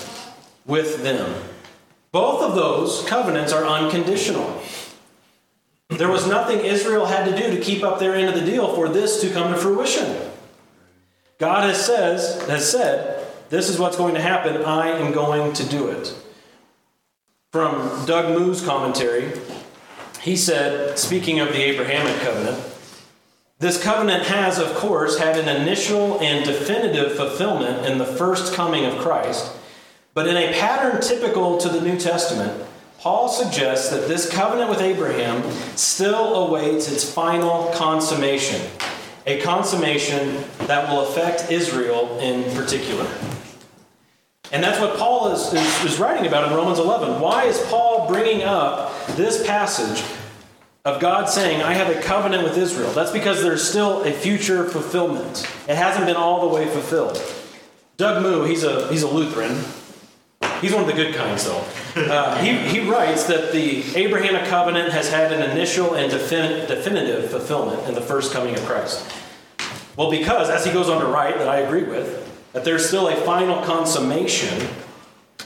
with 0.65 1.03
them. 1.03 1.48
Both 2.11 2.43
of 2.43 2.55
those 2.55 3.05
covenants 3.07 3.53
are 3.53 3.65
unconditional. 3.65 4.63
There 5.91 6.11
was 6.11 6.27
nothing 6.27 6.61
Israel 6.61 7.07
had 7.07 7.25
to 7.25 7.37
do 7.37 7.55
to 7.55 7.63
keep 7.63 7.83
up 7.83 7.99
their 7.99 8.15
end 8.15 8.29
of 8.29 8.35
the 8.35 8.51
deal 8.51 8.75
for 8.75 8.89
this 8.89 9.21
to 9.23 9.31
come 9.31 9.53
to 9.53 9.59
fruition. 9.59 10.17
God 11.39 11.65
has 11.65 11.85
says 11.85 12.47
has 12.49 12.71
said, 12.71 13.27
this 13.49 13.69
is 13.69 13.79
what's 13.79 13.97
going 13.97 14.15
to 14.15 14.21
happen. 14.21 14.63
I 14.65 14.89
am 14.91 15.13
going 15.13 15.53
to 15.55 15.65
do 15.65 15.89
it. 15.89 16.15
From 17.53 18.05
Doug 18.05 18.39
Moo's 18.39 18.63
commentary, 18.63 19.33
he 20.21 20.37
said, 20.37 20.99
speaking 20.99 21.41
of 21.41 21.49
the 21.49 21.63
Abrahamic 21.63 22.21
covenant, 22.21 22.63
this 23.59 23.83
covenant 23.83 24.25
has, 24.25 24.59
of 24.59 24.75
course, 24.75 25.19
had 25.19 25.39
an 25.39 25.49
initial 25.49 26.21
and 26.21 26.45
definitive 26.45 27.17
fulfillment 27.17 27.87
in 27.87 27.99
the 27.99 28.05
first 28.05 28.53
coming 28.53 28.85
of 28.85 28.99
Christ. 28.99 29.53
But 30.19 30.27
in 30.27 30.37
a 30.37 30.53
pattern 30.53 31.01
typical 31.01 31.59
to 31.59 31.69
the 31.69 31.81
New 31.81 31.97
Testament, 31.97 32.67
Paul 32.99 33.29
suggests 33.29 33.91
that 33.91 34.09
this 34.09 34.29
covenant 34.29 34.69
with 34.69 34.81
Abraham 34.81 35.49
still 35.77 36.35
awaits 36.35 36.91
its 36.91 37.09
final 37.09 37.71
consummation, 37.75 38.61
a 39.29 39.41
consummation 39.43 40.43
that 40.67 40.91
will 40.91 41.07
affect 41.07 41.53
Israel 41.53 42.19
in 42.19 42.43
particular. 42.57 43.09
And 44.51 44.61
that's 44.61 44.81
what 44.81 44.99
Paul 44.99 45.31
is, 45.31 45.55
is, 45.55 45.85
is, 45.85 46.01
writing 46.01 46.27
about 46.27 46.51
in 46.51 46.57
Romans 46.57 46.81
11. 46.81 47.21
Why 47.21 47.45
is 47.45 47.65
Paul 47.67 48.09
bringing 48.09 48.43
up 48.43 48.93
this 49.11 49.47
passage 49.47 50.05
of 50.85 51.01
God 51.01 51.29
saying, 51.29 51.63
I 51.63 51.75
have 51.75 51.97
a 51.97 52.03
covenant 52.03 52.43
with 52.43 52.59
Israel? 52.59 52.91
That's 52.91 53.13
because 53.13 53.41
there's 53.41 53.63
still 53.63 54.03
a 54.03 54.11
future 54.11 54.65
fulfillment. 54.65 55.49
It 55.69 55.77
hasn't 55.77 56.07
been 56.07 56.17
all 56.17 56.49
the 56.49 56.53
way 56.53 56.67
fulfilled. 56.67 57.23
Doug 57.99 58.21
Moo, 58.21 58.43
he's 58.43 58.65
a, 58.65 58.89
he's 58.89 59.03
a 59.03 59.09
Lutheran. 59.09 59.65
He's 60.61 60.73
one 60.73 60.83
of 60.83 60.89
the 60.89 60.95
good 60.95 61.15
kinds, 61.15 61.45
though. 61.45 61.65
Uh, 61.97 62.37
he, 62.43 62.57
he 62.57 62.89
writes 62.89 63.25
that 63.25 63.53
the 63.53 63.85
Abrahamic 63.97 64.45
covenant 64.45 64.93
has 64.93 65.11
had 65.11 65.33
an 65.33 65.51
initial 65.51 65.95
and 65.95 66.13
defin- 66.13 66.67
definitive 66.67 67.31
fulfillment 67.31 67.89
in 67.89 67.95
the 67.95 68.01
first 68.01 68.33
coming 68.33 68.55
of 68.55 68.65
Christ. 68.65 69.05
Well, 69.97 70.11
because, 70.11 70.51
as 70.51 70.65
he 70.65 70.73
goes 70.73 70.89
on 70.89 71.01
to 71.01 71.07
write, 71.07 71.39
that 71.39 71.49
I 71.49 71.59
agree 71.59 71.85
with, 71.85 72.25
that 72.53 72.65
there's 72.65 72.87
still 72.87 73.09
a 73.09 73.17
final 73.17 73.63
consummation. 73.63 74.69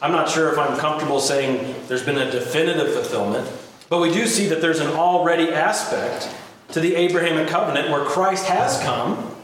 I'm 0.00 0.12
not 0.12 0.28
sure 0.28 0.52
if 0.52 0.58
I'm 0.58 0.78
comfortable 0.78 1.20
saying 1.20 1.74
there's 1.88 2.04
been 2.04 2.18
a 2.18 2.30
definitive 2.30 2.92
fulfillment, 2.92 3.50
but 3.88 4.00
we 4.00 4.12
do 4.12 4.26
see 4.26 4.46
that 4.48 4.60
there's 4.60 4.80
an 4.80 4.88
already 4.88 5.50
aspect 5.50 6.28
to 6.72 6.80
the 6.80 6.94
Abrahamic 6.96 7.48
covenant 7.48 7.90
where 7.90 8.04
Christ 8.04 8.46
has 8.46 8.80
come, 8.82 9.34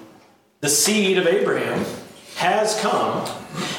the 0.60 0.68
seed 0.68 1.18
of 1.18 1.26
Abraham 1.26 1.84
has 2.36 2.78
come, 2.80 3.28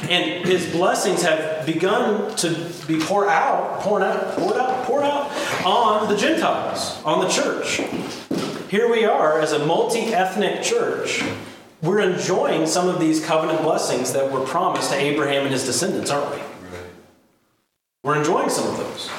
and 0.09 0.45
his 0.47 0.71
blessings 0.71 1.21
have 1.23 1.58
begun 1.73 2.35
to 2.37 2.71
be 2.87 2.99
poured 2.99 3.27
out, 3.27 3.79
poured 3.81 4.03
out, 4.03 4.35
poured 4.35 4.57
out, 4.57 4.85
poured 4.85 5.03
out 5.03 5.31
on 5.65 6.09
the 6.09 6.17
Gentiles, 6.17 7.01
on 7.03 7.21
the 7.21 7.29
church. 7.29 7.81
Here 8.69 8.91
we 8.91 9.05
are 9.05 9.39
as 9.39 9.51
a 9.51 9.65
multi 9.65 10.13
ethnic 10.13 10.61
church 10.61 11.23
we're 11.81 12.01
enjoying 12.01 12.67
some 12.67 12.89
of 12.89 12.99
these 12.99 13.25
covenant 13.25 13.61
blessings 13.61 14.11
that 14.13 14.31
were 14.31 14.45
promised 14.45 14.91
to 14.91 14.97
Abraham 14.97 15.43
and 15.43 15.51
his 15.51 15.65
descendants, 15.65 16.11
aren't 16.11 16.29
we? 16.31 16.37
Right. 16.37 16.85
We're 18.03 18.17
enjoying 18.17 18.49
some 18.49 18.67
of 18.67 18.77
those. 18.77 19.09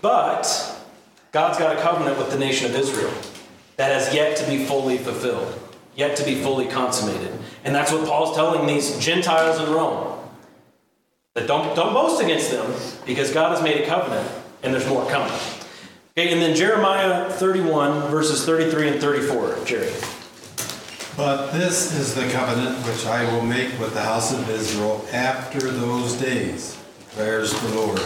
But 0.00 0.82
God's 1.30 1.58
got 1.58 1.76
a 1.76 1.80
covenant 1.80 2.18
with 2.18 2.30
the 2.32 2.38
nation 2.38 2.68
of 2.68 2.76
Israel 2.76 3.12
that 3.76 3.92
has 3.92 4.12
yet 4.12 4.36
to 4.38 4.46
be 4.48 4.64
fully 4.64 4.98
fulfilled, 4.98 5.58
yet 5.94 6.16
to 6.16 6.24
be 6.24 6.42
fully 6.42 6.66
consummated. 6.66 7.38
And 7.64 7.72
that's 7.72 7.92
what 7.92 8.04
Paul's 8.06 8.34
telling 8.34 8.66
these 8.66 8.98
Gentiles 8.98 9.60
in 9.60 9.72
Rome. 9.72 10.11
That 11.34 11.46
don't, 11.46 11.74
don't 11.74 11.94
boast 11.94 12.22
against 12.22 12.50
them 12.50 12.74
because 13.06 13.32
God 13.32 13.52
has 13.52 13.62
made 13.62 13.80
a 13.80 13.86
covenant 13.86 14.30
and 14.62 14.72
there's 14.72 14.88
more 14.88 15.08
coming. 15.10 15.32
Okay, 16.16 16.30
and 16.30 16.42
then 16.42 16.54
Jeremiah 16.54 17.30
31, 17.30 18.10
verses 18.10 18.44
33 18.44 18.88
and 18.88 19.00
34. 19.00 19.64
Jerry. 19.64 19.92
But 21.16 21.52
this 21.52 21.98
is 21.98 22.14
the 22.14 22.28
covenant 22.30 22.86
which 22.86 23.06
I 23.06 23.24
will 23.32 23.42
make 23.42 23.78
with 23.78 23.94
the 23.94 24.02
house 24.02 24.32
of 24.32 24.48
Israel 24.48 25.06
after 25.12 25.60
those 25.60 26.14
days, 26.14 26.78
declares 27.10 27.58
the 27.60 27.74
Lord. 27.74 28.02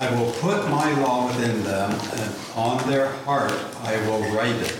I 0.00 0.10
will 0.14 0.32
put 0.32 0.68
my 0.68 0.92
law 1.00 1.26
within 1.26 1.62
them, 1.62 1.90
and 1.92 2.34
on 2.56 2.88
their 2.88 3.08
heart 3.24 3.52
I 3.82 3.96
will 4.06 4.20
write 4.34 4.56
it. 4.56 4.78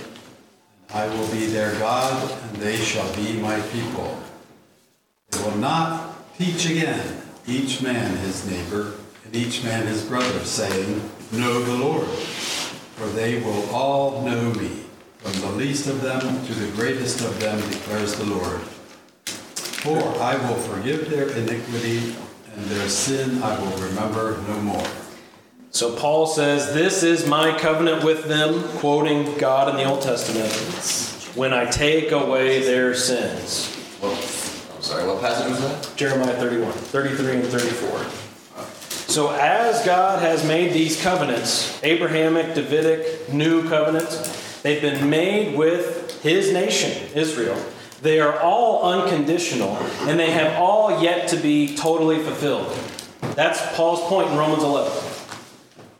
I 0.92 1.06
will 1.08 1.28
be 1.30 1.46
their 1.46 1.78
God, 1.78 2.30
and 2.30 2.56
they 2.56 2.76
shall 2.76 3.14
be 3.14 3.34
my 3.34 3.60
people. 3.68 4.18
They 5.30 5.42
will 5.42 5.58
not 5.58 6.09
teach 6.40 6.70
again, 6.70 7.20
each 7.46 7.82
man 7.82 8.16
his 8.16 8.50
neighbor, 8.50 8.94
and 9.26 9.36
each 9.36 9.62
man 9.62 9.86
his 9.86 10.02
brother, 10.06 10.38
saying, 10.40 10.98
Know 11.32 11.62
the 11.62 11.84
Lord, 11.84 12.06
for 12.06 13.06
they 13.08 13.42
will 13.42 13.68
all 13.68 14.22
know 14.22 14.50
me 14.54 14.84
from 15.18 15.38
the 15.42 15.50
least 15.58 15.86
of 15.86 16.00
them 16.00 16.20
to 16.46 16.54
the 16.54 16.72
greatest 16.72 17.20
of 17.20 17.38
them, 17.40 17.60
declares 17.68 18.14
the 18.14 18.24
Lord. 18.24 18.58
For 19.82 19.98
I 20.18 20.36
will 20.48 20.56
forgive 20.56 21.10
their 21.10 21.28
iniquity, 21.28 22.16
and 22.54 22.64
their 22.64 22.88
sin 22.88 23.42
I 23.42 23.60
will 23.60 23.76
remember 23.76 24.42
no 24.48 24.62
more. 24.62 24.86
So 25.72 25.94
Paul 25.94 26.26
says, 26.26 26.72
This 26.72 27.02
is 27.02 27.26
my 27.26 27.56
covenant 27.58 28.02
with 28.02 28.24
them, 28.24 28.62
quoting 28.78 29.36
God 29.36 29.68
in 29.68 29.76
the 29.76 29.84
Old 29.84 30.00
Testament, 30.00 30.50
when 31.36 31.52
I 31.52 31.66
take 31.66 32.12
away 32.12 32.60
their 32.62 32.94
sins. 32.94 33.76
Sorry, 35.00 35.14
what 35.14 35.22
passage 35.22 35.48
was 35.48 35.60
that? 35.62 35.96
Jeremiah 35.96 36.36
31, 36.36 36.72
33 36.72 37.36
and 37.36 37.44
34. 37.46 38.04
So, 39.08 39.30
as 39.30 39.82
God 39.86 40.20
has 40.20 40.46
made 40.46 40.74
these 40.74 41.00
covenants, 41.00 41.82
Abrahamic, 41.82 42.54
Davidic, 42.54 43.32
new 43.32 43.66
covenants, 43.66 44.36
They've 44.62 44.82
been 44.82 45.08
made 45.08 45.56
with 45.56 46.22
his 46.22 46.52
nation, 46.52 47.08
Israel. 47.14 47.58
They 48.02 48.20
are 48.20 48.38
all 48.40 48.92
unconditional, 48.92 49.74
and 50.00 50.20
they 50.20 50.32
have 50.32 50.60
all 50.60 51.02
yet 51.02 51.28
to 51.28 51.38
be 51.38 51.74
totally 51.76 52.22
fulfilled. 52.22 52.70
That's 53.36 53.58
Paul's 53.74 54.02
point 54.02 54.28
in 54.28 54.36
Romans 54.36 54.62
11. 54.62 54.92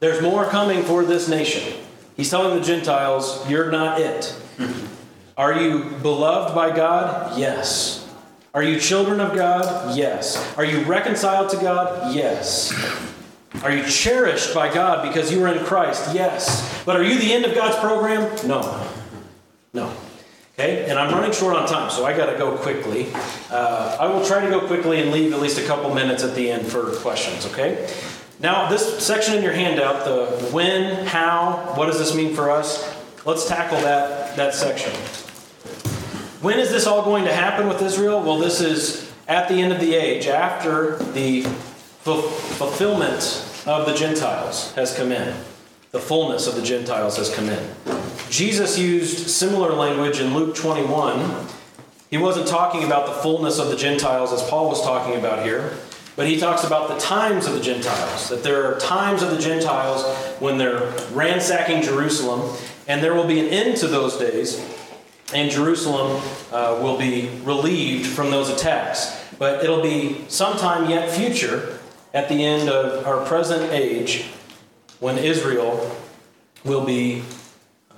There's 0.00 0.20
more 0.20 0.44
coming 0.44 0.82
for 0.82 1.06
this 1.06 1.26
nation. 1.26 1.72
He's 2.18 2.28
telling 2.28 2.60
the 2.60 2.62
Gentiles, 2.62 3.48
You're 3.48 3.70
not 3.70 3.98
it. 3.98 4.24
Mm-hmm. 4.58 4.86
Are 5.38 5.58
you 5.58 5.84
beloved 6.02 6.54
by 6.54 6.76
God? 6.76 7.38
Yes. 7.38 7.99
Are 8.52 8.62
you 8.62 8.80
children 8.80 9.20
of 9.20 9.36
God? 9.36 9.96
Yes. 9.96 10.56
Are 10.58 10.64
you 10.64 10.82
reconciled 10.82 11.50
to 11.50 11.56
God? 11.56 12.14
Yes. 12.14 12.72
Are 13.62 13.70
you 13.70 13.84
cherished 13.84 14.54
by 14.54 14.72
God 14.72 15.06
because 15.06 15.32
you 15.32 15.44
are 15.44 15.48
in 15.48 15.64
Christ? 15.64 16.14
Yes. 16.14 16.82
But 16.84 16.96
are 16.96 17.02
you 17.04 17.18
the 17.18 17.32
end 17.32 17.44
of 17.44 17.54
God's 17.54 17.76
program? 17.76 18.22
No. 18.48 18.86
No. 19.72 19.92
Okay, 20.54 20.90
and 20.90 20.98
I'm 20.98 21.14
running 21.14 21.32
short 21.32 21.56
on 21.56 21.66
time, 21.66 21.90
so 21.90 22.04
I 22.04 22.14
got 22.14 22.26
to 22.26 22.36
go 22.36 22.56
quickly. 22.58 23.08
Uh, 23.50 23.96
I 23.98 24.06
will 24.08 24.24
try 24.26 24.44
to 24.44 24.50
go 24.50 24.66
quickly 24.66 25.00
and 25.00 25.10
leave 25.10 25.32
at 25.32 25.40
least 25.40 25.58
a 25.58 25.66
couple 25.66 25.94
minutes 25.94 26.22
at 26.22 26.34
the 26.34 26.50
end 26.50 26.66
for 26.66 26.94
questions, 26.96 27.46
okay? 27.46 27.88
Now, 28.40 28.68
this 28.68 29.06
section 29.06 29.36
in 29.36 29.42
your 29.42 29.52
handout, 29.52 30.04
the 30.04 30.26
when, 30.52 31.06
how, 31.06 31.72
what 31.76 31.86
does 31.86 31.98
this 31.98 32.14
mean 32.14 32.34
for 32.34 32.50
us? 32.50 32.94
Let's 33.24 33.48
tackle 33.48 33.80
that, 33.82 34.36
that 34.36 34.54
section. 34.54 34.92
When 36.40 36.58
is 36.58 36.70
this 36.70 36.86
all 36.86 37.04
going 37.04 37.24
to 37.24 37.32
happen 37.34 37.68
with 37.68 37.82
Israel? 37.82 38.22
Well, 38.22 38.38
this 38.38 38.62
is 38.62 39.12
at 39.28 39.48
the 39.48 39.56
end 39.60 39.74
of 39.74 39.80
the 39.80 39.94
age, 39.94 40.26
after 40.26 40.96
the 41.12 41.42
fu- 41.42 42.22
fulfillment 42.22 43.46
of 43.66 43.86
the 43.86 43.94
Gentiles 43.94 44.72
has 44.72 44.96
come 44.96 45.12
in. 45.12 45.36
The 45.90 46.00
fullness 46.00 46.46
of 46.46 46.54
the 46.54 46.62
Gentiles 46.62 47.18
has 47.18 47.34
come 47.34 47.50
in. 47.50 47.74
Jesus 48.30 48.78
used 48.78 49.28
similar 49.28 49.72
language 49.72 50.18
in 50.18 50.32
Luke 50.32 50.56
21. 50.56 51.46
He 52.10 52.16
wasn't 52.16 52.48
talking 52.48 52.84
about 52.84 53.06
the 53.06 53.12
fullness 53.12 53.58
of 53.58 53.68
the 53.68 53.76
Gentiles 53.76 54.32
as 54.32 54.42
Paul 54.48 54.70
was 54.70 54.82
talking 54.82 55.16
about 55.16 55.44
here, 55.44 55.74
but 56.16 56.26
he 56.26 56.40
talks 56.40 56.64
about 56.64 56.88
the 56.88 56.98
times 56.98 57.46
of 57.46 57.52
the 57.52 57.60
Gentiles. 57.60 58.30
That 58.30 58.42
there 58.42 58.64
are 58.64 58.80
times 58.80 59.22
of 59.22 59.30
the 59.30 59.38
Gentiles 59.38 60.04
when 60.40 60.56
they're 60.56 60.90
ransacking 61.12 61.82
Jerusalem, 61.82 62.56
and 62.88 63.02
there 63.02 63.14
will 63.14 63.26
be 63.26 63.40
an 63.40 63.48
end 63.48 63.76
to 63.78 63.88
those 63.88 64.16
days, 64.16 64.58
and 65.32 65.50
Jerusalem 65.50 66.22
uh, 66.52 66.78
will 66.82 66.98
be 66.98 67.30
relieved 67.44 68.06
from 68.06 68.30
those 68.30 68.48
attacks. 68.48 69.16
But 69.38 69.64
it'll 69.64 69.82
be 69.82 70.24
sometime 70.28 70.90
yet 70.90 71.10
future, 71.10 71.78
at 72.12 72.28
the 72.28 72.44
end 72.44 72.68
of 72.68 73.06
our 73.06 73.24
present 73.24 73.72
age, 73.72 74.24
when 74.98 75.16
Israel 75.16 75.96
will 76.64 76.84
be 76.84 77.22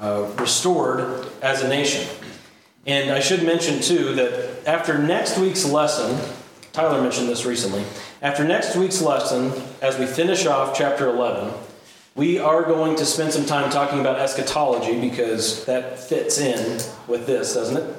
uh, 0.01 0.31
restored 0.37 1.27
as 1.41 1.63
a 1.63 1.69
nation. 1.69 2.07
And 2.87 3.11
I 3.11 3.21
should 3.21 3.43
mention, 3.43 3.81
too, 3.81 4.15
that 4.17 4.67
after 4.67 4.99
next 4.99 5.39
week's 5.39 5.65
lesson, 5.65 6.19
Tyler 6.73 7.01
mentioned 7.01 7.29
this 7.29 7.45
recently, 7.45 7.85
after 8.21 8.45
next 8.45 8.77
week's 8.77 9.01
lesson, 9.01 9.53
as 9.81 9.99
we 9.99 10.07
finish 10.07 10.47
off 10.47 10.77
chapter 10.77 11.09
11, 11.09 11.53
we 12.15 12.39
are 12.39 12.63
going 12.63 12.95
to 12.97 13.07
spend 13.07 13.33
some 13.33 13.47
time 13.47 13.71
talking 13.71 14.01
about 14.01 14.19
eschatology 14.19 15.01
because 15.01 15.65
that 15.65 15.99
fits 15.99 16.39
in 16.39 16.81
with 17.09 17.27
this, 17.27 17.55
doesn't 17.55 17.77
it? 17.77 17.97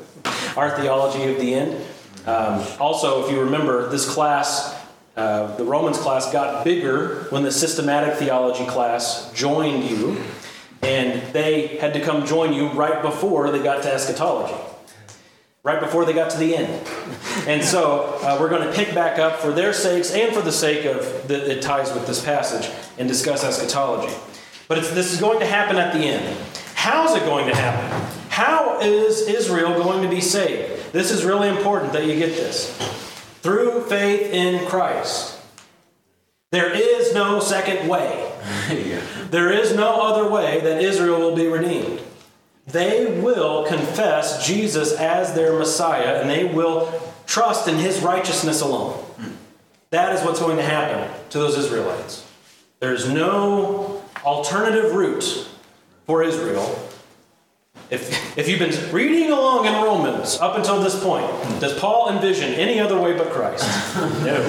Our 0.56 0.78
theology 0.78 1.32
of 1.32 1.40
the 1.40 1.54
end. 1.56 1.84
Um, 2.28 2.64
also, 2.80 3.26
if 3.26 3.32
you 3.32 3.42
remember, 3.42 3.90
this 3.90 4.08
class, 4.10 4.80
uh, 5.18 5.56
the 5.56 5.64
Romans 5.64 5.98
class, 5.98 6.32
got 6.32 6.64
bigger 6.64 7.24
when 7.32 7.44
the 7.44 7.52
systematic 7.52 8.16
theology 8.16 8.66
class 8.68 9.32
joined 9.34 9.90
you, 9.90 10.22
and 10.84 11.22
they 11.34 11.78
had 11.78 11.94
to 11.96 12.00
come 12.00 12.26
join 12.26 12.54
you 12.54 12.70
right 12.70 13.02
before 13.02 13.50
they 13.50 13.64
got 13.64 13.82
to 13.84 13.92
eschatology 13.92 14.73
right 15.64 15.80
before 15.80 16.04
they 16.06 16.14
got 16.14 16.30
to 16.32 16.38
the 16.38 16.56
end. 16.56 16.88
And 17.48 17.64
so 17.64 18.20
uh, 18.22 18.38
we're 18.40 18.50
going 18.50 18.68
to 18.68 18.74
pick 18.74 18.94
back 18.94 19.18
up 19.18 19.40
for 19.40 19.52
their 19.52 19.74
sakes 19.74 20.12
and 20.12 20.36
for 20.36 20.42
the 20.42 20.52
sake 20.52 20.86
of 20.86 21.28
that 21.28 21.50
it 21.50 21.62
ties 21.62 21.94
with 21.94 22.06
this 22.06 22.24
passage 22.24 22.70
and 22.98 23.08
discuss 23.08 23.44
eschatology. 23.44 24.14
But 24.68 24.82
this 24.94 25.14
is 25.14 25.20
going 25.20 25.40
to 25.40 25.46
happen 25.46 25.78
at 25.78 25.94
the 25.94 26.00
end. 26.00 26.38
How's 26.76 27.16
it 27.16 27.22
going 27.22 27.48
to 27.48 27.56
happen? 27.56 28.20
How 28.30 28.82
is 28.82 29.28
Israel 29.28 29.82
going 29.82 30.04
to 30.04 30.10
be 30.10 30.20
saved? 30.20 30.92
This 30.92 31.12
is 31.12 31.24
really 31.24 31.48
important 31.48 31.94
that 31.94 32.06
you 32.06 32.16
get 32.18 32.36
this. 32.36 32.76
Through 33.42 33.86
faith 33.86 34.34
in 34.34 34.66
Christ. 34.68 35.40
There 36.52 36.72
is 36.72 37.14
no 37.14 37.40
second 37.40 37.88
way. 37.88 38.30
There 39.34 39.52
is 39.52 39.76
no 39.76 40.00
other 40.00 40.30
way 40.30 40.60
that 40.60 40.80
Israel 40.80 41.20
will 41.20 41.36
be 41.36 41.48
redeemed. 41.48 42.00
They 42.68 43.20
will 43.20 43.66
confess 43.66 44.46
Jesus 44.48 44.94
as 44.94 45.34
their 45.34 45.58
Messiah 45.58 46.22
and 46.22 46.30
they 46.30 46.46
will 46.46 46.92
trust 47.26 47.68
in 47.68 47.78
his 47.78 48.02
righteousness 48.02 48.62
alone. 48.62 49.04
That 49.90 50.16
is 50.16 50.24
what's 50.24 50.40
going 50.40 50.58
to 50.58 50.64
happen 50.64 51.12
to 51.30 51.38
those 51.38 51.58
Israelites. 51.58 52.26
There's 52.80 53.10
no 53.10 54.02
alternative 54.24 54.94
route 54.96 55.48
for 56.06 56.24
Israel. 56.24 56.90
If, 57.90 58.38
if 58.38 58.48
you've 58.48 58.60
been 58.60 58.92
reading 58.92 59.32
along 59.32 59.66
in 59.68 59.74
Romans 59.74 60.40
up 60.40 60.58
until 60.58 60.82
this 60.82 61.02
point, 61.04 61.28
does 61.60 61.78
Paul 61.78 62.10
envision 62.10 62.54
any 62.54 62.80
other 62.80 63.00
way 63.00 63.16
but 63.16 63.30
Christ? 63.30 63.70
No. 64.24 64.42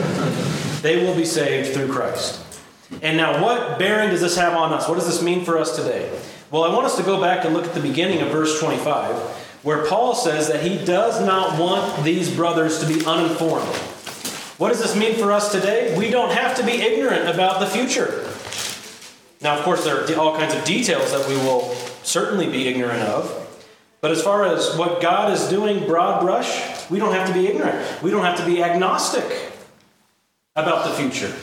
They 0.80 1.02
will 1.02 1.14
be 1.14 1.24
saved 1.24 1.74
through 1.74 1.88
Christ. 1.88 2.42
And 3.02 3.16
now, 3.16 3.42
what 3.42 3.78
bearing 3.78 4.10
does 4.10 4.20
this 4.20 4.36
have 4.36 4.52
on 4.52 4.72
us? 4.72 4.88
What 4.88 4.96
does 4.96 5.06
this 5.06 5.22
mean 5.22 5.44
for 5.44 5.58
us 5.58 5.76
today? 5.76 6.10
Well, 6.54 6.62
I 6.62 6.72
want 6.72 6.86
us 6.86 6.96
to 6.98 7.02
go 7.02 7.20
back 7.20 7.44
and 7.44 7.52
look 7.52 7.64
at 7.64 7.74
the 7.74 7.80
beginning 7.80 8.20
of 8.20 8.28
verse 8.28 8.60
25, 8.60 9.16
where 9.64 9.84
Paul 9.86 10.14
says 10.14 10.46
that 10.46 10.62
he 10.62 10.78
does 10.84 11.20
not 11.20 11.58
want 11.58 12.04
these 12.04 12.32
brothers 12.32 12.78
to 12.78 12.86
be 12.86 13.04
uninformed. 13.04 13.66
What 14.58 14.68
does 14.68 14.78
this 14.78 14.94
mean 14.94 15.16
for 15.16 15.32
us 15.32 15.50
today? 15.50 15.98
We 15.98 16.10
don't 16.10 16.30
have 16.30 16.56
to 16.58 16.64
be 16.64 16.74
ignorant 16.74 17.28
about 17.28 17.58
the 17.58 17.66
future. 17.66 18.30
Now, 19.40 19.58
of 19.58 19.64
course, 19.64 19.82
there 19.82 20.04
are 20.04 20.16
all 20.16 20.36
kinds 20.36 20.54
of 20.54 20.62
details 20.62 21.10
that 21.10 21.28
we 21.28 21.34
will 21.34 21.74
certainly 22.04 22.46
be 22.46 22.68
ignorant 22.68 23.02
of. 23.02 23.66
But 24.00 24.12
as 24.12 24.22
far 24.22 24.44
as 24.44 24.76
what 24.76 25.02
God 25.02 25.32
is 25.32 25.48
doing, 25.48 25.88
broad 25.88 26.20
brush, 26.20 26.88
we 26.88 27.00
don't 27.00 27.14
have 27.14 27.26
to 27.26 27.34
be 27.34 27.48
ignorant. 27.48 28.00
We 28.00 28.12
don't 28.12 28.24
have 28.24 28.38
to 28.38 28.46
be 28.46 28.62
agnostic 28.62 29.24
about 30.54 30.86
the 30.86 30.94
future. 30.94 31.34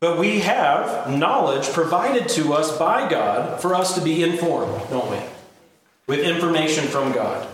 But 0.00 0.18
we 0.18 0.40
have 0.40 1.10
knowledge 1.10 1.68
provided 1.72 2.28
to 2.30 2.52
us 2.52 2.76
by 2.78 3.08
God 3.08 3.60
for 3.60 3.74
us 3.74 3.96
to 3.96 4.00
be 4.00 4.22
informed, 4.22 4.88
don't 4.90 5.10
we? 5.10 5.18
With 6.06 6.20
information 6.20 6.86
from 6.86 7.12
God. 7.12 7.48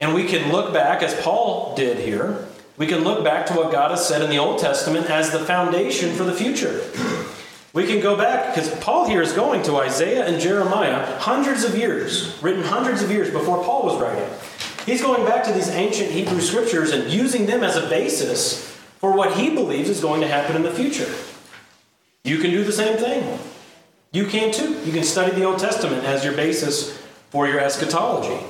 And 0.00 0.14
we 0.14 0.24
can 0.24 0.52
look 0.52 0.74
back, 0.74 1.02
as 1.02 1.14
Paul 1.22 1.74
did 1.76 1.98
here, 1.98 2.46
we 2.76 2.86
can 2.86 3.04
look 3.04 3.24
back 3.24 3.46
to 3.46 3.54
what 3.54 3.72
God 3.72 3.90
has 3.90 4.06
said 4.06 4.20
in 4.20 4.28
the 4.28 4.38
Old 4.38 4.58
Testament 4.58 5.08
as 5.08 5.30
the 5.30 5.38
foundation 5.38 6.14
for 6.14 6.24
the 6.24 6.34
future. 6.34 6.82
We 7.72 7.86
can 7.86 8.00
go 8.00 8.14
back, 8.16 8.54
because 8.54 8.70
Paul 8.80 9.08
here 9.08 9.22
is 9.22 9.32
going 9.32 9.62
to 9.62 9.76
Isaiah 9.76 10.26
and 10.26 10.38
Jeremiah 10.40 11.18
hundreds 11.20 11.64
of 11.64 11.74
years, 11.74 12.38
written 12.42 12.62
hundreds 12.62 13.02
of 13.02 13.10
years 13.10 13.30
before 13.30 13.64
Paul 13.64 13.84
was 13.84 13.98
writing. 13.98 14.28
He's 14.84 15.00
going 15.00 15.24
back 15.24 15.44
to 15.44 15.52
these 15.52 15.68
ancient 15.70 16.10
Hebrew 16.10 16.40
scriptures 16.40 16.90
and 16.90 17.10
using 17.10 17.46
them 17.46 17.64
as 17.64 17.76
a 17.76 17.88
basis 17.88 18.71
for 19.02 19.12
what 19.16 19.36
he 19.36 19.50
believes 19.50 19.88
is 19.88 20.00
going 20.00 20.20
to 20.20 20.28
happen 20.28 20.54
in 20.54 20.62
the 20.62 20.70
future. 20.70 21.12
You 22.22 22.38
can 22.38 22.52
do 22.52 22.62
the 22.62 22.70
same 22.70 22.96
thing. 22.96 23.36
You 24.12 24.26
can 24.26 24.52
too. 24.52 24.80
You 24.84 24.92
can 24.92 25.02
study 25.02 25.32
the 25.32 25.42
Old 25.42 25.58
Testament 25.58 26.04
as 26.04 26.24
your 26.24 26.34
basis 26.34 26.96
for 27.30 27.48
your 27.48 27.58
eschatology. 27.58 28.46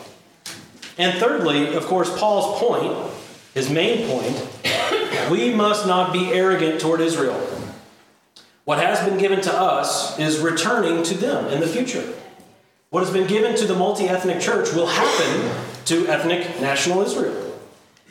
And 0.99 1.19
thirdly, 1.19 1.75
of 1.75 1.87
course, 1.87 2.15
Paul's 2.19 2.61
point, 2.61 3.11
his 3.55 3.71
main 3.71 4.07
point, 4.07 5.31
we 5.31 5.55
must 5.55 5.87
not 5.87 6.13
be 6.13 6.31
arrogant 6.35 6.83
toward 6.83 7.01
Israel. 7.01 7.41
What 8.65 8.79
has 8.79 9.03
been 9.09 9.17
given 9.17 9.41
to 9.41 9.53
us 9.55 10.19
is 10.19 10.39
returning 10.39 11.03
to 11.05 11.15
them 11.15 11.47
in 11.47 11.61
the 11.61 11.67
future. 11.67 12.13
What 12.91 13.03
has 13.03 13.11
been 13.11 13.27
given 13.27 13.57
to 13.57 13.67
the 13.67 13.75
multi 13.75 14.07
ethnic 14.07 14.39
church 14.39 14.75
will 14.75 14.87
happen 14.87 15.51
to 15.87 16.07
ethnic 16.09 16.61
national 16.61 17.01
Israel. 17.01 17.52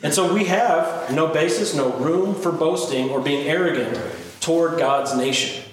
And 0.02 0.12
so 0.12 0.32
we 0.32 0.44
have 0.46 1.12
no 1.12 1.28
basis, 1.28 1.74
no 1.74 1.92
room 1.92 2.34
for 2.34 2.50
boasting 2.50 3.10
or 3.10 3.20
being 3.20 3.46
arrogant 3.46 3.98
toward 4.40 4.78
God's 4.78 5.16
nation. 5.16 5.64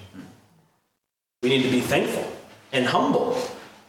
We 1.42 1.48
need 1.48 1.62
to 1.62 1.70
be 1.70 1.80
thankful 1.80 2.30
and 2.72 2.86
humble 2.86 3.40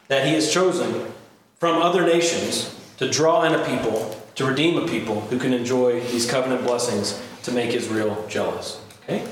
that 0.07 0.25
He 0.25 0.33
has 0.33 0.51
chosen 0.51 1.11
from 1.59 1.81
other 1.81 2.03
nations 2.03 2.75
to 2.97 3.09
draw 3.09 3.43
in 3.43 3.53
a 3.53 3.63
people, 3.65 4.19
to 4.35 4.45
redeem 4.45 4.77
a 4.77 4.87
people 4.87 5.21
who 5.21 5.37
can 5.37 5.53
enjoy 5.53 6.01
these 6.07 6.29
covenant 6.29 6.63
blessings 6.63 7.21
to 7.43 7.51
make 7.51 7.73
Israel 7.73 8.25
jealous. 8.27 8.81
Okay? 9.03 9.27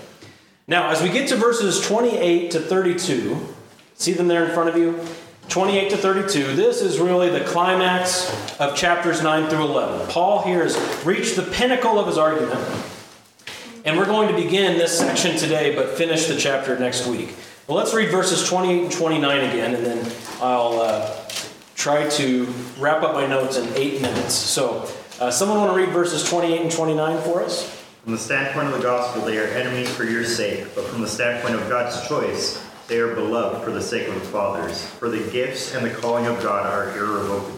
Now, 0.67 0.89
as 0.91 1.01
we 1.01 1.09
get 1.09 1.27
to 1.29 1.35
verses 1.35 1.81
28 1.81 2.51
to 2.51 2.59
32, 2.59 3.47
see 3.95 4.13
them 4.13 4.27
there 4.27 4.45
in 4.45 4.51
front 4.51 4.69
of 4.69 4.77
you? 4.77 4.99
28 5.49 5.89
to 5.89 5.97
32, 5.97 6.55
this 6.55 6.81
is 6.83 6.99
really 6.99 7.29
the 7.29 7.43
climax 7.43 8.29
of 8.59 8.75
chapters 8.75 9.23
9 9.23 9.49
through 9.49 9.63
11. 9.63 10.07
Paul 10.07 10.43
here 10.43 10.61
has 10.61 10.77
reached 11.03 11.35
the 11.35 11.41
pinnacle 11.41 11.99
of 11.99 12.05
his 12.05 12.19
argument. 12.19 12.59
And 13.83 13.97
we're 13.97 14.05
going 14.05 14.27
to 14.27 14.35
begin 14.35 14.77
this 14.77 14.95
section 14.95 15.37
today, 15.37 15.73
but 15.73 15.89
finish 15.89 16.27
the 16.27 16.35
chapter 16.35 16.77
next 16.77 17.07
week. 17.07 17.33
Let's 17.67 17.95
read 17.95 18.11
verses 18.11 18.47
28 18.47 18.83
and 18.83 18.91
29 18.91 19.49
again, 19.49 19.73
and 19.73 19.83
then 19.83 20.11
I'll 20.39 20.81
uh, 20.81 21.15
try 21.75 22.07
to 22.09 22.45
wrap 22.77 23.01
up 23.01 23.15
my 23.15 23.25
notes 23.25 23.57
in 23.57 23.67
eight 23.75 24.01
minutes. 24.03 24.35
So, 24.35 24.87
uh, 25.19 25.31
someone 25.31 25.57
want 25.57 25.71
to 25.71 25.77
read 25.77 25.89
verses 25.89 26.23
28 26.29 26.61
and 26.61 26.71
29 26.71 27.21
for 27.23 27.41
us? 27.41 27.83
From 28.03 28.11
the 28.13 28.19
standpoint 28.19 28.67
of 28.67 28.73
the 28.73 28.81
gospel, 28.81 29.23
they 29.23 29.39
are 29.39 29.47
enemies 29.47 29.89
for 29.89 30.03
your 30.03 30.23
sake, 30.23 30.65
but 30.75 30.85
from 30.85 31.01
the 31.01 31.07
standpoint 31.07 31.55
of 31.55 31.67
God's 31.69 32.07
choice, 32.07 32.63
they 32.89 32.97
are 32.99 33.13
beloved 33.13 33.63
for 33.63 33.71
the 33.71 33.81
sake 33.81 34.07
of 34.07 34.15
the 34.15 34.21
fathers, 34.21 34.83
for 34.83 35.09
the 35.09 35.29
gifts 35.31 35.75
and 35.75 35.85
the 35.85 35.91
calling 35.91 36.25
of 36.25 36.41
God 36.41 36.65
are 36.65 36.97
irrevocable. 36.97 37.55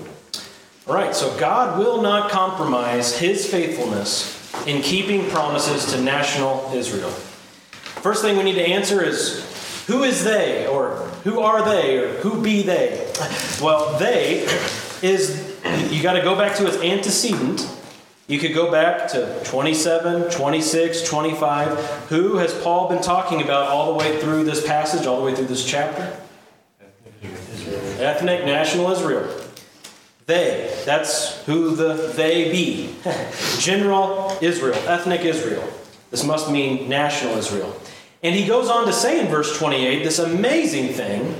All 0.88 0.93
right, 0.93 1.15
so 1.15 1.36
God 1.39 1.79
will 1.79 2.01
not 2.01 2.29
compromise 2.29 3.17
his 3.17 3.49
faithfulness 3.49 4.38
in 4.67 4.82
keeping 4.82 5.29
promises 5.29 5.93
to 5.93 6.01
national 6.01 6.69
Israel. 6.73 7.09
First 7.09 8.21
thing 8.21 8.36
we 8.36 8.43
need 8.43 8.55
to 8.55 8.67
answer 8.67 9.01
is 9.01 9.86
who 9.88 10.03
is 10.03 10.25
they, 10.25 10.67
or 10.67 10.97
who 11.23 11.39
are 11.39 11.63
they, 11.63 11.97
or 11.99 12.09
who 12.15 12.41
be 12.41 12.61
they? 12.63 13.11
Well, 13.61 13.97
they 13.99 14.45
is 15.01 15.49
you 15.91 16.03
got 16.03 16.13
to 16.13 16.21
go 16.21 16.36
back 16.36 16.57
to 16.57 16.67
its 16.67 16.77
antecedent. 16.77 17.61
You 18.32 18.39
could 18.39 18.53
go 18.53 18.71
back 18.71 19.09
to 19.09 19.43
27, 19.43 20.32
26, 20.32 21.01
25. 21.01 21.77
Who 22.07 22.38
has 22.38 22.53
Paul 22.63 22.88
been 22.88 23.01
talking 23.01 23.41
about 23.41 23.67
all 23.67 23.91
the 23.91 23.99
way 23.99 24.21
through 24.21 24.45
this 24.45 24.65
passage, 24.65 25.05
all 25.05 25.19
the 25.19 25.25
way 25.25 25.36
through 25.36 25.47
this 25.47 25.65
chapter? 25.65 26.17
Ethnic 27.99 28.45
national 28.45 28.89
Israel. 28.89 29.38
They, 30.27 30.73
that's 30.86 31.43
who 31.43 31.75
the 31.75 32.13
they 32.15 32.49
be. 32.49 32.95
General 33.59 34.38
Israel, 34.39 34.79
ethnic 34.88 35.25
Israel. 35.25 35.67
This 36.09 36.23
must 36.23 36.49
mean 36.49 36.88
national 36.88 37.38
Israel. 37.38 37.77
And 38.23 38.34
he 38.34 38.47
goes 38.47 38.69
on 38.69 38.86
to 38.86 38.93
say 38.93 39.19
in 39.19 39.27
verse 39.27 39.59
28 39.59 40.05
this 40.05 40.19
amazing 40.19 40.93
thing 40.93 41.36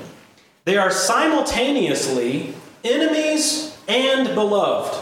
they 0.66 0.76
are 0.76 0.92
simultaneously 0.92 2.54
enemies 2.84 3.78
and 3.88 4.36
beloved. 4.36 5.01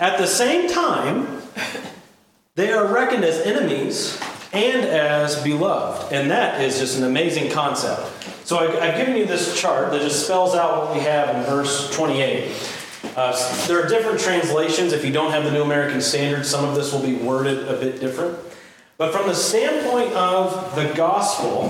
At 0.00 0.18
the 0.18 0.26
same 0.26 0.68
time, 0.68 1.42
they 2.54 2.72
are 2.72 2.86
reckoned 2.86 3.24
as 3.24 3.40
enemies 3.40 4.20
and 4.52 4.84
as 4.84 5.42
beloved. 5.42 6.12
And 6.12 6.30
that 6.30 6.60
is 6.60 6.78
just 6.78 6.98
an 6.98 7.04
amazing 7.04 7.50
concept. 7.50 8.00
So 8.46 8.58
I, 8.58 8.86
have 8.86 8.96
given 8.96 9.16
you 9.16 9.26
this 9.26 9.60
chart 9.60 9.90
that 9.92 10.00
just 10.00 10.24
spells 10.24 10.54
out 10.54 10.78
what 10.78 10.94
we 10.94 11.00
have 11.00 11.34
in 11.36 11.42
verse 11.42 11.94
28. 11.94 12.52
Uh, 13.16 13.66
there 13.66 13.84
are 13.84 13.88
different 13.88 14.20
translations. 14.20 14.92
If 14.92 15.04
you 15.04 15.12
don't 15.12 15.32
have 15.32 15.44
the 15.44 15.50
New 15.50 15.62
American 15.62 16.00
Standard, 16.00 16.46
some 16.46 16.64
of 16.64 16.74
this 16.74 16.92
will 16.92 17.02
be 17.02 17.14
worded 17.14 17.68
a 17.68 17.78
bit 17.78 18.00
different. 18.00 18.38
But 18.96 19.12
from 19.12 19.26
the 19.26 19.34
standpoint 19.34 20.12
of 20.14 20.74
the 20.74 20.92
gospel, 20.94 21.68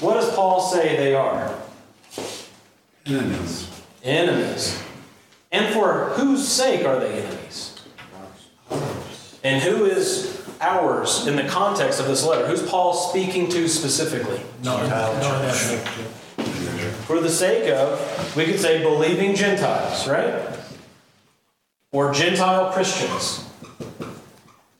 what 0.00 0.14
does 0.14 0.32
Paul 0.34 0.60
say 0.60 0.96
they 0.96 1.14
are? 1.14 1.56
Enemies. 3.04 3.70
Enemies. 4.02 4.82
And 5.52 5.72
for 5.72 6.10
whose 6.16 6.46
sake 6.46 6.84
are 6.84 6.98
they 6.98 7.22
enemies? 7.22 7.78
And 9.42 9.62
who 9.62 9.84
is 9.84 10.44
ours 10.60 11.26
in 11.26 11.36
the 11.36 11.44
context 11.44 12.00
of 12.00 12.06
this 12.06 12.24
letter? 12.24 12.46
Who's 12.46 12.68
Paul 12.68 12.94
speaking 12.94 13.48
to 13.50 13.68
specifically? 13.68 14.40
No, 14.64 14.76
For 17.06 17.20
the 17.20 17.30
sake 17.30 17.70
of, 17.70 18.36
we 18.36 18.46
could 18.46 18.58
say, 18.58 18.82
believing 18.82 19.34
Gentiles, 19.36 20.08
right? 20.08 20.58
Or 21.92 22.12
Gentile 22.12 22.72
Christians. 22.72 23.48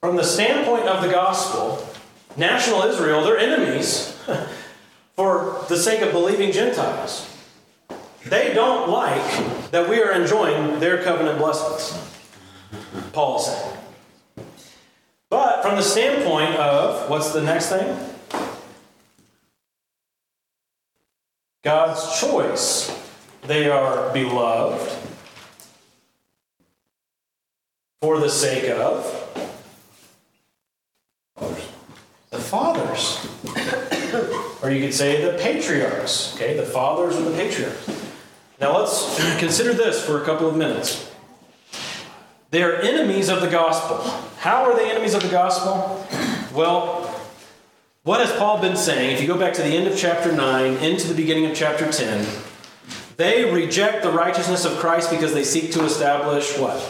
From 0.00 0.16
the 0.16 0.24
standpoint 0.24 0.84
of 0.84 1.02
the 1.02 1.10
gospel, 1.10 1.88
national 2.36 2.82
Israel, 2.82 3.22
they're 3.22 3.38
enemies 3.38 4.18
for 5.16 5.64
the 5.68 5.76
sake 5.76 6.02
of 6.02 6.12
believing 6.12 6.52
Gentiles. 6.52 7.35
They 8.28 8.52
don't 8.54 8.88
like 8.88 9.70
that 9.70 9.88
we 9.88 10.02
are 10.02 10.10
enjoying 10.10 10.80
their 10.80 11.00
covenant 11.04 11.38
blessings, 11.38 11.96
Paul 13.12 13.38
said. 13.38 13.78
But 15.30 15.62
from 15.62 15.76
the 15.76 15.82
standpoint 15.82 16.56
of, 16.56 17.08
what's 17.08 17.32
the 17.32 17.40
next 17.40 17.68
thing? 17.68 17.96
God's 21.62 22.20
choice. 22.20 22.92
They 23.42 23.70
are 23.70 24.12
beloved 24.12 24.90
for 28.00 28.18
the 28.18 28.28
sake 28.28 28.68
of 28.70 29.04
the 32.30 32.38
fathers. 32.38 33.24
or 34.64 34.70
you 34.72 34.84
could 34.84 34.94
say 34.94 35.24
the 35.24 35.38
patriarchs. 35.38 36.34
Okay, 36.34 36.56
the 36.56 36.66
fathers 36.66 37.16
or 37.16 37.22
the 37.22 37.36
patriarchs. 37.36 38.05
Now 38.60 38.78
let's 38.78 39.18
consider 39.38 39.74
this 39.74 40.04
for 40.04 40.20
a 40.20 40.24
couple 40.24 40.48
of 40.48 40.56
minutes. 40.56 41.10
They 42.50 42.62
are 42.62 42.74
enemies 42.76 43.28
of 43.28 43.40
the 43.40 43.48
gospel. 43.48 43.98
How 44.38 44.64
are 44.64 44.76
they 44.76 44.90
enemies 44.90 45.14
of 45.14 45.22
the 45.22 45.28
gospel? 45.28 46.06
Well, 46.54 47.02
what 48.04 48.20
has 48.20 48.32
Paul 48.36 48.60
been 48.60 48.76
saying? 48.76 49.14
If 49.14 49.20
you 49.20 49.26
go 49.26 49.36
back 49.36 49.52
to 49.54 49.62
the 49.62 49.68
end 49.68 49.88
of 49.88 49.98
chapter 49.98 50.32
9 50.32 50.74
into 50.78 51.08
the 51.08 51.14
beginning 51.14 51.46
of 51.46 51.56
chapter 51.56 51.90
10, 51.90 52.26
they 53.16 53.52
reject 53.52 54.02
the 54.02 54.12
righteousness 54.12 54.64
of 54.64 54.78
Christ 54.78 55.10
because 55.10 55.34
they 55.34 55.44
seek 55.44 55.72
to 55.72 55.84
establish 55.84 56.56
what? 56.56 56.80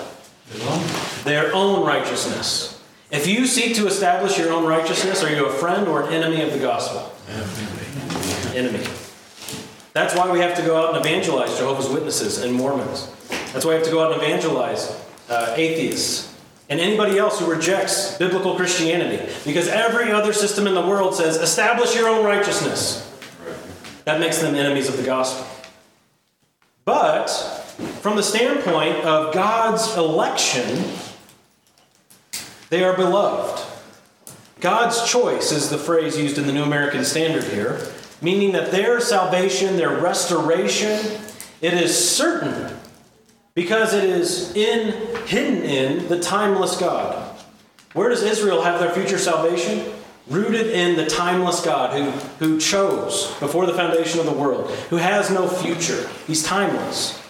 Their 1.24 1.54
own 1.54 1.84
righteousness. 1.84 2.80
If 3.10 3.26
you 3.26 3.46
seek 3.46 3.76
to 3.76 3.86
establish 3.86 4.38
your 4.38 4.52
own 4.52 4.66
righteousness, 4.66 5.24
are 5.24 5.34
you 5.34 5.46
a 5.46 5.52
friend 5.52 5.88
or 5.88 6.02
an 6.02 6.12
enemy 6.12 6.42
of 6.42 6.52
the 6.52 6.58
gospel? 6.58 7.12
Enemy. 8.54 8.84
That's 9.96 10.14
why 10.14 10.30
we 10.30 10.40
have 10.40 10.54
to 10.56 10.62
go 10.62 10.76
out 10.76 10.94
and 10.94 11.02
evangelize 11.02 11.56
Jehovah's 11.56 11.88
Witnesses 11.88 12.42
and 12.42 12.52
Mormons. 12.52 13.10
That's 13.54 13.64
why 13.64 13.70
we 13.70 13.76
have 13.76 13.84
to 13.86 13.90
go 13.90 14.04
out 14.04 14.12
and 14.12 14.20
evangelize 14.20 14.94
uh, 15.30 15.54
atheists 15.56 16.38
and 16.68 16.78
anybody 16.78 17.16
else 17.16 17.40
who 17.40 17.50
rejects 17.50 18.14
biblical 18.18 18.56
Christianity. 18.56 19.26
Because 19.46 19.68
every 19.68 20.12
other 20.12 20.34
system 20.34 20.66
in 20.66 20.74
the 20.74 20.86
world 20.86 21.14
says, 21.14 21.36
establish 21.36 21.94
your 21.94 22.10
own 22.10 22.26
righteousness. 22.26 23.10
That 24.04 24.20
makes 24.20 24.36
them 24.36 24.54
enemies 24.54 24.90
of 24.90 24.98
the 24.98 25.02
gospel. 25.02 25.46
But 26.84 27.28
from 28.02 28.16
the 28.16 28.22
standpoint 28.22 28.96
of 28.96 29.32
God's 29.32 29.96
election, 29.96 30.90
they 32.68 32.84
are 32.84 32.94
beloved. 32.94 33.64
God's 34.60 35.10
choice 35.10 35.52
is 35.52 35.70
the 35.70 35.78
phrase 35.78 36.18
used 36.18 36.36
in 36.36 36.46
the 36.46 36.52
New 36.52 36.64
American 36.64 37.02
Standard 37.02 37.44
here, 37.44 37.80
meaning 38.20 38.52
that 38.52 38.70
their 38.70 39.00
salvation, 39.00 39.76
their 39.76 39.98
restoration, 39.98 40.98
it 41.60 41.74
is 41.74 41.96
certain 41.96 42.76
because 43.54 43.94
it 43.94 44.04
is 44.04 44.54
in 44.54 44.92
hidden 45.26 45.62
in 45.62 46.08
the 46.08 46.20
timeless 46.20 46.78
God. 46.78 47.34
Where 47.94 48.10
does 48.10 48.22
Israel 48.22 48.62
have 48.62 48.78
their 48.78 48.90
future 48.90 49.18
salvation? 49.18 49.92
Rooted 50.28 50.66
in 50.66 50.96
the 50.96 51.06
timeless 51.06 51.64
God 51.64 51.96
who, 51.96 52.10
who 52.44 52.60
chose 52.60 53.34
before 53.40 53.64
the 53.64 53.72
foundation 53.72 54.20
of 54.20 54.26
the 54.26 54.32
world, 54.32 54.70
who 54.90 54.96
has 54.96 55.30
no 55.30 55.48
future. 55.48 56.08
He's 56.26 56.42
timeless. 56.42 57.22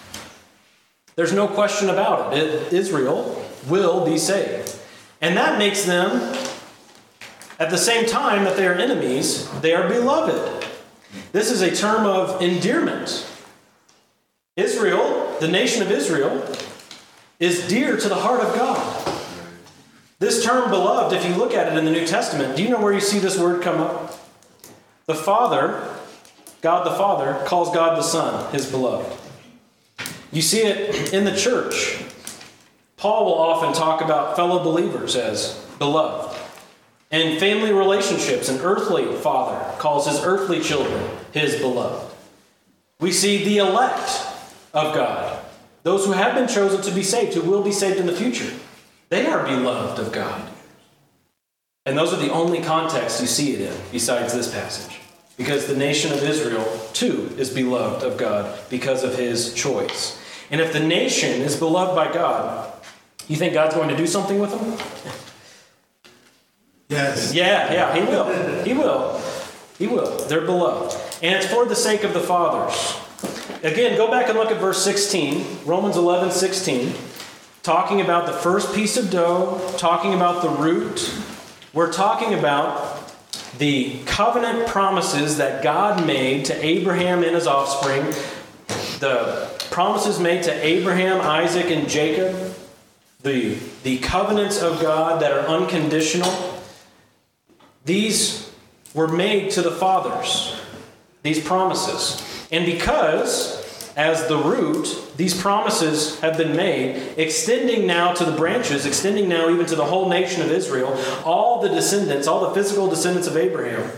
There's 1.15 1.33
no 1.33 1.47
question 1.47 1.89
about 1.89 2.37
it. 2.37 2.43
it 2.43 2.73
Israel 2.73 3.43
will 3.69 4.05
be 4.05 4.19
saved. 4.19 4.77
And 5.21 5.37
that 5.37 5.59
makes 5.59 5.85
them, 5.85 6.37
at 7.59 7.71
the 7.71 7.79
same 7.79 8.07
time 8.07 8.45
that 8.45 8.57
they 8.57 8.67
are 8.67 8.75
enemies, 8.75 9.49
they 9.61 9.75
are 9.75 9.89
beloved. 9.89 10.67
This 11.33 11.51
is 11.51 11.63
a 11.63 11.75
term 11.75 12.07
of 12.07 12.41
endearment. 12.43 13.27
Israel, 14.57 15.37
the 15.41 15.49
nation 15.49 15.83
of 15.83 15.91
Israel, 15.91 16.57
is 17.39 17.69
dear 17.69 17.97
to 17.97 18.09
the 18.09 18.15
heart 18.15 18.41
of 18.41 18.55
God. 18.55 19.13
This 20.19 20.43
term 20.43 20.71
beloved, 20.71 21.15
if 21.15 21.27
you 21.27 21.35
look 21.35 21.53
at 21.53 21.71
it 21.71 21.77
in 21.77 21.85
the 21.85 21.91
New 21.91 22.07
Testament, 22.07 22.57
do 22.57 22.63
you 22.63 22.71
know 22.71 22.81
where 22.81 22.93
you 22.93 23.01
see 23.01 23.19
this 23.19 23.39
word 23.39 23.63
come 23.63 23.81
up? 23.81 24.19
The 25.05 25.15
Father, 25.15 25.95
God 26.63 26.87
the 26.87 26.97
Father, 26.97 27.45
calls 27.47 27.73
God 27.75 27.99
the 27.99 28.03
Son 28.03 28.53
his 28.53 28.71
beloved. 28.71 29.15
You 30.33 30.43
see 30.43 30.63
it 30.63 31.13
in 31.13 31.25
the 31.25 31.37
church. 31.37 32.03
Paul 32.97 33.27
will 33.27 33.35
often 33.35 33.75
talk 33.75 34.01
about 34.01 34.37
fellow 34.37 34.65
believers 34.65 35.17
as 35.17 35.55
beloved. 35.79 36.36
And 37.11 37.39
family 37.39 37.73
relationships, 37.73 38.49
an 38.49 38.61
earthly 38.61 39.15
father 39.17 39.79
calls 39.79 40.07
his 40.07 40.21
earthly 40.25 40.61
children 40.61 41.09
his 41.33 41.61
beloved. 41.61 42.13
We 42.99 43.13
see 43.13 43.45
the 43.45 43.59
elect 43.59 44.27
of 44.75 44.95
God. 44.95 45.45
Those 45.83 46.05
who 46.05 46.13
have 46.13 46.35
been 46.35 46.49
chosen 46.49 46.83
to 46.83 46.91
be 46.91 47.03
saved, 47.03 47.35
who 47.35 47.49
will 47.49 47.63
be 47.63 47.73
saved 47.73 48.01
in 48.01 48.07
the 48.07 48.13
future, 48.13 48.53
they 49.09 49.27
are 49.27 49.45
beloved 49.45 50.01
of 50.01 50.13
God. 50.13 50.51
And 51.85 51.97
those 51.97 52.13
are 52.13 52.17
the 52.17 52.33
only 52.33 52.61
contexts 52.61 53.21
you 53.21 53.29
see 53.29 53.55
it 53.55 53.61
in, 53.61 53.81
besides 53.93 54.35
this 54.35 54.53
passage. 54.53 54.99
Because 55.37 55.67
the 55.67 55.77
nation 55.77 56.13
of 56.13 56.23
Israel, 56.25 56.65
too, 56.93 57.33
is 57.39 57.51
beloved 57.51 58.03
of 58.05 58.17
God 58.17 58.59
because 58.69 59.05
of 59.05 59.17
his 59.17 59.55
choice. 59.55 60.21
And 60.51 60.61
if 60.61 60.73
the 60.73 60.81
nation 60.81 61.43
is 61.43 61.57
beloved 61.57 61.95
by 61.95 62.13
God, 62.13 62.73
you 63.29 63.37
think 63.37 63.55
God's 63.55 63.75
going 63.75 63.91
to 63.91 63.97
do 63.97 64.07
something 64.07 64.41
with 64.41 64.51
them? 64.51 65.13
Yes. 66.89 67.35
Yeah, 67.35 67.73
yeah, 67.73 67.95
he 67.95 68.03
will. 68.03 68.65
He 68.65 68.73
will. 68.73 69.21
He 69.79 69.87
will. 69.87 70.19
They're 70.27 70.47
beloved. 70.47 70.97
And 71.23 71.35
it's 71.35 71.47
for 71.53 71.65
the 71.67 71.75
sake 71.75 72.05
of 72.05 72.15
the 72.15 72.21
fathers. 72.21 72.97
Again, 73.63 73.97
go 73.97 74.11
back 74.11 74.29
and 74.29 74.39
look 74.39 74.51
at 74.51 74.61
verse 74.61 74.83
16, 74.85 75.65
Romans 75.65 75.97
11, 75.97 76.31
16, 76.31 76.95
talking 77.63 78.01
about 78.01 78.27
the 78.27 78.33
first 78.33 78.75
piece 78.75 78.97
of 78.97 79.11
dough, 79.11 79.61
talking 79.77 80.15
about 80.15 80.43
the 80.43 80.51
root. 80.51 81.13
We're 81.73 81.93
talking 81.93 82.35
about 82.35 83.13
the 83.59 84.03
covenant 84.05 84.69
promises 84.69 85.39
that 85.39 85.63
God 85.63 86.07
made 86.07 86.45
to 86.47 86.65
Abraham 86.65 87.25
and 87.25 87.35
his 87.35 87.47
offspring, 87.47 88.05
the 89.01 89.51
promises 89.71 90.21
made 90.21 90.43
to 90.45 90.53
Abraham, 90.65 91.21
Isaac, 91.21 91.71
and 91.71 91.89
Jacob, 91.89 92.55
the, 93.23 93.55
the 93.83 93.99
covenants 93.99 94.63
of 94.63 94.81
God 94.81 95.21
that 95.23 95.33
are 95.33 95.47
unconditional. 95.47 96.56
These 97.87 98.53
were 98.95 99.09
made 99.09 99.53
to 99.53 99.63
the 99.63 99.71
fathers, 99.71 100.61
these 101.23 101.43
promises. 101.43 102.23
And 102.53 102.67
because 102.67 103.65
as 103.97 104.29
the 104.29 104.37
root, 104.37 104.89
these 105.17 105.41
promises 105.41 106.21
have 106.21 106.37
been 106.37 106.55
made, 106.55 107.15
extending 107.17 107.87
now 107.87 108.13
to 108.13 108.25
the 108.25 108.37
branches, 108.37 108.85
extending 108.85 109.29
now 109.29 109.49
even 109.49 109.65
to 109.67 109.75
the 109.75 109.87
whole 109.87 110.09
nation 110.09 110.43
of 110.43 110.51
Israel, 110.51 110.93
all 111.25 111.63
the 111.63 111.69
descendants, 111.71 112.27
all 112.27 112.49
the 112.49 112.55
physical 112.55 112.89
descendants 112.89 113.27
of 113.27 113.37
Abraham. 113.37 113.91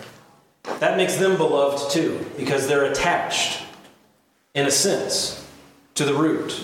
That 0.80 0.96
makes 0.96 1.16
them 1.16 1.36
beloved 1.36 1.90
too, 1.90 2.24
because 2.36 2.68
they're 2.68 2.84
attached, 2.84 3.62
in 4.54 4.66
a 4.66 4.70
sense, 4.70 5.44
to 5.94 6.04
the 6.04 6.14
root. 6.14 6.62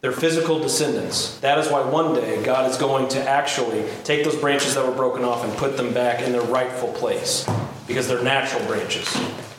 They're 0.00 0.12
physical 0.12 0.60
descendants. 0.60 1.38
That 1.40 1.58
is 1.58 1.68
why 1.68 1.82
one 1.82 2.14
day 2.14 2.42
God 2.44 2.70
is 2.70 2.76
going 2.76 3.08
to 3.08 3.28
actually 3.28 3.84
take 4.04 4.24
those 4.24 4.36
branches 4.36 4.76
that 4.76 4.86
were 4.86 4.92
broken 4.92 5.24
off 5.24 5.44
and 5.44 5.52
put 5.56 5.76
them 5.76 5.92
back 5.92 6.22
in 6.22 6.30
their 6.30 6.42
rightful 6.42 6.92
place, 6.92 7.48
because 7.86 8.06
they're 8.06 8.22
natural 8.22 8.64
branches. 8.66 9.12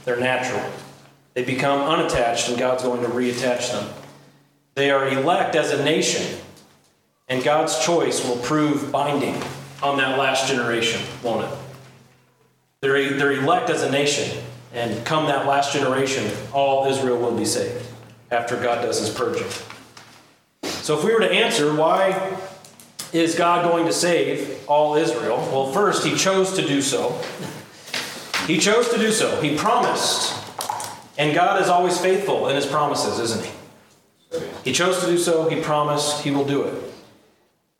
They're 0.05 0.19
natural. 0.19 0.63
They 1.33 1.43
become 1.43 1.81
unattached, 1.81 2.47
and 2.49 2.57
God's 2.57 2.83
going 2.83 3.01
to 3.01 3.09
reattach 3.09 3.71
them. 3.71 3.93
They 4.75 4.91
are 4.91 5.09
elect 5.09 5.55
as 5.57 5.71
a 5.71 5.83
nation, 5.83 6.39
and 7.27 7.43
God's 7.43 7.77
choice 7.85 8.25
will 8.25 8.37
prove 8.37 8.93
binding 8.93 9.41
on 9.83 9.97
that 9.97 10.17
last 10.17 10.47
generation, 10.47 11.01
won't 11.21 11.51
it? 11.51 11.57
They're, 12.81 13.13
they're 13.13 13.33
elect 13.33 13.69
as 13.69 13.83
a 13.83 13.91
nation, 13.91 14.41
and 14.73 15.05
come 15.05 15.25
that 15.25 15.45
last 15.45 15.73
generation, 15.73 16.31
all 16.53 16.87
Israel 16.87 17.17
will 17.17 17.37
be 17.37 17.45
saved 17.45 17.85
after 18.31 18.55
God 18.55 18.81
does 18.81 18.99
his 18.99 19.09
purging. 19.09 19.47
So, 20.89 20.97
if 20.97 21.05
we 21.05 21.13
were 21.13 21.19
to 21.19 21.31
answer 21.31 21.71
why 21.71 22.35
is 23.13 23.35
God 23.35 23.63
going 23.63 23.85
to 23.85 23.93
save 23.93 24.67
all 24.67 24.95
Israel? 24.95 25.37
Well, 25.37 25.71
first, 25.71 26.03
he 26.03 26.15
chose 26.15 26.53
to 26.53 26.65
do 26.65 26.81
so. 26.81 27.11
He 28.47 28.57
chose 28.57 28.89
to 28.89 28.97
do 28.97 29.11
so. 29.11 29.39
He 29.39 29.55
promised 29.55 30.33
and 31.19 31.35
God 31.35 31.61
is 31.61 31.69
always 31.69 32.01
faithful 32.01 32.47
in 32.47 32.55
his 32.55 32.65
promises, 32.65 33.19
isn't 33.19 33.45
he? 33.45 33.51
He 34.63 34.73
chose 34.73 34.99
to 35.01 35.05
do 35.05 35.19
so, 35.19 35.47
he 35.47 35.61
promised 35.61 36.23
he 36.23 36.31
will 36.31 36.43
do 36.43 36.63
it. 36.63 36.83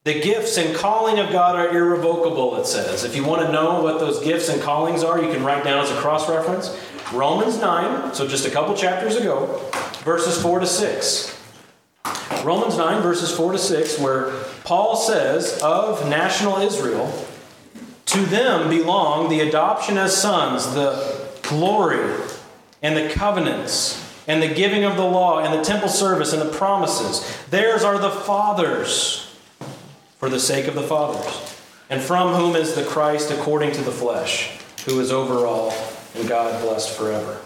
The 0.03 0.22
gifts 0.22 0.60
and 0.60 0.76
calling 0.76 1.18
of 1.18 1.32
God 1.32 1.55
are 1.55 1.76
irrevocable, 1.76 2.57
it 2.57 2.68
says. 2.68 3.03
If 3.05 3.16
you 3.16 3.26
want 3.26 3.43
to 3.43 3.51
know 3.51 3.82
what 3.82 3.99
those 3.99 4.24
gifts 4.24 4.49
and 4.49 4.62
callings 4.62 5.03
are, 5.03 5.20
you 5.20 5.34
can 5.34 5.43
write 5.43 5.64
down 5.64 5.84
as 5.84 5.89
a 5.89 5.95
cross 5.95 6.30
reference 6.30 6.80
Romans 7.12 7.57
9, 7.57 8.14
so 8.14 8.28
just 8.28 8.45
a 8.45 8.51
couple 8.51 8.76
chapters 8.76 9.16
ago, 9.16 9.68
verses 10.03 10.39
4 10.39 10.60
to 10.60 10.68
6. 10.68 11.39
Romans 12.43 12.78
9, 12.78 13.01
verses 13.01 13.36
4 13.36 13.53
to 13.53 13.57
6, 13.57 13.99
where 13.99 14.32
Paul 14.64 14.95
says 14.95 15.60
of 15.62 16.07
national 16.10 16.57
Israel, 16.57 17.26
to 18.05 18.26
them 18.26 18.70
belong 18.70 19.30
the 19.30 19.41
adoption 19.41 19.97
as 19.97 20.16
sons, 20.16 20.74
the 20.74 21.28
glory, 21.41 22.16
and 22.82 22.95
the 22.95 23.10
covenants 23.14 24.05
and 24.28 24.41
the 24.43 24.53
giving 24.53 24.84
of 24.84 24.95
the 24.95 25.05
law 25.05 25.39
and 25.39 25.53
the 25.53 25.64
temple 25.64 25.89
service 25.89 26.34
and 26.34 26.41
the 26.41 26.55
promises. 26.55 27.26
Theirs 27.49 27.84
are 27.84 27.97
the 27.97 28.12
fathers 28.12 29.36
for 30.18 30.30
the 30.30 30.39
sake 30.39 30.68
of 30.68 30.76
the 30.76 30.84
fathers, 30.84 31.60
and 31.89 32.01
from 32.01 32.36
whom 32.36 32.55
is 32.55 32.76
the 32.76 32.84
Christ 32.84 33.32
according 33.32 33.72
to 33.74 33.82
the 33.82 33.91
flesh, 33.91 34.60
who 34.86 34.99
is 34.99 35.12
over 35.12 35.45
all 35.45 35.74
and 36.16 36.28
God 36.28 36.62
blessed 36.62 36.95
forever. 36.95 37.39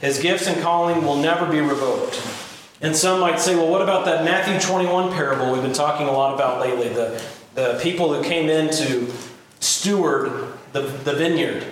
His 0.00 0.20
gifts 0.20 0.46
and 0.46 0.60
calling 0.62 1.04
will 1.04 1.16
never 1.16 1.46
be 1.50 1.60
revoked. 1.60 2.20
And 2.82 2.96
some 2.96 3.20
might 3.20 3.38
say, 3.38 3.54
well, 3.54 3.68
what 3.68 3.80
about 3.80 4.04
that 4.06 4.24
Matthew 4.24 4.58
21 4.58 5.12
parable 5.12 5.52
we've 5.52 5.62
been 5.62 5.72
talking 5.72 6.08
a 6.08 6.12
lot 6.12 6.34
about 6.34 6.60
lately? 6.60 6.88
The, 6.88 7.24
the 7.54 7.78
people 7.80 8.12
who 8.12 8.24
came 8.24 8.48
in 8.48 8.70
to 8.70 9.10
steward 9.60 10.52
the, 10.72 10.80
the 10.80 11.14
vineyard 11.14 11.64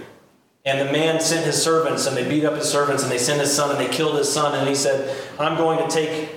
and 0.64 0.86
the 0.86 0.92
man 0.92 1.20
sent 1.20 1.46
his 1.46 1.60
servants, 1.60 2.06
and 2.06 2.16
they 2.16 2.28
beat 2.28 2.44
up 2.44 2.54
his 2.54 2.68
servants, 2.68 3.02
and 3.02 3.10
they 3.10 3.18
sent 3.18 3.40
his 3.40 3.52
son, 3.52 3.70
and 3.70 3.80
they 3.80 3.92
killed 3.92 4.16
his 4.18 4.30
son. 4.30 4.56
And 4.56 4.68
he 4.68 4.74
said, 4.74 5.16
I'm 5.38 5.56
going 5.56 5.78
to 5.78 5.88
take 5.88 6.30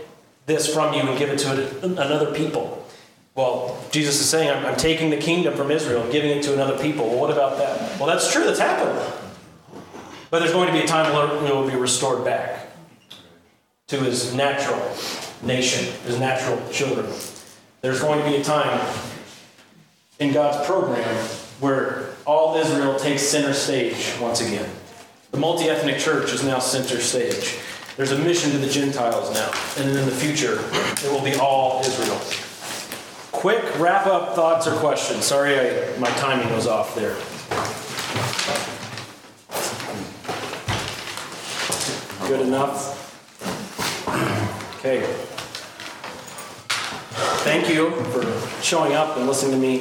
this 0.45 0.73
from 0.73 0.93
you 0.93 1.01
and 1.01 1.19
give 1.19 1.29
it 1.29 1.39
to 1.39 1.85
another 1.85 2.33
people. 2.33 2.87
Well, 3.35 3.83
Jesus 3.91 4.21
is 4.21 4.29
saying, 4.29 4.49
I'm, 4.49 4.65
I'm 4.65 4.77
taking 4.77 5.09
the 5.09 5.17
kingdom 5.17 5.55
from 5.55 5.71
Israel 5.71 6.03
and 6.03 6.11
giving 6.11 6.31
it 6.31 6.41
to 6.43 6.53
another 6.53 6.81
people. 6.81 7.09
Well, 7.09 7.19
what 7.19 7.31
about 7.31 7.57
that? 7.57 7.99
Well, 7.99 8.07
that's 8.07 8.31
true, 8.31 8.45
that's 8.45 8.59
happened. 8.59 8.97
But 10.29 10.39
there's 10.39 10.53
going 10.53 10.67
to 10.67 10.73
be 10.73 10.79
a 10.79 10.87
time 10.87 11.13
when 11.13 11.45
it 11.45 11.53
will 11.53 11.69
be 11.69 11.75
restored 11.75 12.23
back 12.23 12.62
to 13.87 13.99
his 13.99 14.33
natural 14.33 14.81
nation, 15.41 15.85
his 16.05 16.19
natural 16.19 16.61
children. 16.71 17.05
There's 17.81 17.99
going 17.99 18.23
to 18.23 18.29
be 18.29 18.37
a 18.37 18.43
time 18.43 18.79
in 20.19 20.31
God's 20.33 20.65
program 20.65 21.15
where 21.59 22.09
all 22.25 22.55
Israel 22.55 22.97
takes 22.97 23.21
center 23.21 23.53
stage 23.53 24.13
once 24.21 24.41
again. 24.41 24.69
The 25.31 25.37
multi 25.37 25.65
ethnic 25.65 25.97
church 25.97 26.31
is 26.31 26.43
now 26.43 26.59
center 26.59 27.01
stage. 27.01 27.57
There's 27.97 28.11
a 28.11 28.17
mission 28.17 28.51
to 28.51 28.57
the 28.57 28.69
Gentiles 28.69 29.33
now, 29.33 29.51
and 29.77 29.89
in 29.89 30.05
the 30.05 30.11
future, 30.11 30.63
it 31.05 31.11
will 31.11 31.23
be 31.23 31.35
all 31.35 31.81
Israel. 31.81 32.19
Quick 33.31 33.63
wrap 33.79 34.07
up 34.07 34.35
thoughts 34.35 34.65
or 34.67 34.75
questions. 34.77 35.25
Sorry, 35.25 35.59
I, 35.59 35.97
my 35.97 36.09
timing 36.11 36.51
was 36.53 36.67
off 36.67 36.95
there. 36.95 37.15
Good 42.27 42.47
enough? 42.47 43.02
Okay. 44.85 45.01
Thank 47.45 47.69
you 47.69 47.91
for 48.11 48.61
showing 48.61 48.91
up 48.91 49.15
and 49.15 49.27
listening 49.27 49.53
to 49.53 49.57
me 49.57 49.79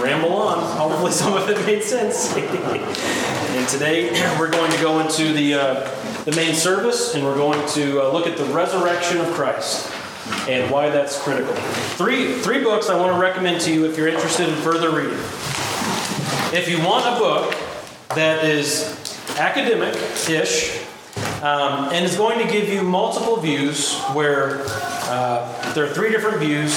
ramble 0.00 0.32
on. 0.32 0.64
Hopefully, 0.78 1.12
some 1.12 1.34
of 1.34 1.46
it 1.50 1.62
made 1.66 1.82
sense. 1.82 2.34
and 2.34 3.68
today 3.68 4.10
we're 4.38 4.50
going 4.50 4.72
to 4.72 4.80
go 4.80 5.00
into 5.00 5.34
the 5.34 5.52
uh, 5.52 6.24
the 6.24 6.32
main 6.32 6.54
service, 6.54 7.14
and 7.14 7.22
we're 7.22 7.36
going 7.36 7.68
to 7.72 8.00
uh, 8.00 8.10
look 8.10 8.26
at 8.26 8.38
the 8.38 8.46
resurrection 8.46 9.18
of 9.18 9.26
Christ 9.34 9.92
and 10.48 10.70
why 10.70 10.88
that's 10.88 11.22
critical. 11.22 11.52
Three 11.98 12.32
three 12.38 12.64
books 12.64 12.88
I 12.88 12.98
want 12.98 13.12
to 13.12 13.20
recommend 13.20 13.60
to 13.62 13.74
you 13.74 13.84
if 13.84 13.98
you're 13.98 14.08
interested 14.08 14.48
in 14.48 14.54
further 14.62 14.88
reading. 14.88 15.18
If 16.56 16.66
you 16.66 16.82
want 16.82 17.04
a 17.04 17.18
book 17.18 17.54
that 18.14 18.42
is 18.42 19.20
academic-ish 19.36 20.87
um, 21.42 21.92
and 21.92 22.04
it's 22.04 22.16
going 22.16 22.44
to 22.44 22.52
give 22.52 22.68
you 22.68 22.82
multiple 22.82 23.36
views 23.36 23.96
where 24.12 24.62
uh, 24.64 25.72
there 25.72 25.84
are 25.84 25.94
three 25.94 26.10
different 26.10 26.38
views 26.38 26.72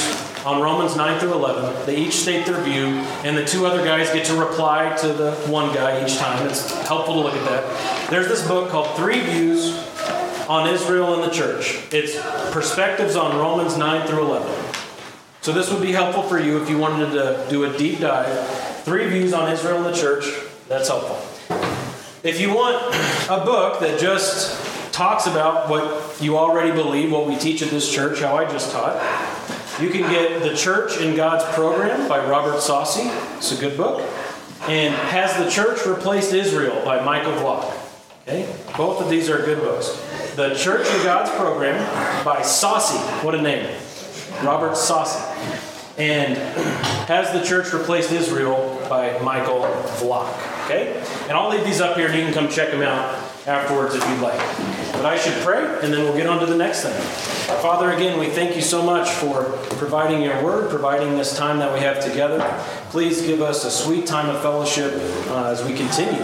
on 0.45 0.61
Romans 0.61 0.95
9 0.95 1.19
through 1.19 1.33
11. 1.33 1.85
They 1.85 1.97
each 1.97 2.13
state 2.13 2.45
their 2.45 2.61
view, 2.61 2.85
and 3.23 3.35
the 3.37 3.45
two 3.45 3.65
other 3.65 3.83
guys 3.83 4.11
get 4.11 4.25
to 4.27 4.35
reply 4.35 4.95
to 4.97 5.07
the 5.13 5.31
one 5.47 5.73
guy 5.73 6.05
each 6.05 6.17
time. 6.17 6.47
It's 6.47 6.71
helpful 6.87 7.15
to 7.15 7.19
look 7.21 7.33
at 7.33 7.45
that. 7.45 8.09
There's 8.09 8.27
this 8.27 8.47
book 8.47 8.69
called 8.69 8.95
Three 8.95 9.19
Views 9.21 9.77
on 10.47 10.67
Israel 10.67 11.13
and 11.15 11.23
the 11.23 11.35
Church. 11.35 11.81
It's 11.91 12.19
perspectives 12.51 13.15
on 13.15 13.37
Romans 13.37 13.77
9 13.77 14.07
through 14.07 14.21
11. 14.21 14.75
So 15.41 15.51
this 15.51 15.71
would 15.71 15.81
be 15.81 15.91
helpful 15.91 16.23
for 16.23 16.39
you 16.39 16.61
if 16.61 16.69
you 16.69 16.77
wanted 16.77 17.11
to 17.13 17.47
do 17.49 17.63
a 17.63 17.77
deep 17.77 17.99
dive. 17.99 18.47
Three 18.83 19.07
views 19.07 19.33
on 19.33 19.51
Israel 19.51 19.77
and 19.77 19.85
the 19.87 19.99
church. 19.99 20.25
That's 20.67 20.87
helpful. 20.87 21.30
If 22.23 22.39
you 22.39 22.53
want 22.53 22.77
a 23.31 23.43
book 23.43 23.79
that 23.79 23.99
just 23.99 24.93
talks 24.93 25.25
about 25.25 25.67
what 25.69 26.21
you 26.21 26.37
already 26.37 26.71
believe, 26.71 27.11
what 27.11 27.25
we 27.25 27.35
teach 27.35 27.63
at 27.63 27.71
this 27.71 27.91
church, 27.91 28.19
how 28.19 28.37
I 28.37 28.45
just 28.45 28.71
taught, 28.71 28.93
you 29.81 29.89
can 29.89 30.01
get 30.01 30.43
The 30.43 30.55
Church 30.55 30.97
in 30.97 31.15
God's 31.15 31.43
Program 31.55 32.07
by 32.07 32.23
Robert 32.23 32.61
Saucy. 32.61 33.09
It's 33.37 33.57
a 33.57 33.59
good 33.59 33.75
book. 33.75 34.07
And 34.67 34.93
Has 34.93 35.35
the 35.43 35.49
Church 35.49 35.83
Replaced 35.87 36.31
Israel 36.31 36.85
by 36.85 37.03
Michael 37.03 37.31
Vlach. 37.31 37.75
Okay? 38.27 38.55
Both 38.77 39.01
of 39.01 39.09
these 39.09 39.27
are 39.27 39.39
good 39.43 39.57
books. 39.57 39.89
The 40.35 40.53
Church 40.53 40.87
in 40.93 41.03
God's 41.03 41.31
Program 41.31 41.83
by 42.23 42.43
Saucy. 42.43 42.99
What 43.25 43.33
a 43.33 43.41
name. 43.41 43.75
Robert 44.43 44.77
Saucy. 44.77 45.19
And 45.97 46.37
Has 47.07 47.33
the 47.33 47.43
Church 47.43 47.73
Replaced 47.73 48.11
Israel 48.11 48.79
by 48.87 49.17
Michael 49.23 49.61
Vlach. 49.97 50.50
Okay? 50.71 50.97
And 51.23 51.33
I'll 51.33 51.49
leave 51.49 51.65
these 51.65 51.81
up 51.81 51.97
here 51.97 52.07
and 52.07 52.15
you 52.17 52.23
can 52.23 52.33
come 52.33 52.47
check 52.49 52.71
them 52.71 52.81
out 52.81 53.13
afterwards 53.45 53.93
if 53.95 54.07
you'd 54.07 54.21
like. 54.21 54.39
But 54.93 55.05
I 55.05 55.17
should 55.17 55.33
pray, 55.43 55.63
and 55.81 55.93
then 55.93 56.03
we'll 56.03 56.15
get 56.15 56.27
on 56.27 56.39
to 56.39 56.45
the 56.45 56.55
next 56.55 56.83
thing. 56.83 56.93
Father, 57.61 57.91
again, 57.91 58.19
we 58.19 58.27
thank 58.27 58.55
you 58.55 58.61
so 58.61 58.83
much 58.83 59.09
for 59.09 59.43
providing 59.77 60.21
your 60.21 60.41
word, 60.43 60.69
providing 60.69 61.17
this 61.17 61.35
time 61.35 61.59
that 61.59 61.73
we 61.73 61.79
have 61.79 61.99
together. 61.99 62.39
Please 62.89 63.21
give 63.23 63.41
us 63.41 63.65
a 63.65 63.71
sweet 63.71 64.05
time 64.05 64.29
of 64.29 64.41
fellowship 64.41 64.93
uh, 65.29 65.45
as 65.47 65.63
we 65.65 65.75
continue 65.75 66.23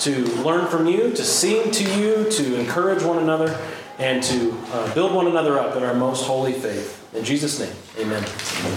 to 0.00 0.24
learn 0.42 0.68
from 0.68 0.86
you, 0.86 1.10
to 1.10 1.24
sing 1.24 1.70
to 1.72 1.84
you, 1.98 2.30
to 2.30 2.58
encourage 2.58 3.02
one 3.02 3.18
another, 3.18 3.58
and 3.98 4.22
to 4.22 4.52
uh, 4.72 4.94
build 4.94 5.12
one 5.12 5.26
another 5.26 5.58
up 5.58 5.76
in 5.76 5.82
our 5.82 5.94
most 5.94 6.24
holy 6.24 6.52
faith. 6.52 6.98
In 7.14 7.24
Jesus' 7.24 7.58
name, 7.58 7.74
amen. 7.98 8.24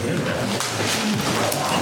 amen. 0.05 1.81